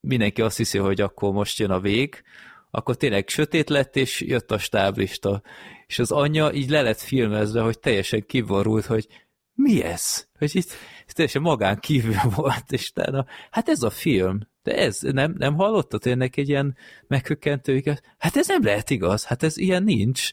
[0.00, 2.22] mindenki azt hiszi, hogy akkor most jön a vég,
[2.70, 5.42] akkor tényleg sötét lett, és jött a stáblista.
[5.86, 9.06] És az anyja így le lett filmezve, hogy teljesen kivarult, hogy
[9.54, 10.26] mi ez?
[10.38, 10.70] Hogy itt
[11.12, 16.06] teljesen magán kívül volt, és utána, hát ez a film, de ez, nem, nem hallottad
[16.06, 16.76] ennek egy ilyen
[17.06, 17.82] meghökkentő,
[18.18, 20.30] hát ez nem lehet igaz, hát ez ilyen nincs.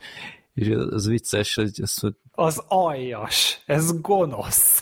[0.54, 4.82] És az, az vicces, hogy azt mondja, az aljas, ez gonosz.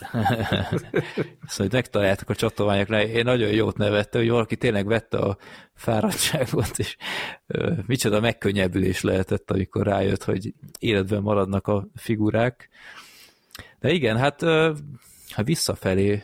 [1.46, 5.36] azt hogy megtaláljátok a csatolmányokra, én nagyon jót nevette, hogy valaki tényleg vette a
[5.74, 6.96] fáradtságot, és
[7.46, 12.68] ö, micsoda megkönnyebbülés lehetett, amikor rájött, hogy életben maradnak a figurák.
[13.80, 14.42] De igen, hát
[15.32, 16.22] ha visszafelé,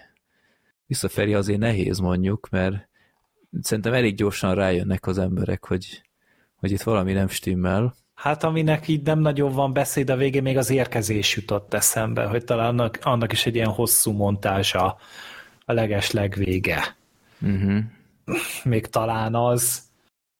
[0.86, 2.89] visszafelé azért nehéz mondjuk, mert
[3.60, 6.02] szerintem elég gyorsan rájönnek az emberek, hogy,
[6.56, 7.94] hogy itt valami nem stimmel.
[8.14, 12.44] Hát aminek így nem nagyon van beszéd a végén, még az érkezés jutott eszembe, hogy
[12.44, 14.98] talán annak, annak is egy ilyen hosszú montázsa
[15.64, 16.97] a leges legvége.
[17.40, 17.78] Uh-huh.
[18.64, 19.82] Még talán az.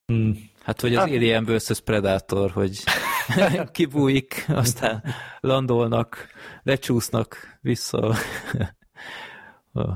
[0.07, 0.48] Hmm.
[0.69, 1.11] Hát, hogy az hát...
[1.11, 1.81] Alien vs.
[1.81, 2.83] Predator, hogy
[3.73, 5.05] kibújik, aztán
[5.41, 6.29] landolnak,
[6.63, 8.15] lecsúsznak vissza.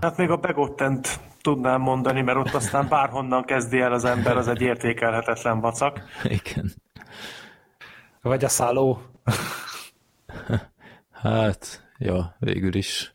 [0.01, 4.49] hát még a Begottent tudnám mondani, mert ott aztán bárhonnan kezdi el az ember, az
[4.49, 6.01] egy értékelhetetlen vacak.
[6.25, 6.73] Igen.
[8.23, 9.03] Vagy a szálló.
[11.11, 13.15] hát, ja, végül is.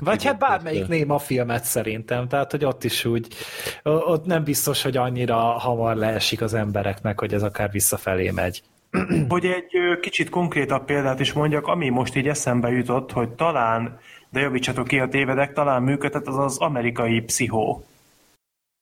[0.00, 3.34] Vagy hát bármelyik néma filmet szerintem, tehát hogy ott is úgy,
[3.82, 8.62] ott nem biztos, hogy annyira hamar leesik az embereknek, hogy ez akár visszafelé megy.
[9.28, 13.98] Hogy egy kicsit konkrétabb példát is mondjak, ami most így eszembe jutott, hogy talán,
[14.30, 17.84] de javítsatok ki a tévedek, talán működhet, az az amerikai pszichó.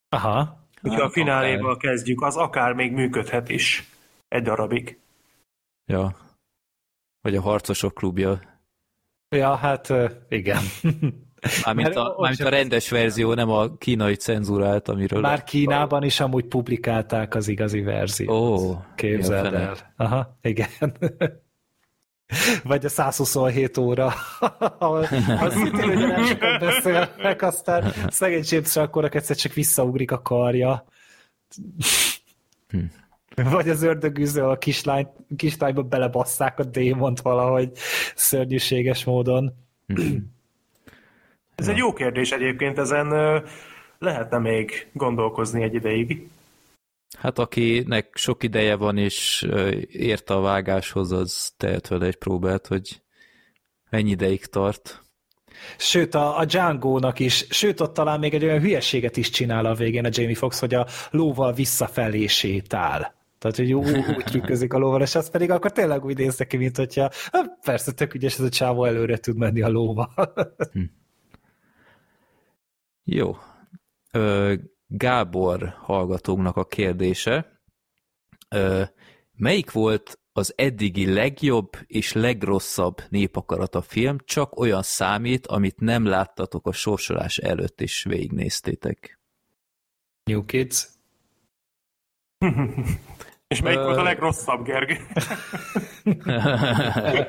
[0.09, 0.59] Aha.
[0.81, 3.89] Hogyha a fináléval kezdjük, az akár még működhet is
[4.29, 4.99] egy darabig.
[5.87, 6.17] Ja.
[7.21, 8.41] Vagy a harcosok klubja.
[9.33, 9.93] Ja, hát
[10.29, 10.63] igen.
[11.65, 15.21] Mármint a, mármint a rendes verzió, nem a kínai cenzúrált, amiről...
[15.21, 18.31] Már Kínában is amúgy publikálták az igazi verziót.
[18.31, 19.77] Ó, Képzeld el.
[19.97, 20.69] Aha, igen.
[22.65, 24.15] Vagy a 127 óra,
[24.79, 30.85] az szintén ugye nem sokat beszélnek, aztán szegény James akkor egyszer csak visszaugrik a karja.
[32.69, 32.79] Hm.
[33.35, 37.71] Vagy az ördögűző a kislány, kislányba belebasszák a démont valahogy
[38.15, 39.55] szörnyűséges módon.
[41.55, 43.43] Ez egy jó kérdés egyébként, ezen
[43.99, 46.29] lehetne még gondolkozni egy ideig.
[47.19, 49.49] Hát akinek sok ideje van és
[49.89, 53.03] ért a vágáshoz, az tehet vele egy próbát, hogy
[53.91, 55.03] mennyi ideig tart.
[55.77, 59.75] Sőt, a, a Django-nak is, sőt, ott talán még egy olyan hülyeséget is csinál a
[59.75, 63.22] végén a Jamie Fox, hogy a lóval visszafelé sétál.
[63.43, 66.57] Tehát, hogy úgy, úgy trükközik a lóval, és az pedig akkor tényleg úgy néz ki,
[66.57, 67.11] mint hogyha
[67.65, 70.13] persze tök ügyes, ez a csávó előre tud menni a lóval.
[70.73, 70.83] Hm.
[73.05, 73.37] Jó.
[74.13, 74.55] Ö,
[74.87, 77.61] Gábor hallgatónknak a kérdése.
[78.49, 78.83] Ö,
[79.33, 86.67] melyik volt az eddigi legjobb és legrosszabb népakarata film, csak olyan számít, amit nem láttatok
[86.67, 89.21] a sorsolás előtt, és végignéztétek.
[90.25, 90.89] New Kids.
[93.53, 94.97] És melyik volt a legrosszabb, Gergő?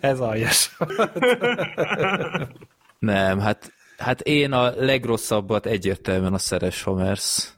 [0.00, 0.76] Ez aljas.
[2.98, 7.54] Nem, hát, hát én a legrosszabbat egyértelműen a Szeres Homers.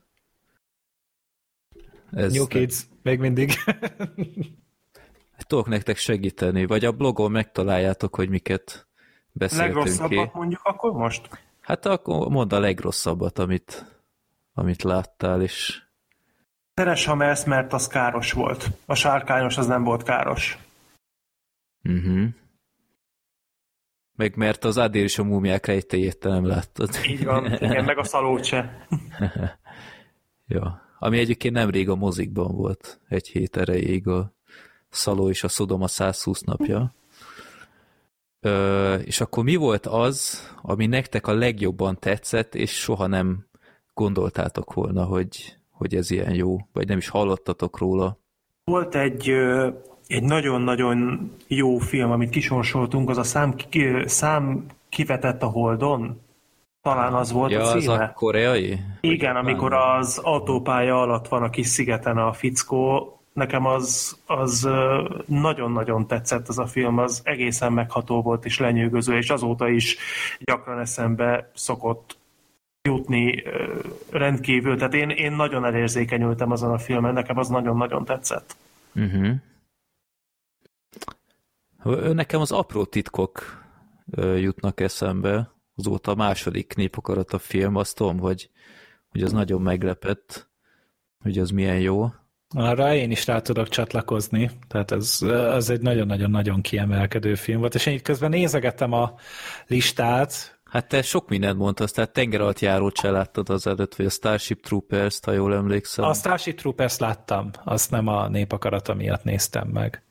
[2.12, 3.52] Ez New Kids, még mindig.
[5.36, 8.86] Hát tudok nektek segíteni, vagy a blogon megtaláljátok, hogy miket
[9.32, 10.38] beszéltünk Legrosszabbat ki.
[10.38, 11.28] mondjuk akkor most?
[11.60, 14.00] Hát akkor mondd a legrosszabbat, amit,
[14.54, 15.82] amit láttál, és
[16.78, 18.70] Teres Hamelsz, mert az káros volt.
[18.86, 20.58] A sárkányos az nem volt káros.
[21.84, 22.28] Uh-huh.
[24.16, 26.90] Meg mert az Adél és a múmiák rejtéjét te nem láttad.
[27.08, 28.86] Így van, igen, meg a szalót se.
[30.46, 30.82] ja.
[30.98, 34.32] ami egyébként nemrég a mozikban volt, egy hét erejéig a
[34.88, 36.94] Szaló és a Szodoma 120 napja.
[38.40, 43.46] Ö, és akkor mi volt az, ami nektek a legjobban tetszett, és soha nem
[43.94, 48.18] gondoltátok volna, hogy, hogy ez ilyen jó, vagy nem is hallottatok róla?
[48.64, 49.28] Volt egy,
[50.06, 53.54] egy nagyon-nagyon jó film, amit kisorsoltunk, az a szám,
[54.04, 56.20] szám kivetett a Holdon.
[56.82, 57.92] Talán az volt ja, a címe.
[57.92, 58.78] az a koreai?
[59.00, 64.68] Igen, amikor az autópálya alatt van a kis szigeten a fickó, nekem az, az
[65.26, 69.96] nagyon-nagyon tetszett az a film, az egészen megható volt és lenyűgöző, és azóta is
[70.38, 72.17] gyakran eszembe szokott
[72.88, 73.42] jutni
[74.10, 74.76] rendkívül.
[74.76, 78.56] Tehát én, én nagyon elérzékenyültem azon a filmen, nekem az nagyon-nagyon tetszett.
[78.94, 79.34] Uh-huh.
[82.12, 83.64] Nekem az apró titkok
[84.36, 85.50] jutnak eszembe.
[85.76, 88.50] Azóta a második népokarat a film, azt tudom, hogy,
[89.08, 90.50] hogy az nagyon meglepett,
[91.22, 92.08] hogy az milyen jó.
[92.54, 97.86] Arra én is rá tudok csatlakozni, tehát ez, ez egy nagyon-nagyon-nagyon kiemelkedő film volt, és
[97.86, 99.14] én itt közben nézegettem a
[99.66, 100.57] listát.
[100.68, 104.10] Hát te sok mindent mondtad, tehát tenger alatt járót se láttad az előtt, vagy a
[104.10, 106.04] Starship Troopers-t, ha jól emlékszem.
[106.04, 110.02] A Starship Troopers láttam, azt nem a népakarata miatt néztem meg.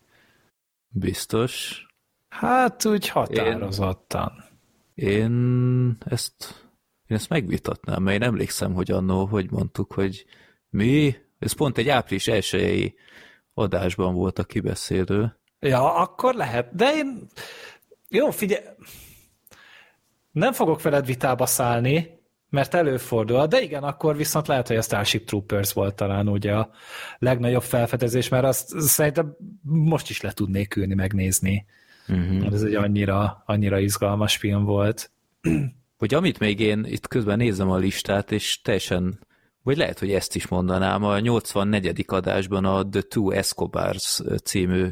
[0.87, 1.81] Biztos?
[2.29, 4.31] Hát úgy határozottan.
[4.93, 6.67] Én, én ezt,
[7.07, 10.25] én ezt megvitatnám, mert én emlékszem, hogy annó, hogy mondtuk, hogy
[10.69, 12.95] mi, ez pont egy április elsőjei
[13.53, 15.39] adásban volt a kibeszélő.
[15.59, 17.27] Ja, akkor lehet, de én...
[18.09, 18.63] Jó, figyelj,
[20.37, 22.15] nem fogok veled vitába szállni,
[22.49, 26.69] mert előfordul, de igen, akkor viszont lehet, hogy a Starship Troopers volt talán ugye a
[27.17, 31.65] legnagyobb felfedezés, mert azt szerintem most is le tudnék ülni, megnézni.
[32.07, 32.53] Uh-huh.
[32.53, 35.11] Ez egy annyira, annyira izgalmas film volt.
[35.97, 39.19] Hogy amit még én itt közben nézem a listát, és teljesen
[39.63, 42.03] vagy lehet, hogy ezt is mondanám, a 84.
[42.07, 44.87] adásban a The Two Escobars című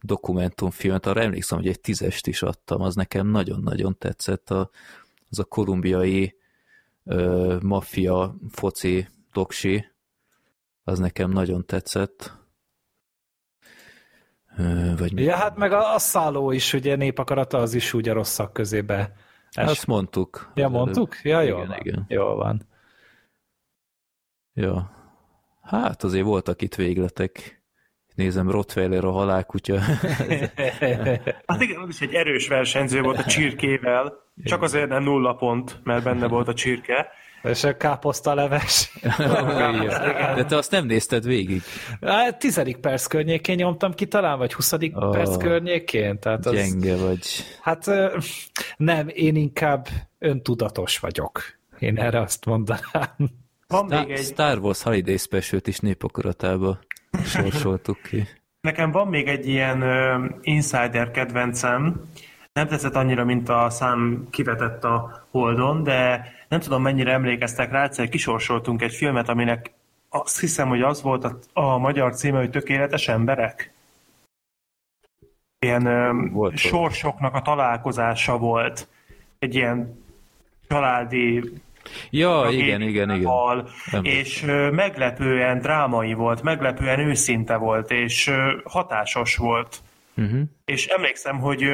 [0.00, 4.70] dokumentumfilmet, arra emlékszem, hogy egy tízest is adtam, az nekem nagyon-nagyon tetszett, a,
[5.30, 6.36] az a kolumbiai
[7.04, 9.92] ö, maffia foci doksi,
[10.84, 12.36] az nekem nagyon tetszett.
[14.56, 18.12] Ö, vagy ja, hát meg a, a szálló is, ugye népakarata, az is úgy a
[18.12, 19.12] rosszak közébe.
[19.50, 19.70] Es...
[19.70, 20.52] Azt mondtuk.
[20.54, 21.22] Ja, mondtuk?
[21.22, 21.78] Ja, jó igen, van.
[21.78, 22.04] Igen.
[22.08, 22.66] Jó van.
[24.54, 24.96] Ja.
[25.60, 27.57] Hát azért voltak itt végletek.
[28.18, 29.78] Nézem, Rottweiler a halálkutya.
[31.46, 34.12] hát igen, az is egy erős versenyző volt a csirkével.
[34.44, 37.08] Csak azért nem nulla pont, mert benne volt a csirke.
[37.42, 38.92] És a káposzta leves.
[40.36, 41.62] De te azt nem nézted végig?
[42.00, 46.18] Hát, tizedik perc környékén nyomtam ki talán, vagy huszadik oh, perc környékén.
[46.18, 47.26] Tehát az, gyenge vagy.
[47.60, 47.90] Hát
[48.76, 49.88] nem, én inkább
[50.18, 51.42] öntudatos vagyok.
[51.78, 53.16] Én erre azt mondanám.
[53.68, 54.24] Van Star, még egy...
[54.24, 56.78] Star Wars Holiday special is népokaratába
[57.24, 58.26] sorsoltuk ki.
[58.60, 62.02] Nekem van még egy ilyen uh, insider kedvencem,
[62.52, 67.82] nem tetszett annyira, mint a szám kivetett a Holdon, de nem tudom, mennyire emlékeztek rá,
[67.82, 69.72] egyszer kisorsoltunk egy filmet, aminek
[70.08, 73.72] azt hiszem, hogy az volt a, a magyar címe, hogy Tökéletes emberek.
[75.58, 78.88] Ilyen volt sorsoknak a találkozása volt.
[79.38, 80.04] Egy ilyen
[80.68, 81.52] családi
[82.10, 83.22] Ja, igen, igen, igen.
[83.22, 83.68] Val,
[84.02, 88.30] és meglepően drámai volt, meglepően őszinte volt, és
[88.64, 89.82] hatásos volt.
[90.16, 90.40] Uh-huh.
[90.64, 91.64] És emlékszem, hogy,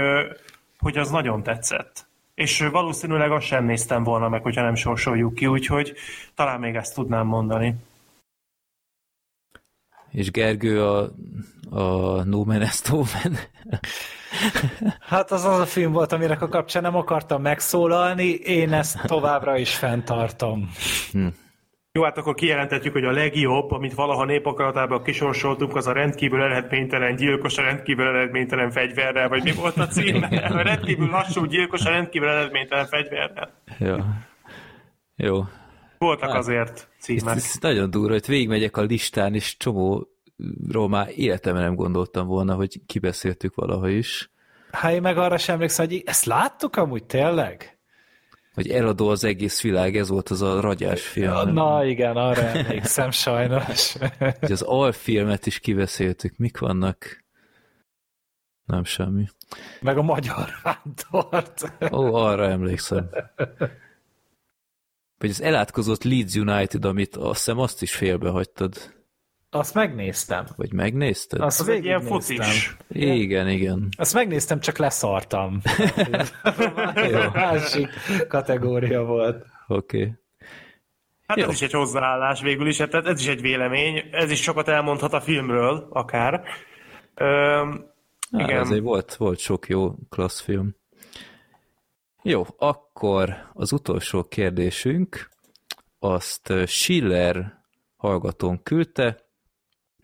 [0.78, 2.06] hogy az nagyon tetszett.
[2.34, 5.94] És valószínűleg azt sem néztem volna meg, hogyha nem sorsoljuk ki, úgyhogy
[6.34, 7.74] talán még ezt tudnám mondani.
[10.14, 11.10] És Gergő a,
[11.70, 12.62] a No Man
[15.00, 19.56] Hát az az a film volt, amire a kapcsán nem akartam megszólalni, én ezt továbbra
[19.56, 20.70] is fenntartom.
[21.12, 21.26] Hm.
[21.92, 27.16] Jó, hát akkor kijelentetjük, hogy a legjobb, amit valaha népakaratában kisorsoltunk, az a rendkívül eredménytelen
[27.16, 30.26] gyilkos, a rendkívül eredménytelen fegyverrel, vagy mi volt a címe?
[30.58, 33.50] A rendkívül lassú gyilkos, a rendkívül eredménytelen fegyverrel.
[33.78, 33.96] Jó.
[35.16, 35.44] Jó.
[35.98, 37.36] Voltak hát, azért címek.
[37.36, 40.08] Ez, ez nagyon durva, hogy végigmegyek a listán, és csomó
[40.88, 44.30] már életemben nem gondoltam volna, hogy kibeszéltük valaha is.
[44.70, 47.78] Hát én meg arra sem emlékszem, hogy ezt láttuk amúgy tényleg?
[48.54, 51.52] Hogy eladó az egész világ, ez volt az a ragyás film.
[51.52, 53.96] Na igen, arra emlékszem sajnos.
[54.40, 57.24] hogy az alfilmet is kibeszéltük, mik vannak?
[58.64, 59.26] Nem semmi.
[59.80, 61.72] Meg a magyar vándort.
[61.92, 63.10] Ó, arra emlékszem.
[65.24, 68.94] Vagy az elátkozott Leeds United, amit azt hiszem azt is félbehagytad.
[69.50, 70.46] Azt megnéztem.
[70.56, 71.40] Vagy megnézted?
[71.40, 72.76] Azt az egy ilyen focis.
[72.88, 73.88] Igen, igen.
[73.96, 75.60] Azt megnéztem, csak leszartam.
[77.32, 77.88] Másik
[78.28, 79.46] kategória volt.
[79.66, 79.96] Oké.
[79.96, 80.12] Okay.
[81.26, 81.44] Hát Jó.
[81.44, 85.12] ez is egy hozzáállás végül is, tehát ez is egy vélemény, ez is sokat elmondhat
[85.12, 86.42] a filmről, akár.
[87.14, 87.60] Ö,
[88.30, 88.48] igen.
[88.48, 90.76] Há, azért volt, volt sok jó klassz film.
[92.26, 95.28] Jó, akkor az utolsó kérdésünk,
[95.98, 97.62] azt Schiller
[97.96, 99.28] hallgatón küldte.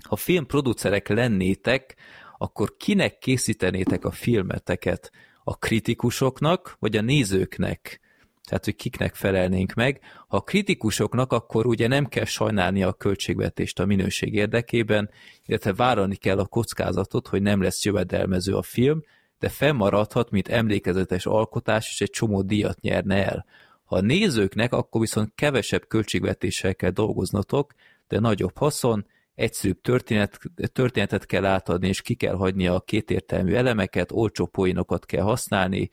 [0.09, 1.97] Ha filmproducerek lennétek,
[2.39, 5.11] akkor kinek készítenétek a filmeteket?
[5.45, 8.01] A kritikusoknak, vagy a nézőknek?
[8.49, 10.01] Tehát, hogy kiknek felelnénk meg.
[10.29, 15.11] Ha a kritikusoknak, akkor ugye nem kell sajnálni a költségvetést a minőség érdekében,
[15.47, 19.03] illetve vállalni kell a kockázatot, hogy nem lesz jövedelmező a film,
[19.41, 23.47] de fennmaradhat, mint emlékezetes alkotás, és egy csomó díjat nyerne el.
[23.85, 27.73] Ha a nézőknek, akkor viszont kevesebb költségvetéssel kell dolgoznatok,
[28.09, 30.39] de nagyobb haszon, egyszerűbb történet,
[30.73, 35.91] történetet kell átadni, és ki kell hagyni a kétértelmű elemeket, olcsó poénokat kell használni,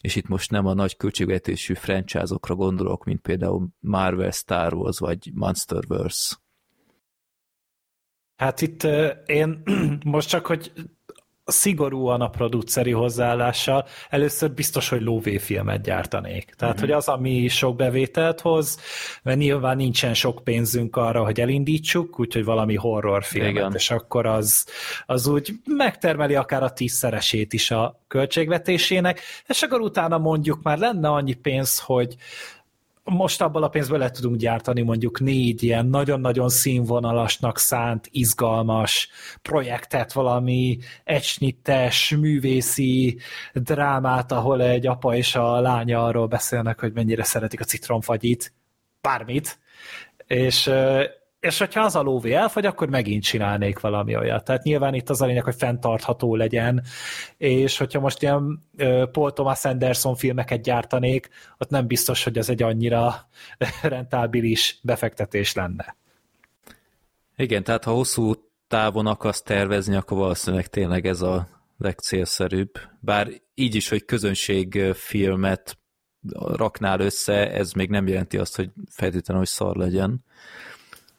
[0.00, 5.30] és itt most nem a nagy költségvetésű franchise-okra gondolok, mint például Marvel, Star Wars vagy
[5.34, 6.36] Monsterverse.
[8.36, 8.82] Hát itt
[9.26, 9.62] én
[10.04, 10.72] most csak, hogy
[11.44, 16.44] szigorúan a produceri hozzáállással, először biztos, hogy lóvéfilmet gyártanék.
[16.44, 16.88] Tehát, uh-huh.
[16.88, 18.78] hogy az, ami sok bevételt hoz,
[19.22, 23.72] mert nyilván nincsen sok pénzünk arra, hogy elindítsuk, úgyhogy valami horrorfilmet, Igen.
[23.74, 24.66] és akkor az,
[25.06, 31.08] az úgy megtermeli akár a tízszeresét is a költségvetésének, és akkor utána mondjuk már lenne
[31.08, 32.16] annyi pénz, hogy
[33.04, 39.08] most abból a pénzből le tudunk gyártani mondjuk négy ilyen nagyon-nagyon színvonalasnak szánt, izgalmas
[39.42, 43.18] projektet, valami egysnittes, művészi
[43.52, 48.52] drámát, ahol egy apa és a lánya arról beszélnek, hogy mennyire szeretik a citromfagyit,
[49.00, 49.58] bármit,
[50.26, 50.70] és
[51.42, 54.44] és hogyha az a lóvé elfogy, akkor megint csinálnék valami olyat.
[54.44, 56.82] Tehát nyilván itt az a lényeg, hogy fenntartható legyen,
[57.36, 58.62] és hogyha most ilyen
[59.12, 61.28] Paul Thomas Anderson filmeket gyártanék,
[61.58, 63.28] ott nem biztos, hogy ez egy annyira
[63.82, 65.96] rentábilis befektetés lenne.
[67.36, 68.32] Igen, tehát ha hosszú
[68.68, 71.48] távon akarsz tervezni, akkor valószínűleg tényleg ez a
[71.78, 72.70] legcélszerűbb.
[73.00, 75.78] Bár így is, hogy közönségfilmet
[76.34, 80.24] raknál össze, ez még nem jelenti azt, hogy feltétlenül, hogy szar legyen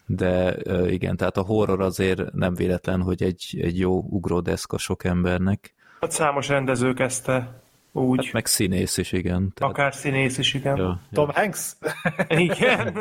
[0.06, 0.56] de
[0.88, 5.74] igen, tehát a horror azért nem véletlen, hogy egy, egy jó ugródeszka sok embernek.
[6.00, 7.62] Hát számos rendező kezdte
[7.92, 8.24] úgy.
[8.26, 9.52] Hát meg színész is, igen.
[9.54, 9.74] Tehát...
[9.74, 10.78] Akár színész is, igen.
[10.78, 11.42] Ja, Tom ja.
[11.42, 11.76] Hanks?
[12.50, 12.94] igen.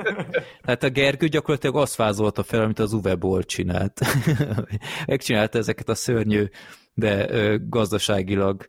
[0.62, 4.00] Tehát a Gergő gyakorlatilag azt vázolta fel, amit az Uwe Boll csinált.
[5.06, 6.44] Megcsinálta ezeket a szörnyű,
[6.94, 7.26] de
[7.68, 8.66] gazdaságilag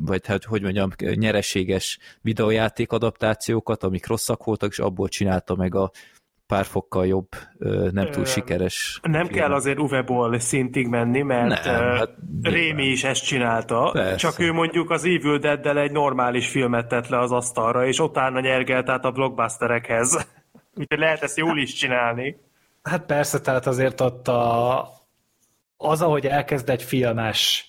[0.00, 5.90] vagy hát, hogy mondjam, nyereséges videójáték adaptációkat, amik rosszak voltak, és abból csinálta meg a
[6.50, 7.28] pár fokkal jobb,
[7.92, 9.00] nem túl sikeres.
[9.02, 9.38] Nem film.
[9.38, 12.10] kell azért Uwe Boll szintig menni, mert nem, hát
[12.42, 14.16] Rémi is ezt csinálta, Persze.
[14.16, 18.40] csak ő mondjuk az Evil dead egy normális filmet tett le az asztalra, és utána
[18.40, 20.26] nyergelt át a blockbusterekhez.
[20.78, 22.36] Úgyhogy lehet ezt jól is csinálni.
[22.82, 24.88] Hát persze, tehát azért ott a,
[25.76, 27.68] az, ahogy elkezd egy filmes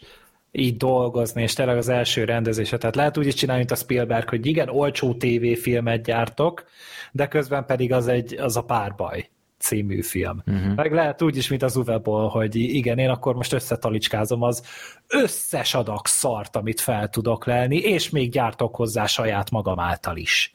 [0.51, 2.77] így dolgozni, és tényleg az első rendezése.
[2.77, 6.65] Tehát lehet úgy is csinálni, mint a Spielberg, hogy igen, olcsó tévéfilmet gyártok,
[7.11, 10.41] de közben pedig az, egy, az a párbaj című film.
[10.45, 10.75] Uh-huh.
[10.75, 14.63] Meg lehet úgy is, mint az Uwe hogy igen, én akkor most összetalicskázom az
[15.07, 20.53] összes adag szart, amit fel tudok lelni, és még gyártok hozzá saját magam által is.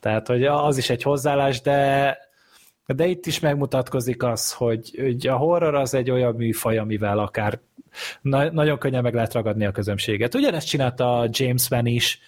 [0.00, 2.18] Tehát, hogy az is egy hozzáállás, de
[2.86, 7.60] de itt is megmutatkozik az, hogy, hogy a horror az egy olyan műfaj, amivel akár
[8.20, 10.34] na, nagyon könnyen meg lehet ragadni a közönséget.
[10.34, 12.20] Ugyanezt csinálta James Van is,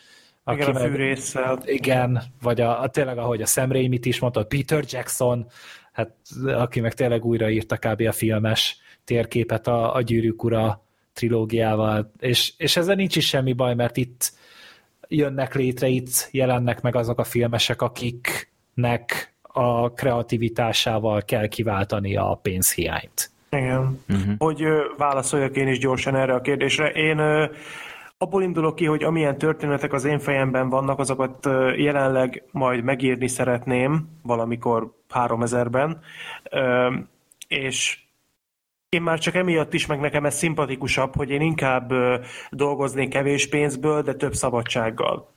[0.45, 1.63] aki igen, a fűrészsel.
[1.65, 5.47] Igen, vagy a, a, tényleg, ahogy a Sam Raimi-t is mondta, Peter Jackson,
[5.93, 6.11] hát
[6.45, 8.01] aki meg tényleg újraírta kb.
[8.01, 13.75] a filmes térképet a, a Gyűrűk Ura trilógiával, és, és ezzel nincs is semmi baj,
[13.75, 14.33] mert itt
[15.09, 23.31] jönnek létre, itt jelennek meg azok a filmesek, akiknek a kreativitásával kell kiváltani a pénzhiányt.
[23.51, 24.01] Igen.
[24.09, 24.35] Uh-huh.
[24.39, 24.67] Hogy
[24.97, 26.91] válaszoljak én is gyorsan erre a kérdésre.
[26.91, 27.21] Én
[28.19, 34.09] abból indulok ki, hogy amilyen történetek az én fejemben vannak, azokat jelenleg majd megírni szeretném
[34.23, 36.01] valamikor 3000-ben,
[37.49, 37.99] és
[38.89, 41.93] én már csak emiatt is, meg nekem ez szimpatikusabb, hogy én inkább
[42.51, 45.35] dolgoznék kevés pénzből, de több szabadsággal.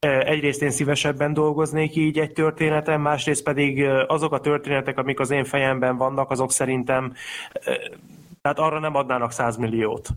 [0.00, 5.44] Egyrészt én szívesebben dolgoznék így egy történeten, másrészt pedig azok a történetek, amik az én
[5.44, 7.14] fejemben vannak, azok szerintem,
[8.42, 10.08] tehát arra nem adnának 100 milliót.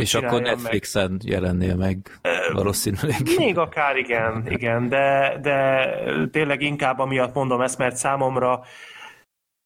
[0.00, 1.24] És akkor Netflixen meg.
[1.24, 2.20] jelennél meg
[2.52, 3.20] valószínűleg.
[3.36, 5.88] Még akár igen, igen, de, de
[6.30, 8.62] tényleg inkább amiatt mondom ezt, mert számomra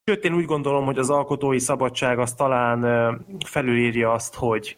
[0.04, 2.80] Sőt, én úgy gondolom, hogy az alkotói szabadság az talán
[3.46, 4.76] felülírja azt, hogy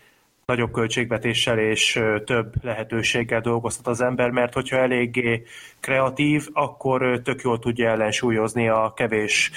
[0.52, 5.42] nagyobb költségvetéssel és több lehetőséggel dolgoztat az ember, mert hogyha eléggé
[5.80, 9.50] kreatív, akkor tök jól tudja ellensúlyozni a kevés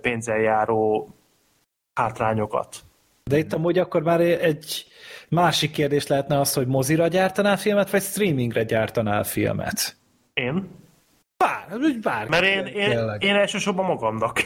[0.00, 1.08] pénzzel járó
[1.94, 2.76] hátrányokat.
[3.24, 4.86] De itt amúgy akkor már egy
[5.28, 9.96] másik kérdés lehetne az, hogy mozira gyártanál filmet, vagy streamingre gyártanál filmet?
[10.34, 10.82] Én?
[11.36, 11.66] Bár,
[12.02, 12.28] bár.
[12.28, 14.40] Mert én, én, én elsősorban magamnak.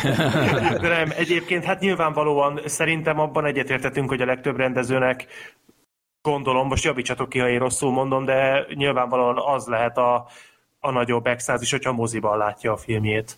[0.82, 5.26] De nem, egyébként hát nyilvánvalóan szerintem abban egyetértetünk, hogy a legtöbb rendezőnek
[6.22, 10.26] gondolom, most javítsatok ki, ha én rosszul mondom, de nyilvánvalóan az lehet a,
[10.80, 13.36] a nagyobb extázis, hogyha moziban látja a filmjét.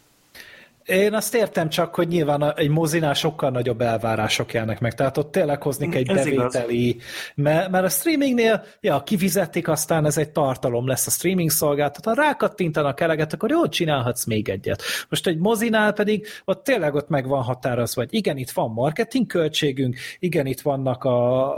[0.89, 5.32] Én azt értem csak, hogy nyilván egy mozinál sokkal nagyobb elvárások jelnek meg, tehát ott
[5.32, 6.97] tényleg hoznik egy ez bevételi,
[7.35, 12.23] mert, mert a streamingnél, ja, kivizetik, aztán ez egy tartalom lesz a streaming szolgáltató, ha
[12.23, 14.82] rákattintanak eleget, akkor jól csinálhatsz még egyet.
[15.09, 19.27] Most egy mozinál pedig ott tényleg ott meg van határozva, hogy igen, itt van marketing
[19.27, 21.55] költségünk, igen, itt vannak a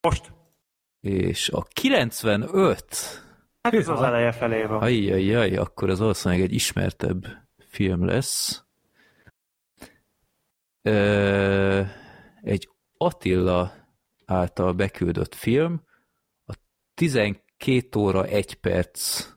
[0.00, 0.32] Most?
[1.00, 3.28] És a 95...
[3.62, 4.82] Hát ez az eleje felé van.
[4.82, 7.26] Ajjajjaj, akkor ez valószínűleg egy ismertebb
[7.58, 8.64] film lesz.
[10.82, 11.82] Ö,
[12.42, 13.72] egy Attila
[14.24, 15.82] által beküldött film,
[16.44, 16.54] a
[16.94, 19.28] 12 óra 1 perc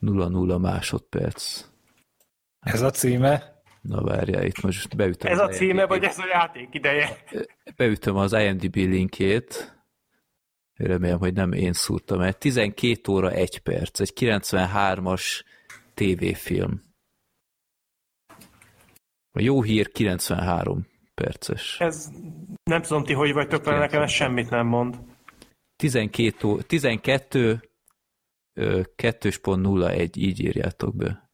[0.00, 1.64] 0-0 másodperc.
[2.60, 3.62] Ez a címe?
[3.80, 5.32] Na várjál, itt most beütöm.
[5.32, 7.24] Ez a címe, vagy ez a játék ideje?
[7.76, 9.78] Beütöm az IMDb linkjét.
[10.74, 12.32] Remélem, hogy nem én szúrtam el.
[12.32, 15.42] 12 óra 1 perc, egy 93-as
[15.94, 16.82] tévéfilm.
[19.32, 21.80] A jó hír 93 perces.
[21.80, 22.10] Ez
[22.62, 24.98] nem tudom ti, hogy vagytok vele, nekem ez semmit nem mond.
[25.76, 27.69] 12, 12
[28.96, 31.30] 2.01, így írjátok be.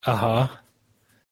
[0.00, 0.50] Aha.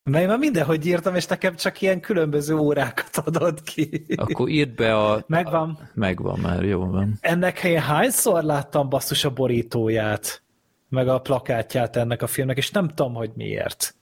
[0.02, 4.04] Mert én már mindenhogy írtam, és nekem csak ilyen különböző órákat adod ki.
[4.16, 5.24] Akkor írd be a...
[5.26, 5.78] Megvan.
[5.80, 7.18] A, megvan már, jó van.
[7.20, 10.42] Ennek én hányszor láttam basszus a borítóját,
[10.88, 13.94] meg a plakátját ennek a filmnek, és nem tudom, hogy miért.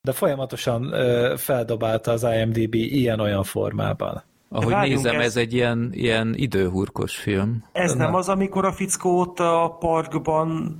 [0.00, 4.22] De folyamatosan ö, feldobálta az IMDb ilyen-olyan formában.
[4.52, 7.64] Ahogy Várjunk, nézem, ez, ez egy ilyen, ilyen időhurkos film.
[7.72, 10.78] Ez nem az, amikor a fickó ott a parkban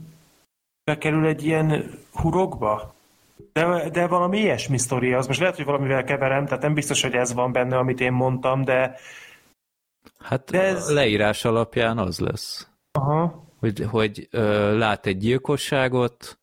[0.85, 2.95] bekerül egy ilyen hurokba?
[3.53, 5.27] De, de valami ilyesmi sztori az.
[5.27, 8.65] Most lehet, hogy valamivel keverem, tehát nem biztos, hogy ez van benne, amit én mondtam,
[8.65, 8.97] de...
[10.19, 10.93] Hát de ez...
[10.93, 12.69] leírás alapján az lesz.
[12.93, 13.45] Aha.
[13.59, 16.39] Hogy, hogy ö, lát egy gyilkosságot,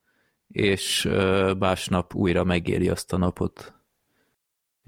[0.48, 3.77] és ö, másnap újra megéli azt a napot.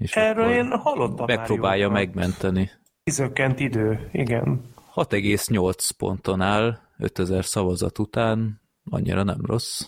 [0.00, 2.70] És Erről én hallottam Megpróbálja már megmenteni.
[3.04, 4.64] Kizökkent idő, igen.
[4.94, 8.60] 6,8 ponton áll 5000 szavazat után,
[8.90, 9.82] annyira nem rossz.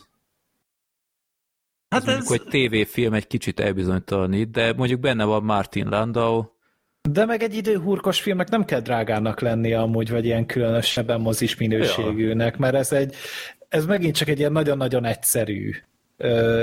[1.89, 2.07] Hát ez...
[2.07, 6.45] Mondjuk, hogy tévéfilm egy kicsit elbizonytalanít, de mondjuk benne van Martin Landau.
[7.11, 12.53] De meg egy időhurkos filmnek nem kell drágának lennie amúgy, vagy ilyen különösebben mozis minőségűnek,
[12.53, 12.61] ja.
[12.61, 13.15] mert ez egy,
[13.69, 15.73] ez megint csak egy ilyen nagyon-nagyon egyszerű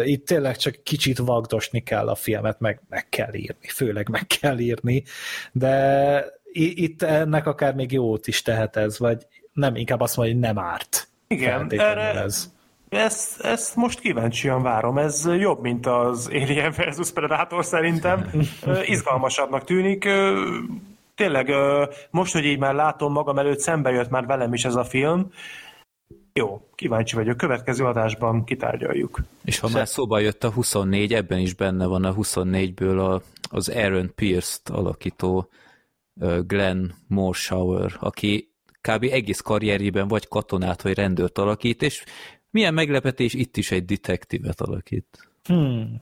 [0.03, 4.59] itt tényleg csak kicsit vagdosni kell a filmet, meg meg kell írni, főleg meg kell
[4.59, 5.03] írni,
[5.51, 10.43] de itt ennek akár még jót is tehet ez, vagy nem, inkább azt mondja, hogy
[10.43, 11.07] nem árt.
[11.27, 12.51] Igen, erre, ez.
[12.89, 14.97] Ezt, ezt most kíváncsian várom.
[14.97, 18.31] Ez jobb, mint az Alien versus Predator szerintem.
[18.85, 20.07] Izgalmasabbnak tűnik.
[21.15, 21.51] Tényleg,
[22.09, 25.31] most, hogy így már látom magam előtt, szembe jött már velem is ez a film,
[26.39, 27.37] jó, kíváncsi vagyok.
[27.37, 29.19] Következő adásban kitárgyaljuk.
[29.43, 33.21] És ha már szóba jött a 24, ebben is benne van a 24-ből a,
[33.55, 35.49] az Aaron Pierce-t alakító
[36.45, 39.03] Glenn Morshower, aki kb.
[39.03, 42.03] egész karrierjében vagy katonát, vagy rendőrt alakít, és
[42.49, 45.29] milyen meglepetés, itt is egy detektívet alakít.
[45.43, 46.01] Hmm.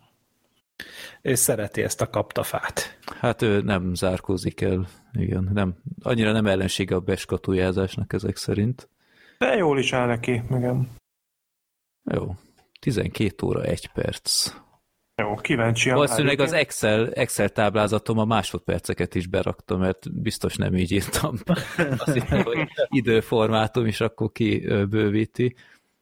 [1.21, 2.97] Ő szereti ezt a kaptafát.
[3.19, 5.49] Hát ő nem zárkózik el, igen.
[5.53, 8.89] Nem, annyira nem ellensége a beskatujázásnak ezek szerint.
[9.37, 10.89] De jól is áll neki, igen.
[12.11, 12.35] Jó.
[12.79, 14.53] 12 óra 1 perc.
[15.21, 15.95] Jó, kíváncsian.
[15.95, 21.35] Valószínűleg az Excel, Excel táblázatom a másodperceket is beraktam, mert biztos nem így írtam.
[21.97, 25.55] Azt hittem, hogy időformátum is akkor kibővíti.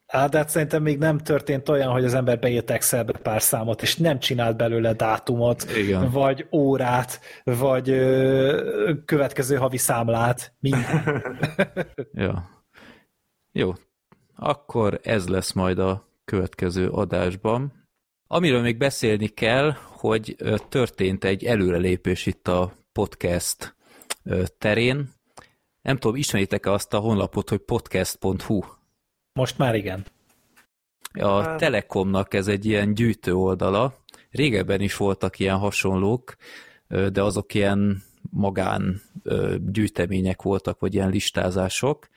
[0.07, 3.81] Hát, de hát szerintem még nem történt olyan, hogy az ember beírt Excelbe pár számot,
[3.81, 6.11] és nem csinált belőle dátumot, Igen.
[6.11, 10.53] vagy órát, vagy ö, következő havi számlát.
[10.59, 11.03] Minden.
[12.13, 12.55] Ja.
[13.57, 13.73] Jó.
[14.36, 17.88] Akkor ez lesz majd a következő adásban.
[18.27, 20.36] Amiről még beszélni kell, hogy
[20.69, 23.76] történt egy előrelépés itt a podcast
[24.57, 25.10] terén.
[25.82, 28.61] Nem tudom, ismeritek-e azt a honlapot, hogy podcast.hu?
[29.34, 30.06] Most már igen.
[31.14, 34.03] A Telekomnak ez egy ilyen gyűjtő oldala.
[34.30, 36.36] Régebben is voltak ilyen hasonlók,
[36.88, 39.02] de azok ilyen magán
[39.57, 42.07] gyűjtemények voltak, vagy ilyen listázások.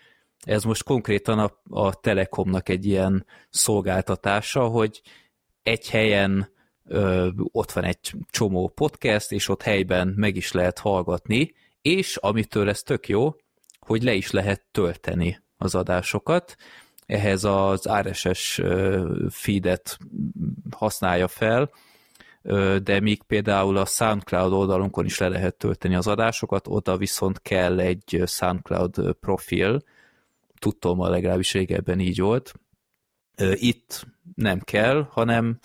[0.44, 5.02] Ez most konkrétan a, a Telekomnak egy ilyen szolgáltatása, hogy
[5.62, 6.48] egy helyen
[6.84, 12.68] ö, ott van egy csomó podcast, és ott helyben meg is lehet hallgatni, és amitől
[12.68, 13.34] ez tök jó,
[13.80, 16.56] hogy le is lehet tölteni az adásokat.
[17.06, 18.60] Ehhez az RSS
[19.30, 19.98] feedet
[20.70, 21.70] használja fel,
[22.82, 27.80] de míg például a SoundCloud oldalunkon is le lehet tölteni az adásokat, oda viszont kell
[27.80, 29.82] egy SoundCloud profil,
[30.58, 32.54] tudtommal legalábbis régebben így volt.
[33.52, 35.58] Itt nem kell, hanem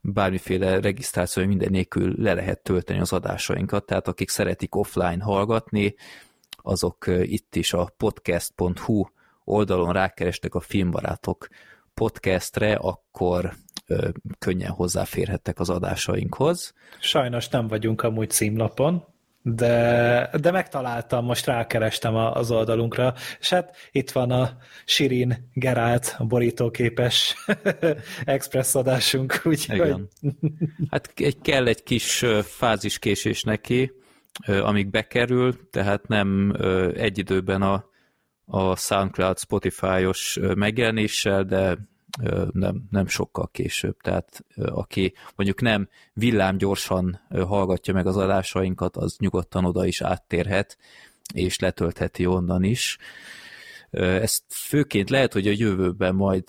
[0.00, 5.94] bármiféle regisztráció minden nélkül le lehet tölteni az adásainkat, tehát akik szeretik offline hallgatni,
[6.56, 9.04] azok itt is a podcast.hu
[9.44, 11.48] oldalon rákerestek a filmbarátok
[11.94, 13.54] podcastre, akkor
[14.38, 16.74] könnyen hozzáférhettek az adásainkhoz.
[17.00, 19.04] Sajnos nem vagyunk amúgy címlapon,
[19.54, 27.36] de, de megtaláltam, most rákerestem az oldalunkra, és hát itt van a Sirin Gerált, borítóképes
[28.24, 30.08] express adásunk, úgyhogy Igen.
[30.90, 33.92] Hát egy, kell egy kis fáziskésés neki,
[34.46, 36.56] amíg bekerül, tehát nem
[36.94, 37.84] egy időben a,
[38.44, 41.78] a SoundCloud Spotify-os megjelenéssel, de
[42.52, 43.96] nem, nem sokkal később.
[44.00, 50.78] Tehát aki mondjuk nem villámgyorsan hallgatja meg az adásainkat, az nyugodtan oda is áttérhet,
[51.34, 52.98] és letöltheti onnan is.
[54.00, 56.44] Ezt főként lehet, hogy a jövőben majd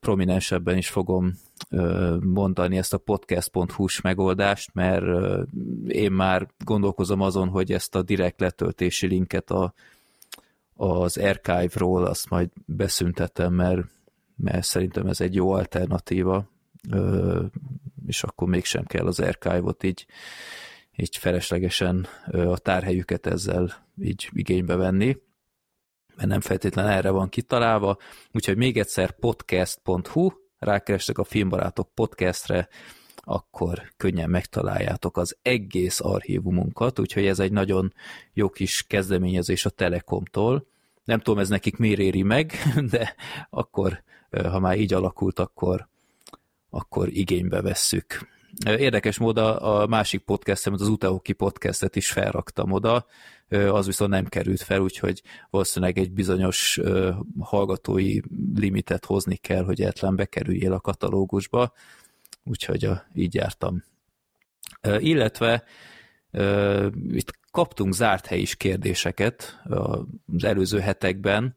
[0.00, 1.32] prominensebben is fogom
[2.20, 5.04] mondani ezt a podcast.hu-s megoldást, mert
[5.86, 9.74] én már gondolkozom azon, hogy ezt a direkt letöltési linket a,
[10.76, 13.80] az archive-ról azt majd beszüntetem, mert,
[14.38, 16.48] mert szerintem ez egy jó alternatíva,
[18.06, 20.06] és akkor mégsem kell az archive-ot így,
[20.96, 25.16] így feleslegesen a tárhelyüket ezzel így igénybe venni
[26.18, 27.96] mert nem feltétlenül erre van kitalálva.
[28.32, 32.68] Úgyhogy még egyszer podcast.hu, rákerestek a filmbarátok podcastre,
[33.16, 37.92] akkor könnyen megtaláljátok az egész archívumunkat, úgyhogy ez egy nagyon
[38.32, 40.66] jó kis kezdeményezés a Telekomtól.
[41.04, 42.52] Nem tudom, ez nekik miért éri meg,
[42.90, 43.14] de
[43.50, 45.88] akkor, ha már így alakult, akkor,
[46.70, 48.28] akkor igénybe vesszük.
[48.66, 53.06] Érdekes módon a másik podcastemet, az Utahoki podcastet is felraktam oda,
[53.48, 56.80] az viszont nem került fel, úgyhogy valószínűleg egy bizonyos
[57.38, 58.18] hallgatói
[58.54, 61.72] limitet hozni kell, hogy egyetlen bekerüljél a katalógusba,
[62.44, 63.84] úgyhogy a, így jártam.
[64.98, 65.64] Illetve
[67.10, 69.62] itt kaptunk zárt helyis kérdéseket
[70.26, 71.56] az előző hetekben,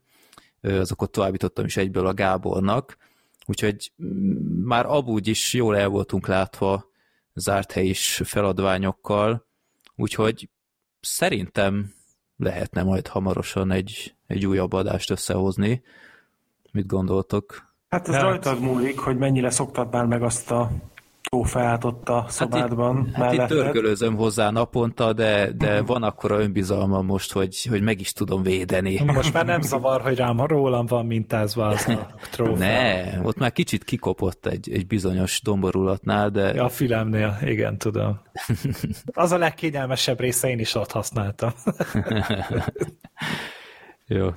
[0.61, 2.97] azokat továbbítottam is egyből a Gábornak,
[3.45, 3.91] úgyhogy
[4.63, 6.85] már abúgy is jól el voltunk látva
[7.33, 9.47] zárt helyis feladványokkal,
[9.95, 10.49] úgyhogy
[11.01, 11.93] szerintem
[12.37, 15.83] lehetne majd hamarosan egy, egy újabb adást összehozni.
[16.71, 17.73] Mit gondoltok?
[17.89, 20.71] Hát ez Hát- rajtad múlik, hogy mennyire szoktad már meg azt a
[21.29, 26.39] tófát ott a szobádban hát itt, hát itt törgölőzöm hozzá naponta, de, de van akkora
[26.39, 29.03] önbizalma most, hogy, hogy meg is tudom védeni.
[29.03, 32.55] most már nem zavar, hogy rám rólam van mintázva az a trófea.
[32.55, 38.21] Ne, ott már kicsit kikopott egy, egy bizonyos domborulatnál, de Ja, a fülemnél, igen, tudom.
[39.13, 41.51] Az a legkényelmesebb része, én is ott használtam.
[44.07, 44.29] Jó.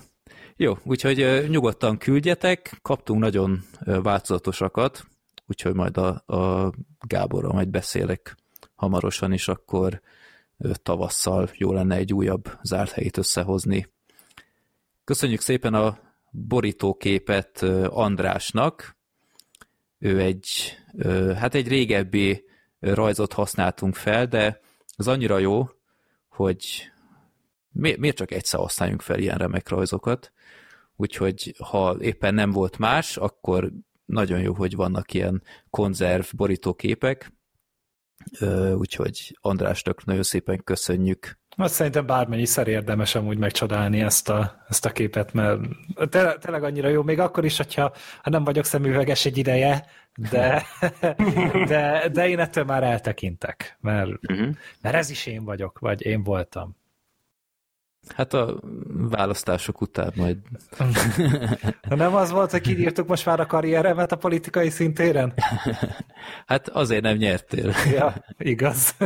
[0.56, 5.04] Jó, úgyhogy nyugodtan küldjetek, kaptunk nagyon változatosakat,
[5.46, 8.36] úgyhogy majd a, a Gáborral majd beszélek
[8.74, 10.00] hamarosan is, akkor
[10.82, 13.92] tavasszal jó lenne egy újabb zárt helyét összehozni.
[15.04, 15.98] Köszönjük szépen a
[16.30, 18.96] borítóképet Andrásnak.
[19.98, 20.76] Ő egy,
[21.36, 22.44] hát egy régebbi
[22.80, 24.60] rajzot használtunk fel, de
[24.96, 25.68] az annyira jó,
[26.28, 26.90] hogy
[27.70, 30.32] mi- miért csak egyszer használjunk fel ilyen remek rajzokat?
[30.96, 33.72] Úgyhogy ha éppen nem volt más, akkor
[34.04, 37.32] nagyon jó, hogy vannak ilyen konzerv borítóképek,
[38.74, 41.38] úgyhogy Andrásnak nagyon szépen köszönjük.
[41.56, 45.60] Azt szerintem bármennyiszer érdemes amúgy megcsodálni ezt a, ezt a képet, mert
[46.10, 49.86] te, tényleg annyira jó, még akkor is, hogyha ha nem vagyok szemüveges egy ideje,
[50.30, 50.62] de,
[51.68, 54.54] de, de én ettől már eltekintek, mert, uh-huh.
[54.80, 56.76] mert ez is én vagyok, vagy én voltam.
[58.08, 58.60] Hát a
[59.10, 60.36] választások után majd.
[61.88, 65.34] Nem az volt, hogy kiírtuk most már a karrieremet a politikai szintéren?
[66.46, 67.72] Hát azért nem nyertél.
[67.94, 68.96] Ja, igaz.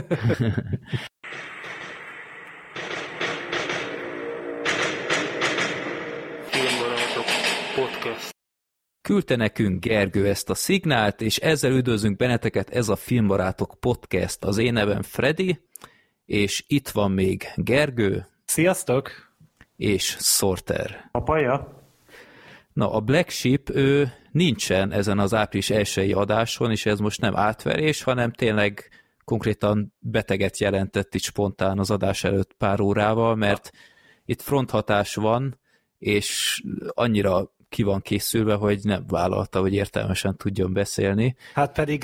[9.02, 14.44] Küldte nekünk Gergő ezt a szignált, és ezzel üdvözlünk benneteket, ez a Filmbarátok Podcast.
[14.44, 15.60] Az én nevem Freddy,
[16.24, 18.26] és itt van még Gergő.
[18.50, 19.10] Sziasztok!
[19.76, 21.08] És Sorter.
[21.12, 21.82] A paja.
[22.72, 27.36] Na, a Black Sheep, ő nincsen ezen az április elsői adáson, és ez most nem
[27.36, 28.88] átverés, hanem tényleg
[29.24, 33.70] konkrétan beteget jelentett itt spontán az adás előtt pár órával, mert
[34.24, 35.60] itt fronthatás van,
[35.98, 41.36] és annyira ki van készülve, hogy nem vállalta, hogy értelmesen tudjon beszélni.
[41.55, 42.03] Hát pedig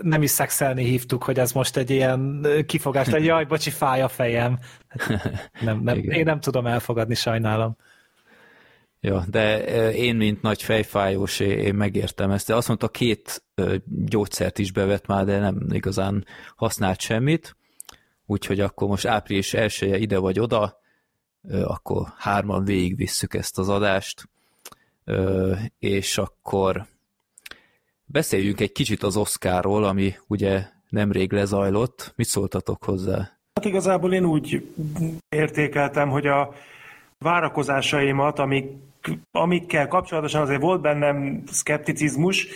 [0.00, 4.08] nem is szexelni hívtuk, hogy ez most egy ilyen kifogás, hogy jaj, bocsi, fáj a
[4.08, 4.58] fejem.
[4.88, 7.76] Hát nem, nem, én nem tudom elfogadni, sajnálom.
[9.00, 12.46] Ja, de én, mint nagy fejfájós, én megértem ezt.
[12.46, 13.44] De azt mondta, két
[13.86, 16.24] gyógyszert is bevett már, de nem igazán
[16.56, 17.56] használt semmit.
[18.26, 20.80] Úgyhogy akkor most április elsője ide vagy oda,
[21.62, 24.28] akkor hárman végigvisszük ezt az adást
[25.78, 26.86] és akkor
[28.04, 32.12] beszéljünk egy kicsit az Oscarról, ami ugye nemrég lezajlott.
[32.16, 33.38] Mit szóltatok hozzá?
[33.54, 34.72] Hát igazából én úgy
[35.28, 36.54] értékeltem, hogy a
[37.18, 38.66] várakozásaimat, amik,
[39.30, 42.46] amikkel kapcsolatosan azért volt bennem szkepticizmus,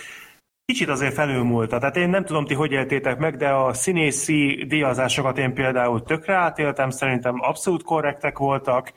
[0.72, 1.78] kicsit azért felülmúlta.
[1.78, 6.34] Tehát én nem tudom, ti hogy éltétek meg, de a színészi díjazásokat én például tökre
[6.34, 8.92] átéltem, szerintem abszolút korrektek voltak,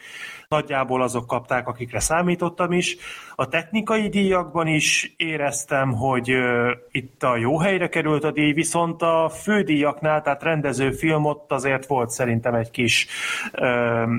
[0.48, 2.98] nagyjából azok kapták, akikre számítottam is.
[3.36, 9.02] A technikai díjakban is éreztem, hogy uh, itt a jó helyre került a díj, viszont
[9.02, 13.08] a fődíjaknál, tehát rendező film ott azért volt szerintem egy kis
[13.54, 14.10] uh,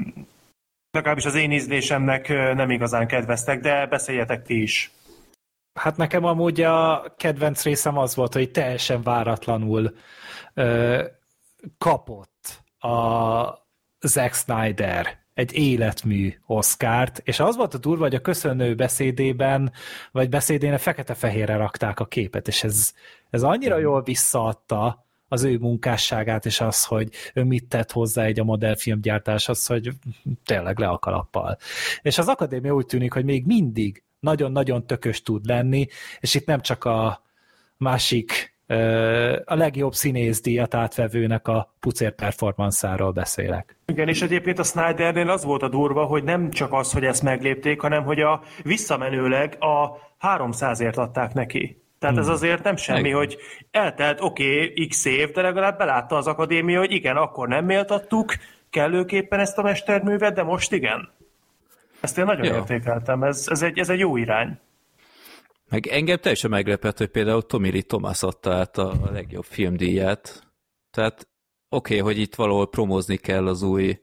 [0.90, 4.90] legalábbis az én ízlésemnek nem igazán kedveztek, de beszéljetek ti is.
[5.76, 9.94] Hát nekem amúgy a kedvenc részem az volt, hogy teljesen váratlanul
[10.54, 11.04] ö,
[11.78, 13.66] kapott a
[14.00, 19.72] Zack Snyder egy életmű Oscárt, és az volt a durva, hogy a köszönő beszédében,
[20.12, 22.92] vagy beszédén fekete-fehérre rakták a képet, és ez,
[23.30, 28.40] ez annyira jól visszaadta az ő munkásságát, és az, hogy ő mit tett hozzá egy
[28.40, 29.90] a modellfilmgyártáshoz, hogy
[30.44, 31.58] tényleg le a kalappal.
[32.02, 35.86] És az akadémia úgy tűnik, hogy még mindig nagyon-nagyon tökös tud lenni,
[36.20, 37.22] és itt nem csak a
[37.76, 38.54] másik
[39.44, 43.76] a legjobb színészdíjat átvevőnek a pucér performanszáról beszélek.
[43.86, 47.22] Igen, és egyébként a Snydernél az volt a durva, hogy nem csak az, hogy ezt
[47.22, 51.82] meglépték, hanem hogy a visszamenőleg a 300ért adták neki.
[51.98, 52.24] Tehát hmm.
[52.24, 53.36] ez azért nem semmi, hogy
[53.70, 58.34] eltelt, oké, okay, x év, de legalább belátta az akadémia, hogy igen, akkor nem méltattuk
[58.70, 61.08] kellőképpen ezt a mesterművet, de most igen.
[62.00, 62.54] Ezt én nagyon ja.
[62.54, 64.58] értékeltem, ez, ez, egy, ez egy jó irány.
[65.68, 70.46] Meg engem teljesen meglepett, hogy például Tommy Lee Thomas adta át a legjobb filmdíját.
[70.90, 71.28] Tehát
[71.68, 74.00] oké, okay, hogy itt valahol promozni kell az új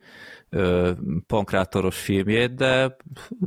[0.49, 0.91] ö,
[1.27, 2.97] pankrátoros filmjét, de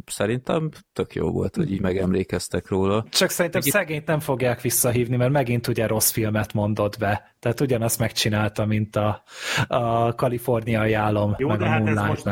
[0.06, 3.04] szerintem tök jó volt, hogy így megemlékeztek róla.
[3.10, 7.34] Csak szerintem Meg szegényt nem fogják visszahívni, mert megint ugye rossz filmet mondott be.
[7.38, 9.22] Tehát ugyanazt megcsinálta, mint a,
[9.66, 12.24] a kaliforniai álom, jó, meg a hát Moonlight-nál most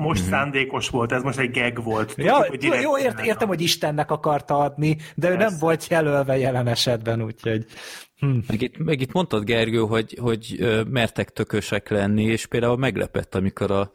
[0.00, 0.12] mm-hmm.
[0.12, 2.14] szándékos volt, ez most egy geg volt.
[2.16, 6.38] Ja, Tudjuk, hogy jó, ért, értem, hogy Istennek akarta adni, de ő nem volt jelölve
[6.38, 7.66] jelen esetben, úgyhogy...
[8.16, 8.38] Hm.
[8.48, 10.58] Meg, itt, meg itt mondtad, Gergő, hogy, hogy
[10.88, 13.90] mertek tökösek lenni, és például meglepett, amikor a,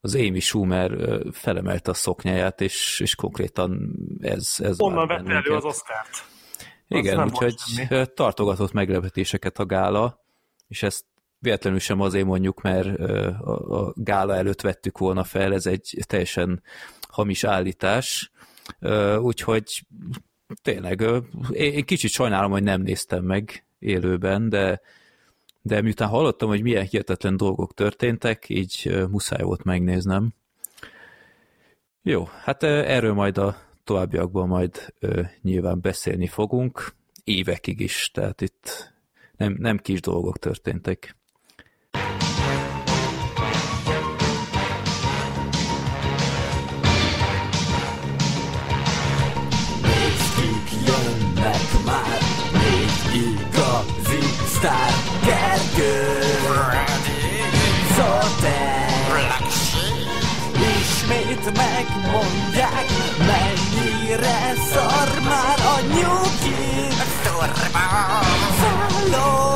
[0.00, 0.90] az Amy Schumer
[1.32, 4.56] felemelte a szoknyáját, és, és konkrétan ez...
[4.58, 6.24] ez Onnan vette elő az oszkárt.
[6.88, 7.54] Igen, úgyhogy
[8.14, 10.24] tartogatott meglepetéseket a gála,
[10.68, 11.04] és ezt
[11.40, 16.62] véletlenül sem azért mondjuk, mert a, gála előtt vettük volna fel, ez egy teljesen
[17.08, 18.30] hamis állítás,
[19.18, 19.86] úgyhogy
[20.62, 21.04] tényleg
[21.50, 24.80] én kicsit sajnálom, hogy nem néztem meg élőben, de,
[25.62, 30.34] de miután hallottam, hogy milyen hihetetlen dolgok történtek, így muszáj volt megnéznem.
[32.02, 34.94] Jó, hát erről majd a továbbiakban majd
[35.42, 36.94] nyilván beszélni fogunk,
[37.24, 38.92] évekig is, tehát itt
[39.36, 41.18] nem, nem kis dolgok történtek.
[55.76, 56.18] Gergő
[57.96, 59.38] Zoter
[60.54, 62.86] Ismét megmondják
[63.18, 66.60] Mennyire szar már a nyugi.
[68.60, 69.54] Szálló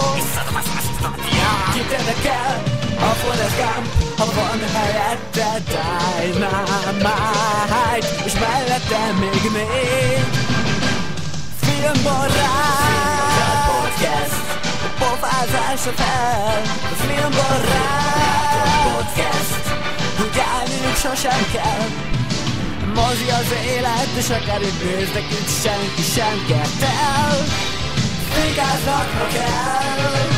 [1.73, 2.63] Kit érdekel
[3.01, 5.63] a Forrest Gump Ha van helyette
[6.23, 7.15] Dynamite
[8.25, 10.25] És mellette még négy
[11.61, 13.14] Filmbarát
[15.45, 18.55] Pofázásra fel A filmbarát
[18.95, 19.65] Podcast
[20.19, 21.87] Hogy állniuk sosem kell.
[22.95, 27.37] Mozi az élet, és akár itt néznek, itt senki sem kert el.
[28.35, 30.34] Vigáznak, ha kell